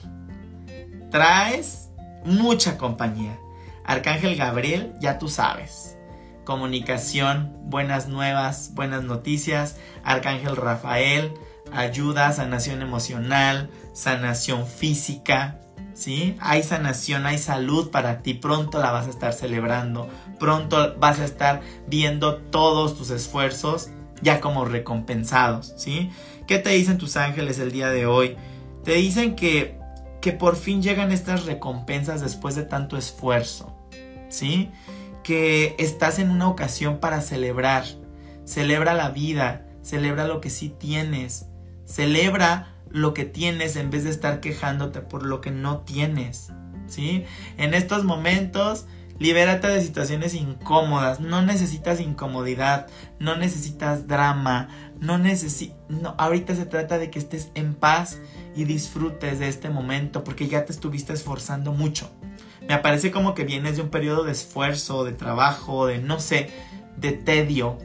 Traes 1.10 1.88
mucha 2.24 2.76
compañía. 2.76 3.38
Arcángel 3.84 4.36
Gabriel, 4.36 4.92
ya 5.00 5.18
tú 5.18 5.28
sabes. 5.28 5.96
Comunicación, 6.44 7.56
buenas 7.62 8.08
nuevas, 8.08 8.72
buenas 8.74 9.02
noticias. 9.04 9.78
Arcángel 10.04 10.54
Rafael, 10.54 11.32
ayuda, 11.72 12.32
sanación 12.32 12.82
emocional, 12.82 13.70
sanación 13.92 14.66
física. 14.66 15.60
¿Sí? 15.94 16.36
Hay 16.40 16.62
sanación, 16.62 17.24
hay 17.24 17.38
salud 17.38 17.90
para 17.90 18.20
ti. 18.20 18.34
Pronto 18.34 18.78
la 18.78 18.92
vas 18.92 19.06
a 19.06 19.10
estar 19.10 19.32
celebrando. 19.32 20.08
Pronto 20.38 20.94
vas 20.98 21.20
a 21.20 21.24
estar 21.24 21.62
viendo 21.86 22.36
todos 22.36 22.98
tus 22.98 23.08
esfuerzos 23.10 23.88
ya 24.20 24.40
como 24.40 24.66
recompensados. 24.66 25.72
¿Sí? 25.76 26.10
¿Qué 26.46 26.58
te 26.58 26.70
dicen 26.70 26.98
tus 26.98 27.16
ángeles 27.16 27.58
el 27.58 27.72
día 27.72 27.88
de 27.88 28.04
hoy? 28.04 28.36
Te 28.84 28.92
dicen 28.92 29.36
que, 29.36 29.78
que 30.20 30.32
por 30.32 30.56
fin 30.56 30.82
llegan 30.82 31.12
estas 31.12 31.46
recompensas 31.46 32.20
después 32.20 32.54
de 32.54 32.64
tanto 32.64 32.98
esfuerzo. 32.98 33.76
¿sí? 34.28 34.70
Que 35.22 35.74
estás 35.78 36.18
en 36.18 36.30
una 36.30 36.48
ocasión 36.48 36.98
para 36.98 37.20
celebrar. 37.20 37.84
Celebra 38.44 38.94
la 38.94 39.10
vida, 39.10 39.66
celebra 39.82 40.26
lo 40.26 40.40
que 40.40 40.50
sí 40.50 40.68
tienes, 40.68 41.46
celebra 41.86 42.74
lo 42.90 43.14
que 43.14 43.24
tienes 43.24 43.76
en 43.76 43.90
vez 43.90 44.04
de 44.04 44.10
estar 44.10 44.40
quejándote 44.40 45.00
por 45.00 45.24
lo 45.24 45.40
que 45.40 45.50
no 45.50 45.78
tienes, 45.78 46.52
¿sí? 46.86 47.24
En 47.56 47.74
estos 47.74 48.04
momentos, 48.04 48.86
libérate 49.18 49.68
de 49.68 49.80
situaciones 49.80 50.34
incómodas, 50.34 51.20
no 51.20 51.42
necesitas 51.42 52.00
incomodidad, 52.00 52.86
no 53.18 53.36
necesitas 53.36 54.06
drama, 54.06 54.68
no 55.00 55.18
necesitas... 55.18 55.76
No, 55.88 56.14
ahorita 56.18 56.54
se 56.54 56.66
trata 56.66 56.98
de 56.98 57.10
que 57.10 57.18
estés 57.18 57.50
en 57.54 57.74
paz 57.74 58.18
y 58.54 58.64
disfrutes 58.64 59.38
de 59.38 59.48
este 59.48 59.70
momento 59.70 60.24
porque 60.24 60.48
ya 60.48 60.64
te 60.64 60.72
estuviste 60.72 61.12
esforzando 61.12 61.72
mucho. 61.72 62.10
Me 62.68 62.78
parece 62.78 63.10
como 63.10 63.34
que 63.34 63.44
vienes 63.44 63.76
de 63.76 63.82
un 63.82 63.90
periodo 63.90 64.24
de 64.24 64.32
esfuerzo, 64.32 65.04
de 65.04 65.12
trabajo, 65.12 65.86
de 65.86 65.98
no 65.98 66.18
sé, 66.18 66.50
de 66.96 67.12
tedio. 67.12 67.78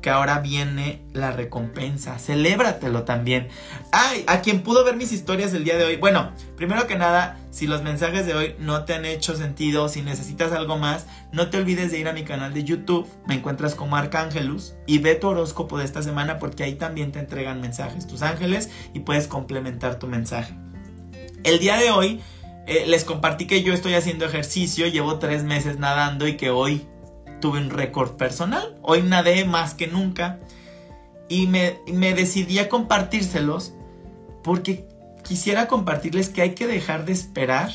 Que 0.00 0.10
ahora 0.10 0.38
viene 0.40 1.02
la 1.12 1.32
recompensa. 1.32 2.18
Celébratelo 2.18 3.02
también. 3.02 3.48
Ay, 3.90 4.24
a 4.26 4.40
quien 4.40 4.62
pudo 4.62 4.84
ver 4.84 4.96
mis 4.96 5.12
historias 5.12 5.52
el 5.54 5.64
día 5.64 5.76
de 5.76 5.84
hoy. 5.84 5.96
Bueno, 5.96 6.32
primero 6.56 6.86
que 6.86 6.96
nada, 6.96 7.38
si 7.50 7.66
los 7.66 7.82
mensajes 7.82 8.26
de 8.26 8.34
hoy 8.34 8.56
no 8.58 8.84
te 8.84 8.94
han 8.94 9.04
hecho 9.04 9.36
sentido, 9.36 9.88
si 9.88 10.02
necesitas 10.02 10.52
algo 10.52 10.78
más, 10.78 11.06
no 11.32 11.50
te 11.50 11.58
olvides 11.58 11.90
de 11.90 11.98
ir 11.98 12.08
a 12.08 12.12
mi 12.12 12.22
canal 12.22 12.54
de 12.54 12.64
YouTube. 12.64 13.08
Me 13.26 13.34
encuentras 13.34 13.74
como 13.74 13.96
Arcángelus 13.96 14.74
y 14.86 14.98
ve 14.98 15.14
tu 15.14 15.28
horóscopo 15.28 15.78
de 15.78 15.84
esta 15.84 16.02
semana 16.02 16.38
porque 16.38 16.62
ahí 16.62 16.74
también 16.74 17.12
te 17.12 17.18
entregan 17.18 17.60
mensajes 17.60 18.06
tus 18.06 18.22
ángeles 18.22 18.70
y 18.94 19.00
puedes 19.00 19.26
complementar 19.26 19.98
tu 19.98 20.06
mensaje. 20.06 20.54
El 21.44 21.58
día 21.58 21.76
de 21.76 21.90
hoy 21.90 22.20
eh, 22.66 22.84
les 22.86 23.04
compartí 23.04 23.46
que 23.46 23.62
yo 23.62 23.72
estoy 23.72 23.94
haciendo 23.94 24.26
ejercicio, 24.26 24.86
llevo 24.86 25.18
tres 25.18 25.42
meses 25.42 25.78
nadando 25.78 26.28
y 26.28 26.36
que 26.36 26.50
hoy 26.50 26.86
tuve 27.40 27.58
un 27.58 27.70
récord 27.70 28.16
personal. 28.16 28.76
Hoy 28.82 29.02
nadé 29.02 29.44
más 29.44 29.74
que 29.74 29.86
nunca 29.86 30.38
y 31.28 31.46
me, 31.46 31.78
me 31.92 32.14
decidí 32.14 32.58
a 32.58 32.68
compartírselos 32.68 33.74
porque 34.42 34.86
quisiera 35.22 35.68
compartirles 35.68 36.30
que 36.30 36.42
hay 36.42 36.54
que 36.54 36.66
dejar 36.66 37.04
de 37.04 37.12
esperar 37.12 37.70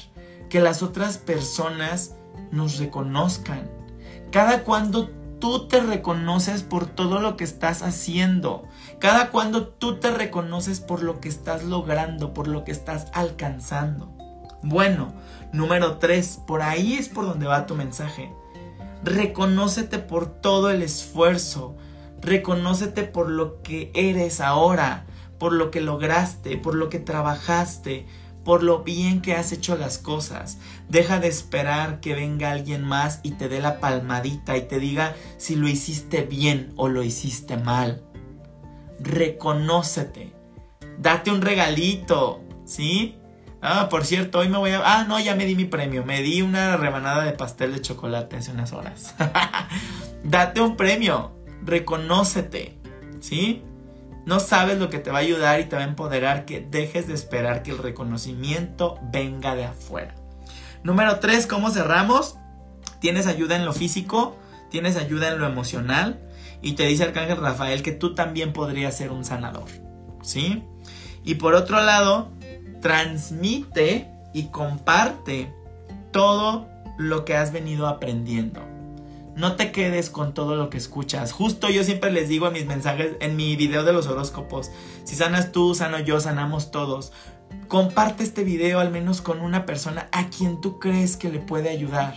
que 0.50 0.60
las 0.60 0.82
otras 0.82 1.18
personas 1.18 2.16
nos 2.52 2.78
reconozcan. 2.78 3.70
Cada 4.32 4.64
cuando 4.64 5.10
tú 5.44 5.68
te 5.68 5.82
reconoces 5.82 6.64
por 6.64 6.86
todo 6.86 7.20
lo 7.20 7.36
que 7.36 7.44
estás 7.44 7.82
haciendo. 7.82 8.64
Cada 9.00 9.30
cuando 9.30 9.68
tú 9.68 10.00
te 10.00 10.10
reconoces 10.10 10.80
por 10.80 11.04
lo 11.04 11.20
que 11.20 11.28
estás 11.28 11.64
logrando, 11.64 12.34
por 12.34 12.48
lo 12.48 12.64
que 12.64 12.72
estás 12.72 13.08
alcanzando. 13.14 14.10
Bueno, 14.62 15.14
número 15.52 15.98
tres, 15.98 16.40
por 16.48 16.62
ahí 16.62 16.94
es 16.94 17.10
por 17.10 17.26
donde 17.26 17.46
va 17.46 17.66
tu 17.66 17.76
mensaje. 17.76 18.32
Reconócete 19.04 20.00
por 20.00 20.28
todo 20.28 20.70
el 20.70 20.82
esfuerzo. 20.82 21.76
Reconócete 22.22 23.04
por 23.04 23.30
lo 23.30 23.62
que 23.62 23.92
eres 23.94 24.40
ahora, 24.40 25.06
por 25.38 25.52
lo 25.52 25.72
que 25.72 25.82
lograste, 25.82 26.58
por 26.58 26.76
lo 26.76 26.90
que 26.90 27.00
trabajaste, 27.00 28.06
por 28.46 28.64
lo 28.64 28.84
bien 28.84 29.22
que 29.22 29.34
has 29.34 29.52
hecho 29.52 29.76
las 29.76 29.98
cosas. 29.98 30.58
Deja 30.88 31.20
de 31.20 31.28
esperar 31.28 32.00
que 32.00 32.14
venga 32.14 32.52
alguien 32.52 32.84
más 32.84 33.20
y 33.24 33.32
te 33.32 33.50
dé 33.50 33.60
la 33.60 33.80
palmadita 33.80 34.56
y 34.56 34.68
te 34.68 34.80
diga 34.80 35.16
si 35.38 35.56
lo 35.56 35.68
hiciste 35.68 36.24
bien 36.24 36.74
o 36.78 36.88
lo 36.88 37.04
hiciste 37.04 37.58
mal. 37.58 38.04
Reconócete. 39.00 40.34
Date 40.98 41.32
un 41.32 41.42
regalito, 41.42 42.42
¿sí? 42.66 43.18
Ah, 43.66 43.88
por 43.88 44.06
cierto, 44.06 44.40
hoy 44.40 44.50
me 44.50 44.58
voy 44.58 44.72
a... 44.72 44.82
Ah, 44.84 45.06
no, 45.08 45.18
ya 45.22 45.36
me 45.36 45.46
di 45.46 45.56
mi 45.56 45.64
premio. 45.64 46.04
Me 46.04 46.22
di 46.22 46.42
una 46.42 46.76
rebanada 46.76 47.24
de 47.24 47.32
pastel 47.32 47.74
de 47.74 47.80
chocolate 47.80 48.36
hace 48.36 48.52
unas 48.52 48.74
horas. 48.74 49.16
Date 50.26 50.60
un 50.60 50.76
premio. 50.76 51.32
Reconócete. 51.64 52.78
¿Sí? 53.22 53.64
No 54.26 54.42
sabes 54.42 54.80
lo 54.80 54.90
que 54.90 55.00
te 55.00 55.12
va 55.12 55.20
a 55.20 55.22
ayudar 55.22 55.62
y 55.62 55.66
te 55.66 55.78
va 55.78 55.84
a 55.84 55.86
empoderar 55.86 56.44
que 56.44 56.60
dejes 56.60 57.08
de 57.08 57.14
esperar 57.14 57.64
que 57.64 57.72
el 57.72 57.78
reconocimiento 57.78 59.00
venga 59.02 59.56
de 59.56 59.64
afuera. 59.64 60.14
Número 60.84 61.20
3, 61.20 61.48
¿cómo 61.48 61.70
cerramos? 61.70 62.36
Tienes 63.00 63.28
ayuda 63.28 63.56
en 63.56 63.64
lo 63.64 63.72
físico, 63.72 64.38
tienes 64.72 64.98
ayuda 64.98 65.30
en 65.30 65.40
lo 65.40 65.48
emocional 65.48 66.20
y 66.62 66.74
te 66.74 66.86
dice 66.86 67.04
Arcángel 67.04 67.38
Rafael 67.38 67.82
que 67.82 67.94
tú 67.94 68.14
también 68.14 68.52
podrías 68.52 68.98
ser 68.98 69.10
un 69.10 69.24
sanador. 69.24 69.70
¿Sí? 70.22 70.66
Y 71.24 71.36
por 71.36 71.54
otro 71.56 71.82
lado, 71.82 72.30
transmite 72.84 74.12
y 74.34 74.50
comparte 74.50 75.52
todo 76.12 76.68
lo 76.98 77.26
que 77.26 77.36
has 77.36 77.52
venido 77.52 77.88
aprendiendo. 77.88 78.62
No 79.36 79.56
te 79.56 79.72
quedes 79.72 80.12
con 80.12 80.36
todo 80.36 80.56
lo 80.56 80.70
que 80.70 80.78
escuchas. 80.78 81.32
Justo 81.32 81.70
yo 81.70 81.84
siempre 81.84 82.12
les 82.12 82.30
digo 82.30 82.46
en 82.46 82.54
mis 82.54 82.68
mensajes, 82.68 83.14
en 83.20 83.36
mi 83.36 83.56
video 83.56 83.84
de 83.84 83.94
los 83.94 84.06
horóscopos, 84.06 84.70
si 85.06 85.16
sanas 85.16 85.52
tú, 85.52 85.74
sano 85.74 85.98
yo, 85.98 86.20
sanamos 86.20 86.70
todos. 86.70 87.14
Comparte 87.68 88.24
este 88.24 88.44
video 88.44 88.80
al 88.80 88.92
menos 88.92 89.22
con 89.22 89.40
una 89.40 89.66
persona 89.66 90.08
a 90.12 90.30
quien 90.30 90.62
tú 90.62 90.78
crees 90.78 91.18
que 91.18 91.30
le 91.30 91.40
puede 91.40 91.70
ayudar. 91.70 92.16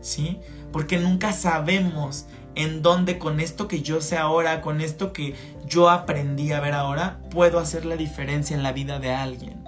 ¿Sí? 0.00 0.40
Porque 0.72 0.98
nunca 0.98 1.32
sabemos 1.32 2.26
en 2.56 2.82
dónde 2.82 3.18
con 3.18 3.38
esto 3.38 3.68
que 3.68 3.82
yo 3.82 4.00
sé 4.00 4.16
ahora, 4.16 4.60
con 4.62 4.80
esto 4.80 5.12
que 5.12 5.34
yo 5.66 5.88
aprendí 5.90 6.52
a 6.52 6.60
ver 6.60 6.72
ahora, 6.72 7.20
puedo 7.30 7.60
hacer 7.60 7.84
la 7.84 7.96
diferencia 7.96 8.56
en 8.56 8.62
la 8.62 8.72
vida 8.72 8.98
de 8.98 9.12
alguien. 9.12 9.62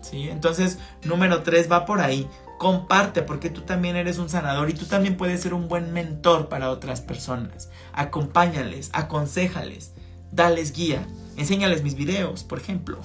¿Sí? 0.00 0.30
Entonces, 0.30 0.78
número 1.04 1.42
tres 1.42 1.70
va 1.70 1.84
por 1.84 2.00
ahí. 2.00 2.26
Comparte 2.58 3.22
porque 3.22 3.50
tú 3.50 3.62
también 3.62 3.96
eres 3.96 4.18
un 4.18 4.28
sanador 4.28 4.70
y 4.70 4.74
tú 4.74 4.86
también 4.86 5.16
puedes 5.16 5.40
ser 5.42 5.52
un 5.52 5.68
buen 5.68 5.92
mentor 5.92 6.48
para 6.48 6.70
otras 6.70 7.00
personas. 7.00 7.68
Acompáñales, 7.92 8.90
aconsejales, 8.92 9.92
dales 10.30 10.72
guía, 10.72 11.06
enséñales 11.36 11.82
mis 11.82 11.94
videos, 11.94 12.44
por 12.44 12.58
ejemplo. 12.58 12.98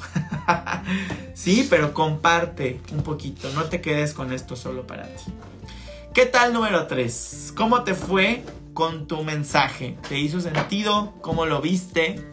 sí, 1.34 1.66
pero 1.70 1.93
comparte 1.93 2.82
un 2.91 3.02
poquito, 3.02 3.50
no 3.54 3.64
te 3.64 3.82
quedes 3.82 4.14
con 4.14 4.34
esto 4.34 4.56
solo 4.56 4.86
para 4.86 5.08
ti. 5.08 5.34
¿Qué 6.16 6.26
tal 6.26 6.53
número 6.53 6.88
3? 6.88 7.51
¿Cómo 7.57 7.84
te 7.84 7.93
fue 7.93 8.45
con 8.74 9.05
tu 9.05 9.26
mensaje? 9.26 9.97
¿Te 10.07 10.18
hizo 10.18 10.39
sentido? 10.39 11.13
¿Cómo 11.20 11.45
lo 11.45 11.59
viste? 11.59 12.26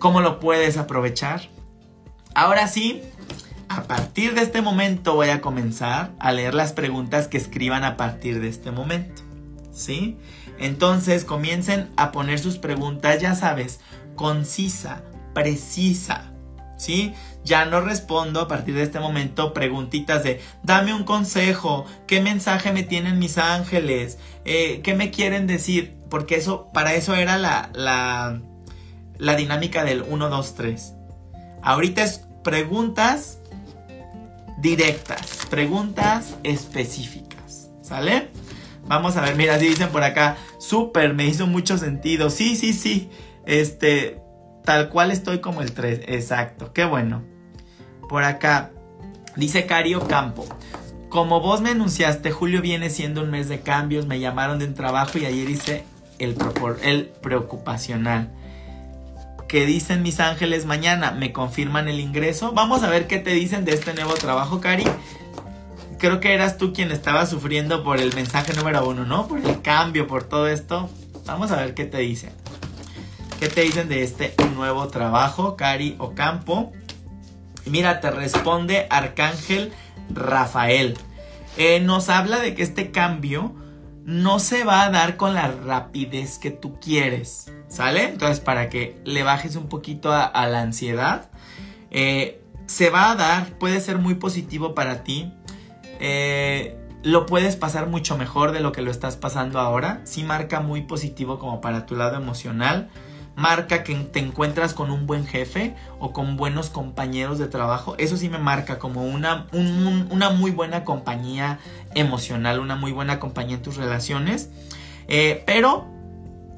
¿Cómo 0.00 0.20
lo 0.20 0.40
puedes 0.40 0.76
aprovechar? 0.76 1.42
Ahora 2.34 2.66
sí, 2.66 3.00
a 3.68 3.84
partir 3.84 4.34
de 4.34 4.40
este 4.40 4.60
momento 4.60 5.14
voy 5.14 5.28
a 5.28 5.40
comenzar 5.40 6.10
a 6.18 6.32
leer 6.32 6.52
las 6.52 6.72
preguntas 6.72 7.28
que 7.28 7.38
escriban 7.38 7.84
a 7.84 7.96
partir 7.96 8.40
de 8.40 8.48
este 8.48 8.72
momento. 8.72 9.22
¿Sí? 9.72 10.18
Entonces 10.58 11.24
comiencen 11.24 11.90
a 11.96 12.10
poner 12.10 12.40
sus 12.40 12.58
preguntas, 12.58 13.20
ya 13.20 13.36
sabes, 13.36 13.78
concisa, 14.16 15.04
precisa. 15.32 16.31
¿Sí? 16.82 17.14
Ya 17.44 17.64
no 17.64 17.80
respondo 17.80 18.40
a 18.40 18.48
partir 18.48 18.74
de 18.74 18.82
este 18.82 18.98
momento 18.98 19.54
preguntitas 19.54 20.24
de 20.24 20.40
dame 20.64 20.92
un 20.92 21.04
consejo, 21.04 21.86
qué 22.08 22.20
mensaje 22.20 22.72
me 22.72 22.82
tienen 22.82 23.20
mis 23.20 23.38
ángeles, 23.38 24.18
eh, 24.44 24.80
qué 24.82 24.94
me 24.94 25.12
quieren 25.12 25.46
decir, 25.46 25.94
porque 26.10 26.34
eso, 26.34 26.70
para 26.74 26.94
eso 26.94 27.14
era 27.14 27.38
la, 27.38 27.70
la, 27.72 28.40
la 29.16 29.36
dinámica 29.36 29.84
del 29.84 30.02
1, 30.02 30.28
2, 30.28 30.54
3. 30.56 30.94
Ahorita 31.62 32.02
es 32.02 32.24
preguntas 32.42 33.38
directas, 34.58 35.46
preguntas 35.50 36.34
específicas, 36.42 37.70
¿sale? 37.80 38.30
Vamos 38.86 39.16
a 39.16 39.20
ver, 39.20 39.36
mira, 39.36 39.56
si 39.60 39.68
dicen 39.68 39.90
por 39.90 40.02
acá, 40.02 40.36
súper, 40.58 41.14
me 41.14 41.26
hizo 41.26 41.46
mucho 41.46 41.78
sentido, 41.78 42.28
sí, 42.28 42.56
sí, 42.56 42.72
sí, 42.72 43.08
este, 43.46 44.21
tal 44.64 44.88
cual 44.88 45.10
estoy 45.10 45.40
como 45.40 45.62
el 45.62 45.72
3, 45.72 46.02
exacto, 46.06 46.72
qué 46.72 46.84
bueno. 46.84 47.22
Por 48.08 48.24
acá 48.24 48.70
dice 49.36 49.66
Cario 49.66 50.06
Campo. 50.06 50.46
Como 51.08 51.40
vos 51.40 51.60
me 51.60 51.70
anunciaste, 51.70 52.30
julio 52.30 52.62
viene 52.62 52.90
siendo 52.90 53.22
un 53.22 53.30
mes 53.30 53.48
de 53.48 53.60
cambios, 53.60 54.06
me 54.06 54.20
llamaron 54.20 54.58
de 54.58 54.64
un 54.64 54.74
trabajo 54.74 55.18
y 55.18 55.26
ayer 55.26 55.48
hice 55.50 55.84
el, 56.18 56.36
el 56.82 57.06
preocupacional. 57.20 58.30
¿Qué 59.48 59.66
dicen 59.66 60.02
mis 60.02 60.18
ángeles 60.20 60.64
mañana? 60.64 61.10
¿Me 61.10 61.32
confirman 61.32 61.86
el 61.88 62.00
ingreso? 62.00 62.52
Vamos 62.52 62.82
a 62.82 62.88
ver 62.88 63.06
qué 63.06 63.18
te 63.18 63.30
dicen 63.30 63.66
de 63.66 63.74
este 63.74 63.92
nuevo 63.92 64.14
trabajo, 64.14 64.60
Cari. 64.62 64.84
Creo 65.98 66.20
que 66.20 66.32
eras 66.32 66.56
tú 66.56 66.72
quien 66.72 66.90
estaba 66.90 67.26
sufriendo 67.26 67.84
por 67.84 68.00
el 68.00 68.14
mensaje 68.14 68.54
número 68.54 68.88
uno, 68.88 69.04
¿no? 69.04 69.28
Por 69.28 69.40
el 69.40 69.60
cambio, 69.60 70.06
por 70.06 70.24
todo 70.24 70.48
esto. 70.48 70.88
Vamos 71.26 71.50
a 71.50 71.56
ver 71.56 71.74
qué 71.74 71.84
te 71.84 71.98
dicen. 71.98 72.41
¿Qué 73.42 73.48
te 73.48 73.62
dicen 73.62 73.88
de 73.88 74.04
este 74.04 74.36
nuevo 74.54 74.86
trabajo, 74.86 75.56
Cari 75.56 75.96
Ocampo? 75.98 76.70
Mira, 77.66 77.98
te 77.98 78.08
responde 78.12 78.86
Arcángel 78.88 79.72
Rafael. 80.10 80.96
Eh, 81.56 81.80
nos 81.80 82.08
habla 82.08 82.38
de 82.38 82.54
que 82.54 82.62
este 82.62 82.92
cambio 82.92 83.52
no 84.04 84.38
se 84.38 84.62
va 84.62 84.82
a 84.82 84.90
dar 84.90 85.16
con 85.16 85.34
la 85.34 85.48
rapidez 85.48 86.38
que 86.38 86.52
tú 86.52 86.78
quieres, 86.78 87.50
¿sale? 87.66 88.04
Entonces, 88.04 88.38
para 88.38 88.68
que 88.68 89.00
le 89.04 89.24
bajes 89.24 89.56
un 89.56 89.68
poquito 89.68 90.12
a, 90.12 90.46
la 90.46 90.60
ansiedad, 90.60 91.28
eh, 91.90 92.44
se 92.66 92.90
va 92.90 93.10
a 93.10 93.16
dar, 93.16 93.58
puede 93.58 93.80
ser 93.80 93.98
muy 93.98 94.14
positivo 94.14 94.72
para 94.72 95.02
ti. 95.02 95.32
Eh, 95.98 96.78
lo 97.02 97.26
puedes 97.26 97.56
pasar 97.56 97.88
mucho 97.88 98.16
mejor 98.16 98.52
de 98.52 98.60
lo 98.60 98.70
que 98.70 98.82
lo 98.82 98.92
estás 98.92 99.16
pasando 99.16 99.58
ahora. 99.58 100.00
Sí 100.04 100.22
marca 100.22 100.60
muy 100.60 100.82
positivo 100.82 101.40
como 101.40 101.60
para 101.60 101.86
tu 101.86 101.96
lado 101.96 102.16
emocional 102.16 102.88
marca 103.42 103.82
que 103.82 103.96
te 103.96 104.20
encuentras 104.20 104.72
con 104.72 104.92
un 104.92 105.08
buen 105.08 105.26
jefe 105.26 105.74
o 105.98 106.12
con 106.12 106.36
buenos 106.36 106.70
compañeros 106.70 107.40
de 107.40 107.48
trabajo. 107.48 107.96
Eso 107.98 108.16
sí 108.16 108.28
me 108.28 108.38
marca 108.38 108.78
como 108.78 109.04
una, 109.04 109.48
una 109.52 110.30
muy 110.30 110.52
buena 110.52 110.84
compañía 110.84 111.58
emocional, 111.96 112.60
una 112.60 112.76
muy 112.76 112.92
buena 112.92 113.18
compañía 113.18 113.56
en 113.56 113.62
tus 113.62 113.76
relaciones. 113.76 114.50
Eh, 115.08 115.42
pero 115.44 115.88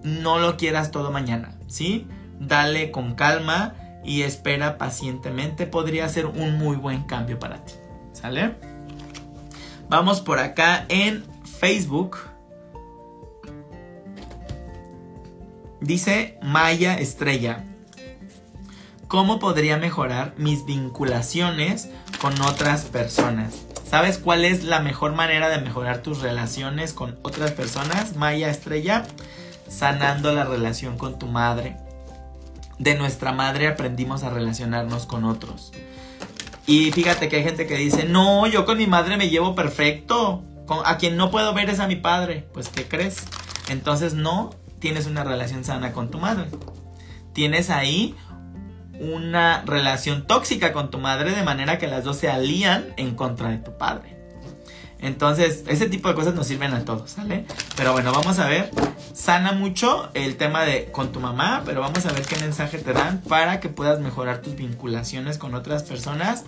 no 0.03 0.39
lo 0.39 0.59
quieras 0.59 0.91
todo 0.91 1.11
mañana, 1.11 1.55
¿sí? 1.69 2.07
Dale 2.39 2.91
con 2.91 3.15
calma 3.15 3.73
y 4.05 4.21
espera 4.21 4.77
pacientemente. 4.77 5.67
Podría 5.67 6.07
ser 6.11 6.27
un 6.27 6.59
muy 6.59 6.77
buen 6.77 7.05
cambio 7.05 7.39
para 7.39 7.65
ti, 7.65 7.73
¿sale? 8.13 8.57
Vamos 9.89 10.21
por 10.21 10.39
acá 10.39 10.85
en 10.91 11.25
Facebook. 11.59 12.19
Dice 15.85 16.39
Maya 16.41 16.99
Estrella, 16.99 17.63
¿cómo 19.07 19.39
podría 19.39 19.77
mejorar 19.77 20.33
mis 20.39 20.65
vinculaciones 20.65 21.91
con 22.23 22.41
otras 22.41 22.87
personas? 22.87 23.53
¿Sabes 23.87 24.17
cuál 24.17 24.47
es 24.47 24.65
la 24.65 24.81
mejor 24.81 25.13
manera 25.13 25.51
de 25.51 25.61
mejorar 25.61 25.99
tus 25.99 26.23
relaciones 26.23 26.95
con 26.95 27.19
otras 27.21 27.53
personas, 27.53 28.17
Maya 28.17 28.49
Estrella? 28.49 29.05
Sanando 29.69 30.33
la 30.33 30.45
relación 30.45 30.97
con 30.97 31.19
tu 31.19 31.27
madre. 31.27 31.77
De 32.79 32.95
nuestra 32.95 33.33
madre 33.33 33.69
aprendimos 33.69 34.23
a 34.23 34.31
relacionarnos 34.31 35.05
con 35.05 35.27
otros. 35.27 35.71
Y 36.67 36.93
fíjate 36.93 37.29
que 37.29 37.37
hay 37.37 37.45
gente 37.45 37.67
que 37.67 37.77
dice, 37.77 38.05
no, 38.05 38.47
yo 38.47 38.65
con 38.65 38.79
mi 38.79 38.87
madre 38.87 39.19
me 39.19 39.29
llevo 39.29 39.55
perfecto. 39.55 40.43
a 40.87 40.97
quien 40.97 41.19
no 41.19 41.31
puedo 41.31 41.53
ver 41.53 41.69
es 41.69 41.79
a 41.79 41.89
mi 41.89 41.97
padre. 41.97 42.49
Pues, 42.55 42.71
¿qué 42.71 42.89
crees? 42.89 43.25
Entonces, 43.69 44.15
no, 44.15 44.49
tienes 44.85 45.07
una 45.07 45.25
relación 45.25 45.65
sana 45.65 45.95
con 45.95 46.11
tu 46.11 46.19
madre. 46.19 46.45
Tienes 47.33 47.71
ahí 47.71 48.15
una 49.01 49.63
relación 49.65 50.27
tóxica 50.27 50.75
con 50.75 50.91
tu 50.91 50.99
madre 50.99 51.35
de 51.35 51.43
manera 51.43 51.79
que 51.79 51.87
las 51.87 52.05
dos 52.05 52.19
se 52.19 52.29
alían 52.29 52.89
en 52.99 53.15
contra 53.15 53.49
de 53.49 53.57
tu 53.57 53.79
padre. 53.79 54.15
Entonces, 54.99 55.65
ese 55.69 55.89
tipo 55.89 56.11
de 56.11 56.15
cosas 56.15 56.35
nos 56.35 56.49
sirven 56.49 56.75
a 56.75 56.85
todos, 56.85 57.13
¿sale? 57.13 57.47
Pero 57.79 57.95
bueno, 57.95 58.13
vamos 58.13 58.39
a 58.39 58.47
ver. 58.47 58.71
Sana 59.15 59.53
mucho 59.53 60.11
el 60.13 60.37
tema 60.37 60.65
de 60.65 60.91
con 60.93 61.13
tu 61.13 61.21
mamá, 61.21 61.63
pero 61.65 61.81
vamos 61.81 62.05
a 62.05 62.13
ver 62.13 62.27
qué 62.27 62.37
mensaje 62.37 62.77
te 62.77 62.93
dan 62.93 63.23
para 63.23 63.61
que 63.61 63.71
puedas 63.71 64.01
mejorar 64.01 64.43
tus 64.43 64.55
vinculaciones 64.55 65.39
con 65.39 65.55
otras 65.55 65.85
personas. 65.85 66.45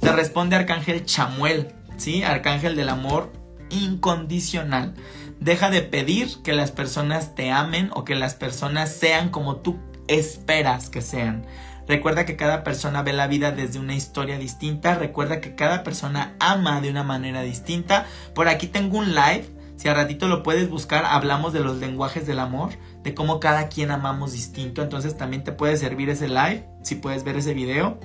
Te 0.00 0.10
responde 0.10 0.56
Arcángel 0.56 1.04
Chamuel, 1.04 1.68
¿sí? 1.98 2.24
Arcángel 2.24 2.74
del 2.74 2.88
amor 2.88 3.30
incondicional. 3.70 4.94
Deja 5.40 5.70
de 5.70 5.82
pedir 5.82 6.42
que 6.42 6.52
las 6.52 6.72
personas 6.72 7.34
te 7.34 7.50
amen 7.50 7.90
o 7.94 8.04
que 8.04 8.14
las 8.14 8.34
personas 8.34 8.90
sean 8.90 9.28
como 9.28 9.56
tú 9.56 9.76
esperas 10.08 10.90
que 10.90 11.02
sean. 11.02 11.44
Recuerda 11.86 12.26
que 12.26 12.36
cada 12.36 12.64
persona 12.64 13.02
ve 13.02 13.12
la 13.12 13.26
vida 13.28 13.52
desde 13.52 13.78
una 13.78 13.94
historia 13.94 14.38
distinta. 14.38 14.94
Recuerda 14.96 15.40
que 15.40 15.54
cada 15.54 15.84
persona 15.84 16.34
ama 16.40 16.80
de 16.80 16.90
una 16.90 17.04
manera 17.04 17.42
distinta. 17.42 18.06
Por 18.34 18.48
aquí 18.48 18.66
tengo 18.66 18.98
un 18.98 19.14
live. 19.14 19.54
Si 19.76 19.88
a 19.88 19.94
ratito 19.94 20.26
lo 20.26 20.42
puedes 20.42 20.70
buscar, 20.70 21.04
hablamos 21.04 21.52
de 21.52 21.60
los 21.60 21.76
lenguajes 21.76 22.26
del 22.26 22.38
amor, 22.38 22.70
de 23.02 23.12
cómo 23.14 23.40
cada 23.40 23.68
quien 23.68 23.90
amamos 23.90 24.32
distinto. 24.32 24.82
Entonces 24.82 25.18
también 25.18 25.44
te 25.44 25.52
puede 25.52 25.76
servir 25.76 26.08
ese 26.08 26.28
live, 26.28 26.66
si 26.82 26.94
puedes 26.94 27.24
ver 27.24 27.36
ese 27.36 27.52
video 27.52 28.00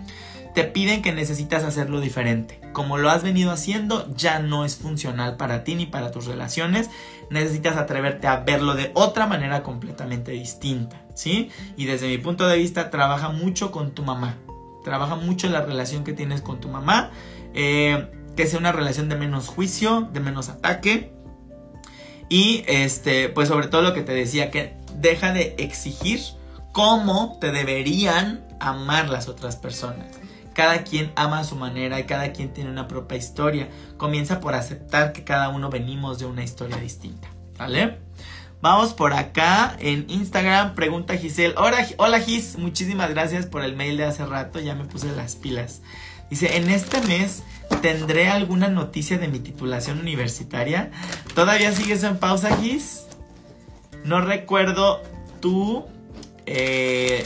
te 0.53 0.63
piden 0.63 1.01
que 1.01 1.11
necesitas 1.11 1.63
hacerlo 1.63 2.01
diferente. 2.01 2.59
Como 2.73 2.97
lo 2.97 3.09
has 3.09 3.23
venido 3.23 3.51
haciendo, 3.51 4.07
ya 4.15 4.39
no 4.39 4.65
es 4.65 4.75
funcional 4.75 5.37
para 5.37 5.63
ti 5.63 5.75
ni 5.75 5.85
para 5.85 6.11
tus 6.11 6.25
relaciones. 6.25 6.89
Necesitas 7.29 7.77
atreverte 7.77 8.27
a 8.27 8.37
verlo 8.37 8.73
de 8.75 8.91
otra 8.93 9.27
manera 9.27 9.63
completamente 9.63 10.31
distinta, 10.31 11.01
¿sí? 11.13 11.49
Y 11.77 11.85
desde 11.85 12.07
mi 12.07 12.17
punto 12.17 12.47
de 12.47 12.57
vista, 12.57 12.89
trabaja 12.89 13.29
mucho 13.29 13.71
con 13.71 13.91
tu 13.91 14.03
mamá. 14.03 14.37
Trabaja 14.83 15.15
mucho 15.15 15.49
la 15.49 15.61
relación 15.61 16.03
que 16.03 16.13
tienes 16.13 16.41
con 16.41 16.59
tu 16.59 16.69
mamá. 16.69 17.11
Eh, 17.53 18.09
que 18.35 18.47
sea 18.47 18.59
una 18.59 18.71
relación 18.71 19.09
de 19.09 19.15
menos 19.15 19.47
juicio, 19.47 20.09
de 20.13 20.19
menos 20.19 20.49
ataque. 20.49 21.13
Y 22.29 22.63
este, 22.67 23.29
pues 23.29 23.49
sobre 23.49 23.67
todo 23.67 23.81
lo 23.81 23.93
que 23.93 24.03
te 24.03 24.13
decía, 24.13 24.51
que 24.51 24.75
deja 24.95 25.33
de 25.33 25.55
exigir 25.57 26.21
cómo 26.71 27.37
te 27.39 27.51
deberían 27.51 28.45
amar 28.59 29.09
las 29.09 29.27
otras 29.27 29.57
personas. 29.57 30.20
Cada 30.53 30.83
quien 30.83 31.11
ama 31.15 31.39
a 31.39 31.43
su 31.43 31.55
manera 31.55 31.99
y 31.99 32.05
cada 32.05 32.33
quien 32.33 32.53
tiene 32.53 32.69
una 32.69 32.87
propia 32.87 33.17
historia. 33.17 33.69
Comienza 33.97 34.39
por 34.39 34.53
aceptar 34.53 35.13
que 35.13 35.23
cada 35.23 35.49
uno 35.49 35.69
venimos 35.69 36.19
de 36.19 36.25
una 36.25 36.43
historia 36.43 36.77
distinta. 36.77 37.29
¿Vale? 37.57 37.99
Vamos 38.61 38.93
por 38.93 39.13
acá 39.13 39.75
en 39.79 40.05
Instagram. 40.07 40.75
Pregunta 40.75 41.17
Giselle. 41.17 41.55
Hola, 41.57 41.85
hola 41.97 42.19
Gis, 42.19 42.57
muchísimas 42.57 43.09
gracias 43.09 43.47
por 43.47 43.63
el 43.63 43.75
mail 43.75 43.97
de 43.97 44.05
hace 44.05 44.25
rato. 44.25 44.59
Ya 44.59 44.75
me 44.75 44.85
puse 44.85 45.11
las 45.15 45.35
pilas. 45.35 45.81
Dice, 46.29 46.57
en 46.57 46.69
este 46.69 47.01
mes 47.01 47.43
tendré 47.81 48.29
alguna 48.29 48.67
noticia 48.67 49.17
de 49.17 49.27
mi 49.27 49.39
titulación 49.39 49.99
universitaria. 49.99 50.91
¿Todavía 51.33 51.73
sigues 51.73 52.03
en 52.03 52.17
pausa, 52.17 52.55
Gis? 52.57 53.03
No 54.05 54.21
recuerdo 54.21 55.01
tu 55.39 55.85
eh, 56.45 57.25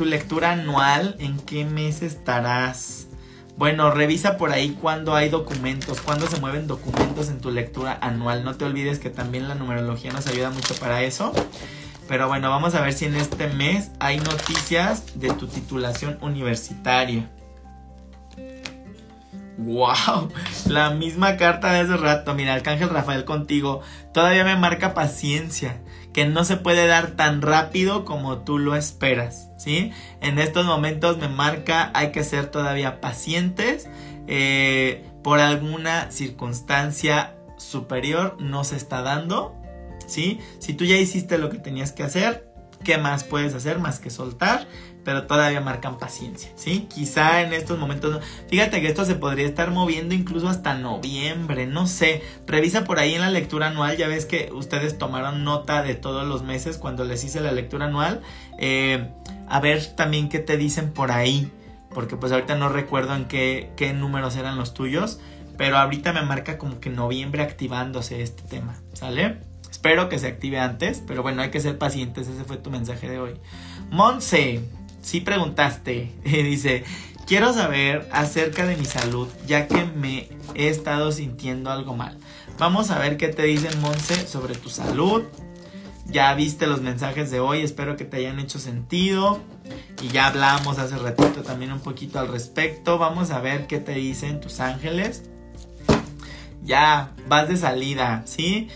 tu 0.00 0.06
lectura 0.06 0.52
anual, 0.52 1.14
¿en 1.18 1.38
qué 1.38 1.66
mes 1.66 2.00
estarás? 2.00 3.08
Bueno, 3.58 3.90
revisa 3.90 4.38
por 4.38 4.50
ahí 4.50 4.70
cuando 4.80 5.14
hay 5.14 5.28
documentos, 5.28 6.00
cuando 6.00 6.26
se 6.26 6.40
mueven 6.40 6.66
documentos 6.66 7.28
en 7.28 7.38
tu 7.38 7.50
lectura 7.50 7.98
anual. 8.00 8.42
No 8.42 8.54
te 8.54 8.64
olvides 8.64 8.98
que 8.98 9.10
también 9.10 9.46
la 9.46 9.56
numerología 9.56 10.10
nos 10.10 10.26
ayuda 10.26 10.48
mucho 10.48 10.74
para 10.76 11.02
eso. 11.02 11.34
Pero 12.08 12.28
bueno, 12.28 12.48
vamos 12.48 12.74
a 12.74 12.80
ver 12.80 12.94
si 12.94 13.04
en 13.04 13.14
este 13.14 13.48
mes 13.48 13.90
hay 13.98 14.20
noticias 14.20 15.20
de 15.20 15.34
tu 15.34 15.48
titulación 15.48 16.16
universitaria. 16.22 17.30
¡Wow! 19.58 20.32
La 20.66 20.92
misma 20.92 21.36
carta 21.36 21.72
de 21.72 21.80
hace 21.80 21.98
rato. 21.98 22.32
Mira, 22.32 22.54
Arcángel 22.54 22.88
Rafael 22.88 23.26
contigo. 23.26 23.82
Todavía 24.14 24.44
me 24.44 24.56
marca 24.56 24.94
paciencia 24.94 25.76
que 26.12 26.26
no 26.26 26.44
se 26.44 26.56
puede 26.56 26.86
dar 26.86 27.12
tan 27.12 27.42
rápido 27.42 28.04
como 28.04 28.38
tú 28.38 28.58
lo 28.58 28.76
esperas, 28.76 29.50
¿sí? 29.56 29.92
En 30.20 30.38
estos 30.38 30.66
momentos 30.66 31.18
me 31.18 31.28
marca 31.28 31.90
hay 31.94 32.12
que 32.12 32.24
ser 32.24 32.46
todavía 32.46 33.00
pacientes 33.00 33.88
eh, 34.26 35.04
por 35.22 35.40
alguna 35.40 36.10
circunstancia 36.10 37.34
superior 37.56 38.36
no 38.40 38.64
se 38.64 38.76
está 38.76 39.02
dando, 39.02 39.54
¿sí? 40.06 40.40
Si 40.58 40.74
tú 40.74 40.84
ya 40.84 40.96
hiciste 40.96 41.38
lo 41.38 41.50
que 41.50 41.58
tenías 41.58 41.92
que 41.92 42.02
hacer, 42.02 42.50
¿qué 42.84 42.98
más 42.98 43.24
puedes 43.24 43.54
hacer 43.54 43.78
más 43.78 44.00
que 44.00 44.10
soltar? 44.10 44.66
Pero 45.10 45.24
todavía 45.24 45.60
marcan 45.60 45.98
paciencia, 45.98 46.52
¿sí? 46.54 46.86
Quizá 46.88 47.42
en 47.42 47.52
estos 47.52 47.80
momentos, 47.80 48.22
fíjate 48.48 48.80
que 48.80 48.86
esto 48.86 49.04
se 49.04 49.16
podría 49.16 49.44
estar 49.44 49.72
moviendo 49.72 50.14
incluso 50.14 50.48
hasta 50.48 50.74
noviembre, 50.74 51.66
no 51.66 51.88
sé, 51.88 52.22
revisa 52.46 52.84
por 52.84 53.00
ahí 53.00 53.16
en 53.16 53.22
la 53.22 53.28
lectura 53.28 53.66
anual, 53.66 53.96
ya 53.96 54.06
ves 54.06 54.24
que 54.24 54.52
ustedes 54.52 54.98
tomaron 54.98 55.42
nota 55.42 55.82
de 55.82 55.96
todos 55.96 56.28
los 56.28 56.44
meses 56.44 56.78
cuando 56.78 57.04
les 57.04 57.24
hice 57.24 57.40
la 57.40 57.50
lectura 57.50 57.86
anual, 57.86 58.20
eh, 58.60 59.10
a 59.48 59.58
ver 59.58 59.84
también 59.96 60.28
qué 60.28 60.38
te 60.38 60.56
dicen 60.56 60.92
por 60.92 61.10
ahí, 61.10 61.50
porque 61.92 62.16
pues 62.16 62.30
ahorita 62.30 62.54
no 62.54 62.68
recuerdo 62.68 63.16
en 63.16 63.24
qué, 63.24 63.72
qué 63.76 63.92
números 63.92 64.36
eran 64.36 64.56
los 64.56 64.74
tuyos, 64.74 65.18
pero 65.58 65.76
ahorita 65.76 66.12
me 66.12 66.22
marca 66.22 66.56
como 66.56 66.78
que 66.78 66.88
noviembre 66.88 67.42
activándose 67.42 68.22
este 68.22 68.44
tema, 68.44 68.76
¿sale? 68.92 69.38
Espero 69.68 70.08
que 70.08 70.20
se 70.20 70.28
active 70.28 70.60
antes, 70.60 71.02
pero 71.04 71.22
bueno, 71.22 71.42
hay 71.42 71.50
que 71.50 71.58
ser 71.58 71.78
pacientes, 71.78 72.28
ese 72.28 72.44
fue 72.44 72.58
tu 72.58 72.70
mensaje 72.70 73.08
de 73.08 73.18
hoy. 73.18 73.40
Monse, 73.90 74.60
sí 75.00 75.20
preguntaste. 75.20 76.12
Dice, 76.24 76.84
quiero 77.26 77.52
saber 77.52 78.08
acerca 78.12 78.66
de 78.66 78.76
mi 78.76 78.84
salud, 78.84 79.28
ya 79.46 79.68
que 79.68 79.84
me 79.84 80.28
he 80.54 80.68
estado 80.68 81.12
sintiendo 81.12 81.70
algo 81.70 81.96
mal. 81.96 82.18
Vamos 82.58 82.90
a 82.90 82.98
ver 82.98 83.16
qué 83.16 83.28
te 83.28 83.44
dicen 83.44 83.80
Monse 83.80 84.26
sobre 84.26 84.54
tu 84.54 84.68
salud. 84.68 85.22
Ya 86.06 86.34
viste 86.34 86.66
los 86.66 86.82
mensajes 86.82 87.30
de 87.30 87.38
hoy, 87.40 87.62
espero 87.62 87.96
que 87.96 88.04
te 88.04 88.18
hayan 88.18 88.40
hecho 88.40 88.58
sentido. 88.58 89.40
Y 90.02 90.08
ya 90.08 90.26
hablamos 90.26 90.78
hace 90.78 90.96
ratito 90.98 91.42
también 91.42 91.72
un 91.72 91.80
poquito 91.80 92.18
al 92.18 92.28
respecto. 92.28 92.98
Vamos 92.98 93.30
a 93.30 93.40
ver 93.40 93.66
qué 93.66 93.78
te 93.78 93.92
dicen 93.92 94.40
tus 94.40 94.60
ángeles. 94.60 95.22
Ya, 96.62 97.12
vas 97.28 97.48
de 97.48 97.56
salida, 97.56 98.22
¿sí? 98.26 98.68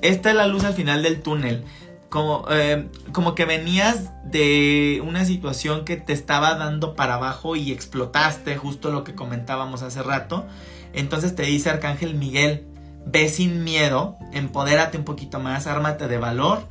Esta 0.00 0.30
es 0.30 0.36
la 0.36 0.46
luz 0.46 0.64
al 0.64 0.74
final 0.74 1.02
del 1.02 1.22
túnel. 1.22 1.64
Como, 2.08 2.44
eh, 2.50 2.88
como 3.12 3.34
que 3.34 3.44
venías 3.44 4.12
de 4.24 5.02
una 5.06 5.24
situación 5.24 5.84
que 5.84 5.96
te 5.96 6.12
estaba 6.12 6.54
dando 6.54 6.94
para 6.94 7.14
abajo 7.14 7.56
y 7.56 7.72
explotaste, 7.72 8.56
justo 8.56 8.90
lo 8.90 9.04
que 9.04 9.14
comentábamos 9.14 9.82
hace 9.82 10.02
rato. 10.02 10.46
Entonces 10.92 11.34
te 11.34 11.42
dice 11.42 11.70
Arcángel 11.70 12.14
Miguel, 12.14 12.66
ve 13.06 13.28
sin 13.28 13.64
miedo, 13.64 14.16
empodérate 14.32 14.98
un 14.98 15.04
poquito 15.04 15.40
más, 15.40 15.66
ármate 15.66 16.08
de 16.08 16.18
valor, 16.18 16.68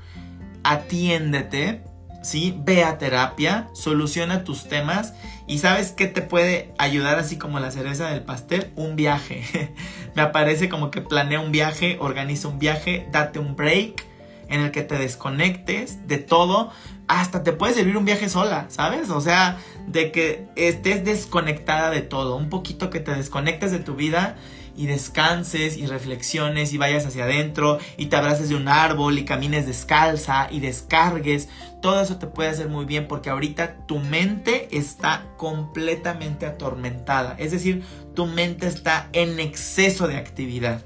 atiéndete, 0.64 1.84
¿sí? 2.24 2.58
Ve 2.66 2.84
a 2.84 2.98
terapia, 2.98 3.70
soluciona 3.74 4.44
tus 4.44 4.68
temas 4.68 5.14
y 5.48 5.60
sabes 5.60 5.92
qué 5.92 6.08
te 6.08 6.22
puede 6.22 6.74
ayudar 6.78 7.20
así 7.20 7.38
como 7.38 7.60
la 7.60 7.72
cereza 7.72 8.10
del 8.10 8.24
pastel, 8.24 8.72
un 8.76 8.96
viaje. 8.96 9.74
Me 10.16 10.22
aparece 10.22 10.70
como 10.70 10.92
que 10.92 11.02
planea 11.02 11.40
un 11.40 11.52
viaje, 11.52 11.98
organiza 12.00 12.48
un 12.48 12.60
viaje, 12.60 13.08
date 13.12 13.40
un 13.40 13.56
break 13.56 14.15
en 14.50 14.62
el 14.62 14.72
que 14.72 14.82
te 14.82 14.98
desconectes 14.98 16.08
de 16.08 16.18
todo, 16.18 16.72
hasta 17.08 17.44
te 17.44 17.54
puede 17.54 17.74
servir 17.74 17.98
un 17.98 18.06
viaje 18.06 18.30
sola, 18.30 18.66
¿sabes? 18.70 19.10
O 19.10 19.22
sea, 19.22 19.58
de 19.88 20.12
que 20.12 20.48
estés 20.56 21.06
desconectada 21.06 21.90
de 21.92 22.02
todo, 22.02 22.36
un 22.36 22.50
poquito 22.50 22.90
que 22.90 23.00
te 23.00 23.14
desconectes 23.14 23.72
de 23.72 23.80
tu 23.80 23.96
vida 23.96 24.36
y 24.78 24.88
descanses 24.88 25.78
y 25.78 25.88
reflexiones 25.88 26.74
y 26.74 26.78
vayas 26.78 27.06
hacia 27.06 27.24
adentro 27.24 27.80
y 27.98 28.08
te 28.08 28.16
abraces 28.16 28.50
de 28.50 28.56
un 28.56 28.68
árbol 28.68 29.18
y 29.18 29.26
camines 29.26 29.66
descalza 29.66 30.48
y 30.52 30.60
descargues. 30.60 31.50
Todo 31.82 32.02
eso 32.02 32.18
te 32.18 32.28
puede 32.28 32.50
hacer 32.50 32.68
muy 32.68 32.86
bien 32.86 33.08
porque 33.08 33.30
ahorita 33.30 33.86
tu 33.86 34.00
mente 34.00 34.68
está 34.72 35.28
completamente 35.38 36.46
atormentada. 36.46 37.36
Es 37.38 37.52
decir, 37.52 37.84
tu 38.16 38.26
mente 38.26 38.68
está 38.68 39.10
en 39.14 39.40
exceso 39.40 40.08
de 40.08 40.18
actividad. 40.18 40.84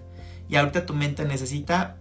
Y 0.49 0.55
ahorita 0.55 0.85
tu 0.85 0.93
mente 0.93 1.25
necesita 1.25 1.98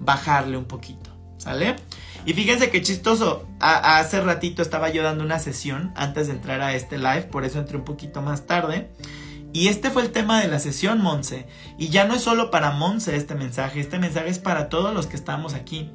bajarle 0.00 0.56
un 0.56 0.64
poquito. 0.64 1.10
¿Sale? 1.38 1.76
Y 2.24 2.32
fíjense 2.32 2.70
qué 2.70 2.82
chistoso. 2.82 3.46
hace 3.60 4.20
ratito 4.20 4.62
estaba 4.62 4.90
yo 4.90 5.02
dando 5.02 5.22
una 5.24 5.38
sesión 5.38 5.92
antes 5.94 6.26
de 6.26 6.34
entrar 6.34 6.60
a 6.60 6.74
este 6.74 6.98
live, 6.98 7.22
por 7.22 7.44
eso 7.44 7.58
entré 7.58 7.76
un 7.76 7.84
poquito 7.84 8.20
más 8.20 8.46
tarde. 8.46 8.90
Y 9.52 9.68
este 9.68 9.90
fue 9.90 10.02
el 10.02 10.10
tema 10.10 10.40
de 10.40 10.48
la 10.48 10.58
sesión, 10.58 11.00
Monse. 11.00 11.46
Y 11.78 11.88
ya 11.88 12.04
no 12.04 12.14
es 12.14 12.22
solo 12.22 12.50
para 12.50 12.72
Monse 12.72 13.16
este 13.16 13.34
mensaje, 13.34 13.80
este 13.80 13.98
mensaje 13.98 14.28
es 14.28 14.38
para 14.38 14.68
todos 14.68 14.92
los 14.92 15.06
que 15.06 15.16
estamos 15.16 15.54
aquí. 15.54 15.90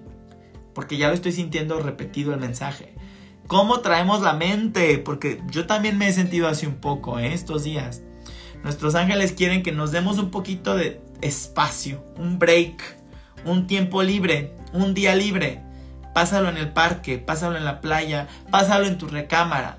Porque 0.73 0.97
ya 0.97 1.09
lo 1.09 1.13
estoy 1.13 1.33
sintiendo 1.33 1.79
repetido 1.79 2.33
el 2.33 2.39
mensaje. 2.39 2.95
¿Cómo 3.47 3.81
traemos 3.81 4.21
la 4.21 4.33
mente? 4.33 4.97
Porque 4.99 5.43
yo 5.49 5.67
también 5.67 5.97
me 5.97 6.07
he 6.07 6.13
sentido 6.13 6.47
así 6.47 6.65
un 6.65 6.75
poco 6.75 7.19
¿eh? 7.19 7.33
estos 7.33 7.65
días. 7.65 8.01
Nuestros 8.63 8.95
ángeles 8.95 9.33
quieren 9.33 9.63
que 9.63 9.73
nos 9.73 9.91
demos 9.91 10.17
un 10.17 10.31
poquito 10.31 10.75
de 10.75 11.01
espacio, 11.21 12.03
un 12.17 12.39
break, 12.39 13.00
un 13.45 13.67
tiempo 13.67 14.03
libre, 14.03 14.53
un 14.73 14.93
día 14.93 15.15
libre. 15.15 15.61
Pásalo 16.13 16.49
en 16.49 16.57
el 16.57 16.73
parque, 16.73 17.17
pásalo 17.17 17.57
en 17.57 17.65
la 17.65 17.79
playa, 17.81 18.27
pásalo 18.49 18.85
en 18.85 18.97
tu 18.97 19.07
recámara. 19.07 19.77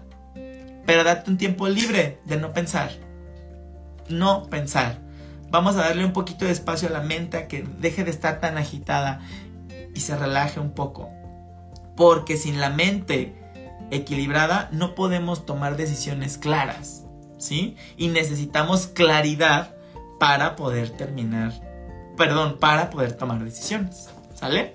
Pero 0.87 1.05
date 1.05 1.31
un 1.31 1.39
tiempo 1.39 1.69
libre 1.69 2.21
de 2.25 2.37
no 2.39 2.53
pensar 2.53 2.91
no 4.13 4.49
pensar. 4.49 4.99
Vamos 5.51 5.77
a 5.77 5.83
darle 5.83 6.05
un 6.05 6.13
poquito 6.13 6.45
de 6.45 6.53
espacio 6.53 6.89
a 6.89 6.93
la 6.93 7.01
mente 7.01 7.37
a 7.37 7.49
que 7.49 7.67
deje 7.79 8.05
de 8.05 8.11
estar 8.11 8.41
tan 8.41 8.57
agitada 8.57 9.21
y 9.95 10.01
se 10.01 10.17
relaje 10.17 10.61
un 10.61 10.73
poco. 10.73 11.11
Porque 11.97 12.37
sin 12.37 12.61
la 12.61 12.71
mente 12.71 13.35
equilibrada 13.91 14.69
no 14.73 14.95
podemos 14.95 15.45
tomar 15.45 15.77
decisiones 15.77 16.39
claras, 16.39 17.05
¿sí? 17.39 17.77
Y 17.99 18.09
necesitamos 18.09 18.87
claridad 18.87 19.75
para 20.19 20.57
poder 20.57 20.91
terminar, 20.91 21.53
perdón, 22.17 22.59
para 22.61 22.91
poder 22.91 23.13
tomar 23.13 23.43
decisiones, 23.43 24.11
¿sale? 24.35 24.75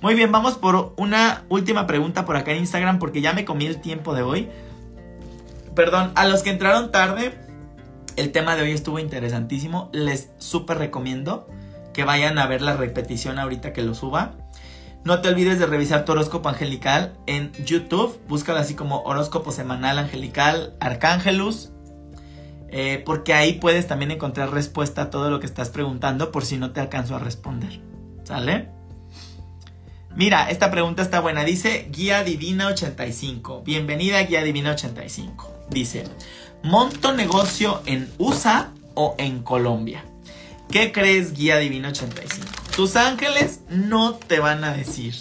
Muy 0.00 0.14
bien, 0.14 0.32
vamos 0.32 0.54
por 0.54 0.94
una 0.96 1.44
última 1.48 1.86
pregunta 1.86 2.24
por 2.24 2.36
acá 2.36 2.52
en 2.52 2.58
Instagram 2.58 2.98
porque 2.98 3.20
ya 3.20 3.32
me 3.32 3.44
comí 3.44 3.66
el 3.66 3.80
tiempo 3.80 4.14
de 4.14 4.22
hoy. 4.22 4.48
Perdón, 5.74 6.12
a 6.16 6.26
los 6.26 6.42
que 6.42 6.50
entraron 6.50 6.90
tarde, 6.90 7.38
el 8.16 8.32
tema 8.32 8.56
de 8.56 8.62
hoy 8.62 8.72
estuvo 8.72 8.98
interesantísimo. 8.98 9.90
Les 9.92 10.30
súper 10.38 10.78
recomiendo 10.78 11.48
que 11.92 12.04
vayan 12.04 12.38
a 12.38 12.46
ver 12.46 12.62
la 12.62 12.76
repetición 12.76 13.38
ahorita 13.38 13.72
que 13.72 13.82
lo 13.82 13.94
suba. 13.94 14.32
No 15.04 15.20
te 15.20 15.28
olvides 15.28 15.58
de 15.58 15.66
revisar 15.66 16.04
tu 16.04 16.12
horóscopo 16.12 16.48
angelical 16.48 17.14
en 17.26 17.52
YouTube. 17.64 18.20
Búscalo 18.28 18.58
así 18.58 18.74
como 18.74 19.02
horóscopo 19.02 19.50
semanal 19.50 19.98
angelical 19.98 20.74
Arcángelus. 20.80 21.71
Eh, 22.72 23.02
porque 23.04 23.34
ahí 23.34 23.54
puedes 23.54 23.86
también 23.86 24.10
encontrar 24.10 24.50
respuesta 24.50 25.02
a 25.02 25.10
todo 25.10 25.30
lo 25.30 25.40
que 25.40 25.46
estás 25.46 25.68
preguntando 25.68 26.32
por 26.32 26.44
si 26.44 26.56
no 26.56 26.72
te 26.72 26.80
alcanzo 26.80 27.14
a 27.14 27.18
responder. 27.18 27.80
¿Sale? 28.24 28.70
Mira, 30.16 30.50
esta 30.50 30.70
pregunta 30.70 31.02
está 31.02 31.20
buena. 31.20 31.44
Dice 31.44 31.88
Guía 31.92 32.24
Divina 32.24 32.68
85. 32.68 33.62
Bienvenida 33.62 34.22
Guía 34.22 34.42
Divina 34.42 34.72
85. 34.72 35.52
Dice, 35.70 36.04
¿Monto 36.62 37.12
negocio 37.12 37.82
en 37.86 38.10
USA 38.18 38.70
o 38.94 39.16
en 39.18 39.42
Colombia? 39.42 40.04
¿Qué 40.70 40.92
crees, 40.92 41.34
Guía 41.34 41.58
Divino 41.58 41.88
85? 41.88 42.46
Tus 42.74 42.96
ángeles 42.96 43.60
no 43.68 44.14
te 44.14 44.38
van 44.38 44.64
a 44.64 44.72
decir 44.72 45.14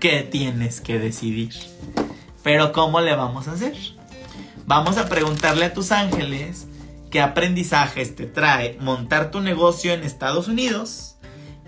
qué 0.00 0.22
tienes 0.22 0.80
que 0.80 0.98
decidir. 0.98 1.54
Pero 2.42 2.72
¿cómo 2.72 3.00
le 3.00 3.14
vamos 3.14 3.46
a 3.46 3.52
hacer? 3.52 3.76
Vamos 4.66 4.96
a 4.96 5.10
preguntarle 5.10 5.66
a 5.66 5.74
tus 5.74 5.92
ángeles 5.92 6.66
qué 7.10 7.20
aprendizajes 7.20 8.16
te 8.16 8.24
trae 8.24 8.78
montar 8.80 9.30
tu 9.30 9.40
negocio 9.40 9.92
en 9.92 10.02
Estados 10.02 10.48
Unidos 10.48 11.16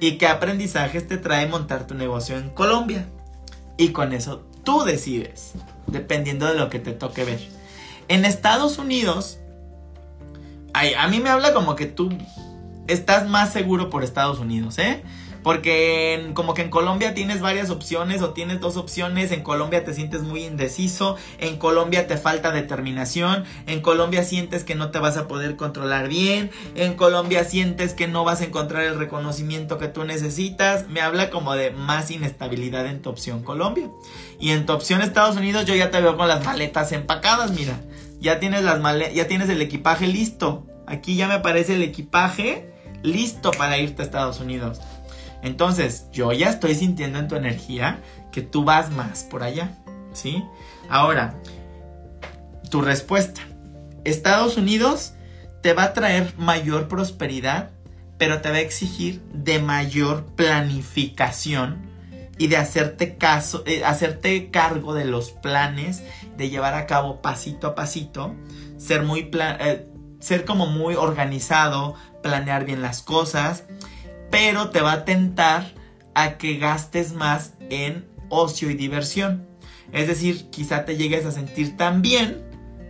y 0.00 0.16
qué 0.16 0.26
aprendizajes 0.26 1.06
te 1.06 1.18
trae 1.18 1.46
montar 1.46 1.86
tu 1.86 1.94
negocio 1.94 2.38
en 2.38 2.48
Colombia. 2.48 3.06
Y 3.76 3.90
con 3.90 4.14
eso 4.14 4.46
tú 4.64 4.82
decides, 4.82 5.52
dependiendo 5.86 6.46
de 6.46 6.54
lo 6.54 6.70
que 6.70 6.78
te 6.78 6.92
toque 6.92 7.24
ver. 7.24 7.40
En 8.08 8.24
Estados 8.24 8.78
Unidos, 8.78 9.40
a 10.72 11.08
mí 11.08 11.20
me 11.20 11.28
habla 11.28 11.52
como 11.52 11.76
que 11.76 11.84
tú 11.84 12.08
estás 12.86 13.28
más 13.28 13.52
seguro 13.52 13.90
por 13.90 14.04
Estados 14.04 14.38
Unidos, 14.38 14.78
¿eh? 14.78 15.02
Porque 15.46 16.32
como 16.34 16.54
que 16.54 16.62
en 16.62 16.70
Colombia 16.70 17.14
tienes 17.14 17.40
varias 17.40 17.70
opciones 17.70 18.20
o 18.20 18.30
tienes 18.30 18.58
dos 18.58 18.76
opciones, 18.76 19.30
en 19.30 19.44
Colombia 19.44 19.84
te 19.84 19.94
sientes 19.94 20.22
muy 20.22 20.42
indeciso, 20.42 21.16
en 21.38 21.56
Colombia 21.56 22.08
te 22.08 22.16
falta 22.16 22.50
determinación, 22.50 23.44
en 23.68 23.80
Colombia 23.80 24.24
sientes 24.24 24.64
que 24.64 24.74
no 24.74 24.90
te 24.90 24.98
vas 24.98 25.16
a 25.16 25.28
poder 25.28 25.54
controlar 25.54 26.08
bien, 26.08 26.50
en 26.74 26.94
Colombia 26.94 27.44
sientes 27.44 27.94
que 27.94 28.08
no 28.08 28.24
vas 28.24 28.40
a 28.40 28.46
encontrar 28.46 28.82
el 28.82 28.98
reconocimiento 28.98 29.78
que 29.78 29.86
tú 29.86 30.02
necesitas, 30.02 30.88
me 30.88 31.00
habla 31.00 31.30
como 31.30 31.54
de 31.54 31.70
más 31.70 32.10
inestabilidad 32.10 32.84
en 32.86 33.00
tu 33.00 33.10
opción 33.10 33.44
Colombia. 33.44 33.88
Y 34.40 34.50
en 34.50 34.66
tu 34.66 34.72
opción 34.72 35.00
Estados 35.00 35.36
Unidos 35.36 35.64
yo 35.64 35.76
ya 35.76 35.92
te 35.92 36.00
veo 36.00 36.16
con 36.16 36.26
las 36.26 36.44
maletas 36.44 36.90
empacadas, 36.90 37.52
mira, 37.52 37.78
ya 38.18 38.40
tienes 38.40 38.64
las 38.64 38.80
ya 39.14 39.28
tienes 39.28 39.48
el 39.48 39.62
equipaje 39.62 40.08
listo. 40.08 40.66
Aquí 40.88 41.14
ya 41.14 41.28
me 41.28 41.34
aparece 41.34 41.76
el 41.76 41.84
equipaje 41.84 42.72
listo 43.04 43.52
para 43.52 43.78
irte 43.78 44.02
a 44.02 44.04
Estados 44.04 44.40
Unidos. 44.40 44.80
Entonces, 45.42 46.08
yo 46.12 46.32
ya 46.32 46.50
estoy 46.50 46.74
sintiendo 46.74 47.18
en 47.18 47.28
tu 47.28 47.36
energía 47.36 48.00
que 48.32 48.42
tú 48.42 48.64
vas 48.64 48.90
más 48.90 49.24
por 49.24 49.42
allá, 49.42 49.78
¿sí? 50.12 50.44
Ahora, 50.88 51.34
tu 52.70 52.80
respuesta. 52.80 53.40
Estados 54.04 54.56
Unidos 54.56 55.14
te 55.62 55.72
va 55.72 55.84
a 55.84 55.92
traer 55.92 56.32
mayor 56.38 56.88
prosperidad, 56.88 57.70
pero 58.18 58.40
te 58.40 58.50
va 58.50 58.56
a 58.56 58.60
exigir 58.60 59.22
de 59.32 59.58
mayor 59.58 60.24
planificación 60.36 61.86
y 62.38 62.48
de 62.48 62.56
hacerte 62.56 63.16
caso, 63.16 63.62
eh, 63.66 63.84
hacerte 63.84 64.50
cargo 64.50 64.94
de 64.94 65.06
los 65.06 65.32
planes, 65.32 66.02
de 66.36 66.50
llevar 66.50 66.74
a 66.74 66.86
cabo 66.86 67.22
pasito 67.22 67.66
a 67.66 67.74
pasito, 67.74 68.34
ser 68.76 69.02
muy 69.02 69.30
eh, 69.32 69.86
ser 70.20 70.44
como 70.44 70.66
muy 70.66 70.94
organizado, 70.94 71.94
planear 72.22 72.64
bien 72.64 72.82
las 72.82 73.02
cosas 73.02 73.64
pero 74.30 74.70
te 74.70 74.80
va 74.80 74.92
a 74.92 75.04
tentar 75.04 75.72
a 76.14 76.38
que 76.38 76.56
gastes 76.56 77.12
más 77.12 77.54
en 77.70 78.08
ocio 78.28 78.70
y 78.70 78.74
diversión. 78.74 79.46
Es 79.92 80.08
decir, 80.08 80.50
quizá 80.50 80.84
te 80.84 80.96
llegues 80.96 81.24
a 81.26 81.32
sentir 81.32 81.76
tan 81.76 82.02
bien 82.02 82.42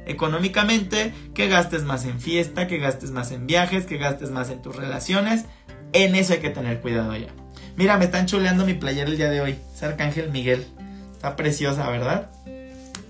económicamente 0.07 1.13
que 1.35 1.49
gastes 1.49 1.83
más 1.83 2.05
en 2.05 2.21
fiesta, 2.21 2.67
que 2.67 2.79
gastes 2.79 3.11
más 3.11 3.33
en 3.33 3.47
viajes, 3.47 3.87
que 3.87 3.99
gastes 3.99 4.31
más 4.31 4.51
en 4.51 4.63
tus 4.63 4.77
relaciones. 4.77 5.45
En 5.93 6.15
eso 6.15 6.33
hay 6.33 6.39
que 6.39 6.51
tener 6.51 6.81
cuidado 6.81 7.15
ya. 7.17 7.29
Mira, 7.77 7.99
me 7.99 8.07
están 8.07 8.27
chuleando 8.27 8.65
mi 8.65 8.75
playera 8.75 9.11
el 9.11 9.17
día 9.17 9.31
de 9.31 9.41
hoy. 9.41 9.59
Es 9.75 9.83
Arcángel 9.83 10.31
Miguel. 10.31 10.67
Está 11.13 11.37
preciosa, 11.37 11.89
¿verdad? 11.91 12.31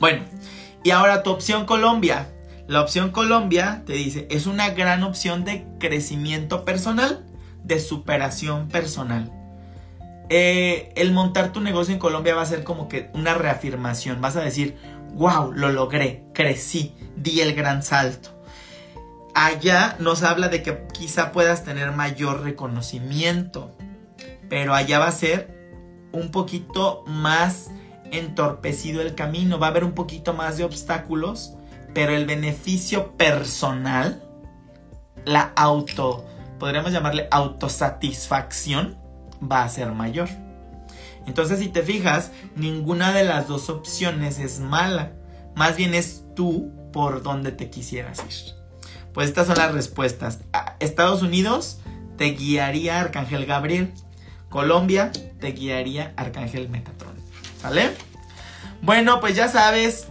Bueno, 0.01 0.23
Y 0.83 0.91
ahora 0.91 1.23
tu 1.23 1.31
opción 1.31 1.67
Colombia. 1.67 2.29
La 2.69 2.81
opción 2.81 3.11
Colombia 3.11 3.83
te 3.87 3.93
dice, 3.93 4.27
es 4.31 4.47
una 4.47 4.71
gran 4.71 5.03
opción 5.03 5.45
de 5.45 5.65
crecimiento 5.79 6.65
personal, 6.65 7.25
de 7.67 7.81
superación 7.81 8.69
personal. 8.69 9.33
Eh, 10.29 10.93
el 10.97 11.13
montar 11.13 11.53
tu 11.53 11.61
negocio 11.61 11.93
en 11.93 12.01
Colombia 12.01 12.35
va 12.35 12.43
a 12.43 12.47
ser 12.47 12.65
como 12.65 12.89
que 12.89 13.11
una 13.15 13.35
reafirmación. 13.35 14.21
Vas 14.21 14.37
a 14.37 14.41
decir, 14.41 14.77
wow, 15.15 15.53
lo 15.53 15.71
logré, 15.71 16.25
crecí, 16.33 16.95
di 17.17 17.41
el 17.41 17.55
gran 17.55 17.83
salto. 17.83 18.31
Allá 19.35 19.97
nos 19.99 20.23
habla 20.23 20.49
de 20.49 20.63
que 20.63 20.87
quizá 20.93 21.33
puedas 21.33 21.65
tener 21.65 21.93
mayor 21.93 22.43
reconocimiento, 22.43 23.77
pero 24.49 24.75
allá 24.75 24.99
va 24.99 25.09
a 25.09 25.13
ser 25.13 25.55
un 26.13 26.31
poquito 26.31 27.05
más 27.07 27.71
entorpecido 28.11 29.03
el 29.03 29.15
camino, 29.15 29.59
va 29.59 29.67
a 29.67 29.71
haber 29.71 29.85
un 29.85 29.93
poquito 29.93 30.33
más 30.33 30.57
de 30.57 30.65
obstáculos, 30.65 31.53
pero 31.93 32.15
el 32.15 32.25
beneficio 32.25 33.17
personal, 33.17 34.23
la 35.25 35.53
auto, 35.57 36.25
podríamos 36.59 36.93
llamarle 36.93 37.29
autosatisfacción, 37.31 38.99
va 39.41 39.63
a 39.63 39.69
ser 39.69 39.93
mayor. 39.93 40.29
Entonces, 41.27 41.59
si 41.59 41.69
te 41.69 41.83
fijas, 41.83 42.31
ninguna 42.55 43.13
de 43.13 43.25
las 43.25 43.49
dos 43.49 43.69
opciones 43.69 44.39
es 44.39 44.61
mala. 44.61 45.13
Más 45.55 45.77
bien 45.77 45.95
es 45.95 46.25
tú 46.35 46.73
por 46.93 47.23
donde 47.23 47.53
te 47.53 47.69
quisieras 47.69 48.21
ir. 48.21 48.55
Pues 49.13 49.29
estas 49.29 49.47
son 49.47 49.57
las 49.57 49.73
respuestas. 49.73 50.41
Estados 50.79 51.23
Unidos 51.23 51.81
te 52.17 52.27
guiaría 52.27 53.01
Arcángel 53.01 53.47
Gabriel. 53.47 53.93
Colombia 54.49 55.11
te 55.41 55.53
guiaría 55.53 56.15
Arcángel 56.17 56.69
Metatron. 56.69 57.15
¿Sale? 57.61 57.91
Bueno, 58.83 59.21
pues 59.21 59.35
ya 59.35 59.49
sabes, 59.49 60.09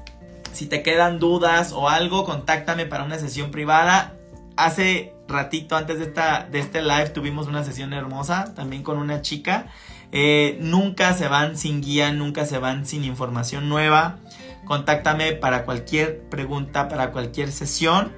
si 0.51 0.65
te 0.65 0.83
quedan 0.83 1.19
dudas 1.19 1.71
o 1.71 1.87
algo, 1.89 2.25
contáctame 2.25 2.85
para 2.85 3.03
una 3.03 3.19
sesión 3.19 3.51
privada. 3.51 4.15
Hace 4.57 5.13
ratito 5.27 5.75
antes 5.75 5.99
de, 5.99 6.05
esta, 6.05 6.47
de 6.49 6.59
este 6.59 6.81
live 6.81 7.09
tuvimos 7.09 7.47
una 7.47 7.63
sesión 7.63 7.93
hermosa 7.93 8.53
también 8.55 8.83
con 8.83 8.97
una 8.97 9.21
chica. 9.21 9.67
Eh, 10.11 10.57
nunca 10.61 11.13
se 11.13 11.27
van 11.27 11.57
sin 11.57 11.81
guía, 11.81 12.13
nunca 12.13 12.45
se 12.45 12.57
van 12.57 12.85
sin 12.85 13.03
información 13.03 13.67
nueva. 13.67 14.17
Contáctame 14.65 15.33
para 15.33 15.65
cualquier 15.65 16.21
pregunta, 16.29 16.87
para 16.87 17.11
cualquier 17.11 17.51
sesión. 17.51 18.13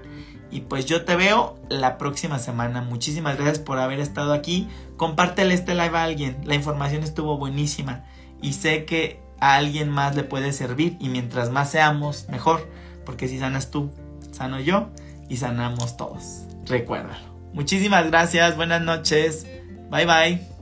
Y 0.52 0.62
pues 0.62 0.86
yo 0.86 1.06
te 1.06 1.16
veo 1.16 1.58
la 1.70 1.98
próxima 1.98 2.40
semana. 2.40 2.82
Muchísimas 2.82 3.36
gracias 3.36 3.60
por 3.60 3.80
haber 3.80 4.00
estado 4.00 4.32
aquí. 4.34 4.68
Compártele 4.96 5.56
este 5.56 5.74
live 5.74 5.98
a 5.98 6.04
alguien. 6.04 6.38
La 6.46 6.56
información 6.56 7.04
estuvo 7.04 7.38
buenísima. 7.38 8.06
Y 8.42 8.54
sé 8.54 8.86
que 8.86 9.20
a 9.40 9.56
alguien 9.56 9.90
más 9.90 10.16
le 10.16 10.24
puede 10.24 10.54
servir. 10.54 10.98
Y 11.00 11.10
mientras 11.10 11.50
más 11.50 11.72
seamos, 11.72 12.28
mejor. 12.30 12.70
Porque 13.06 13.28
si 13.28 13.40
sanas 13.40 13.72
tú, 13.72 13.92
sano 14.32 14.60
yo 14.60 14.90
y 15.30 15.38
sanamos 15.38 15.98
todos. 15.98 16.46
Recuérdalo. 16.66 17.38
Muchísimas 17.54 18.06
gracias. 18.08 18.56
Buenas 18.56 18.82
noches. 18.82 19.48
Bye 19.90 20.06
bye. 20.06 20.57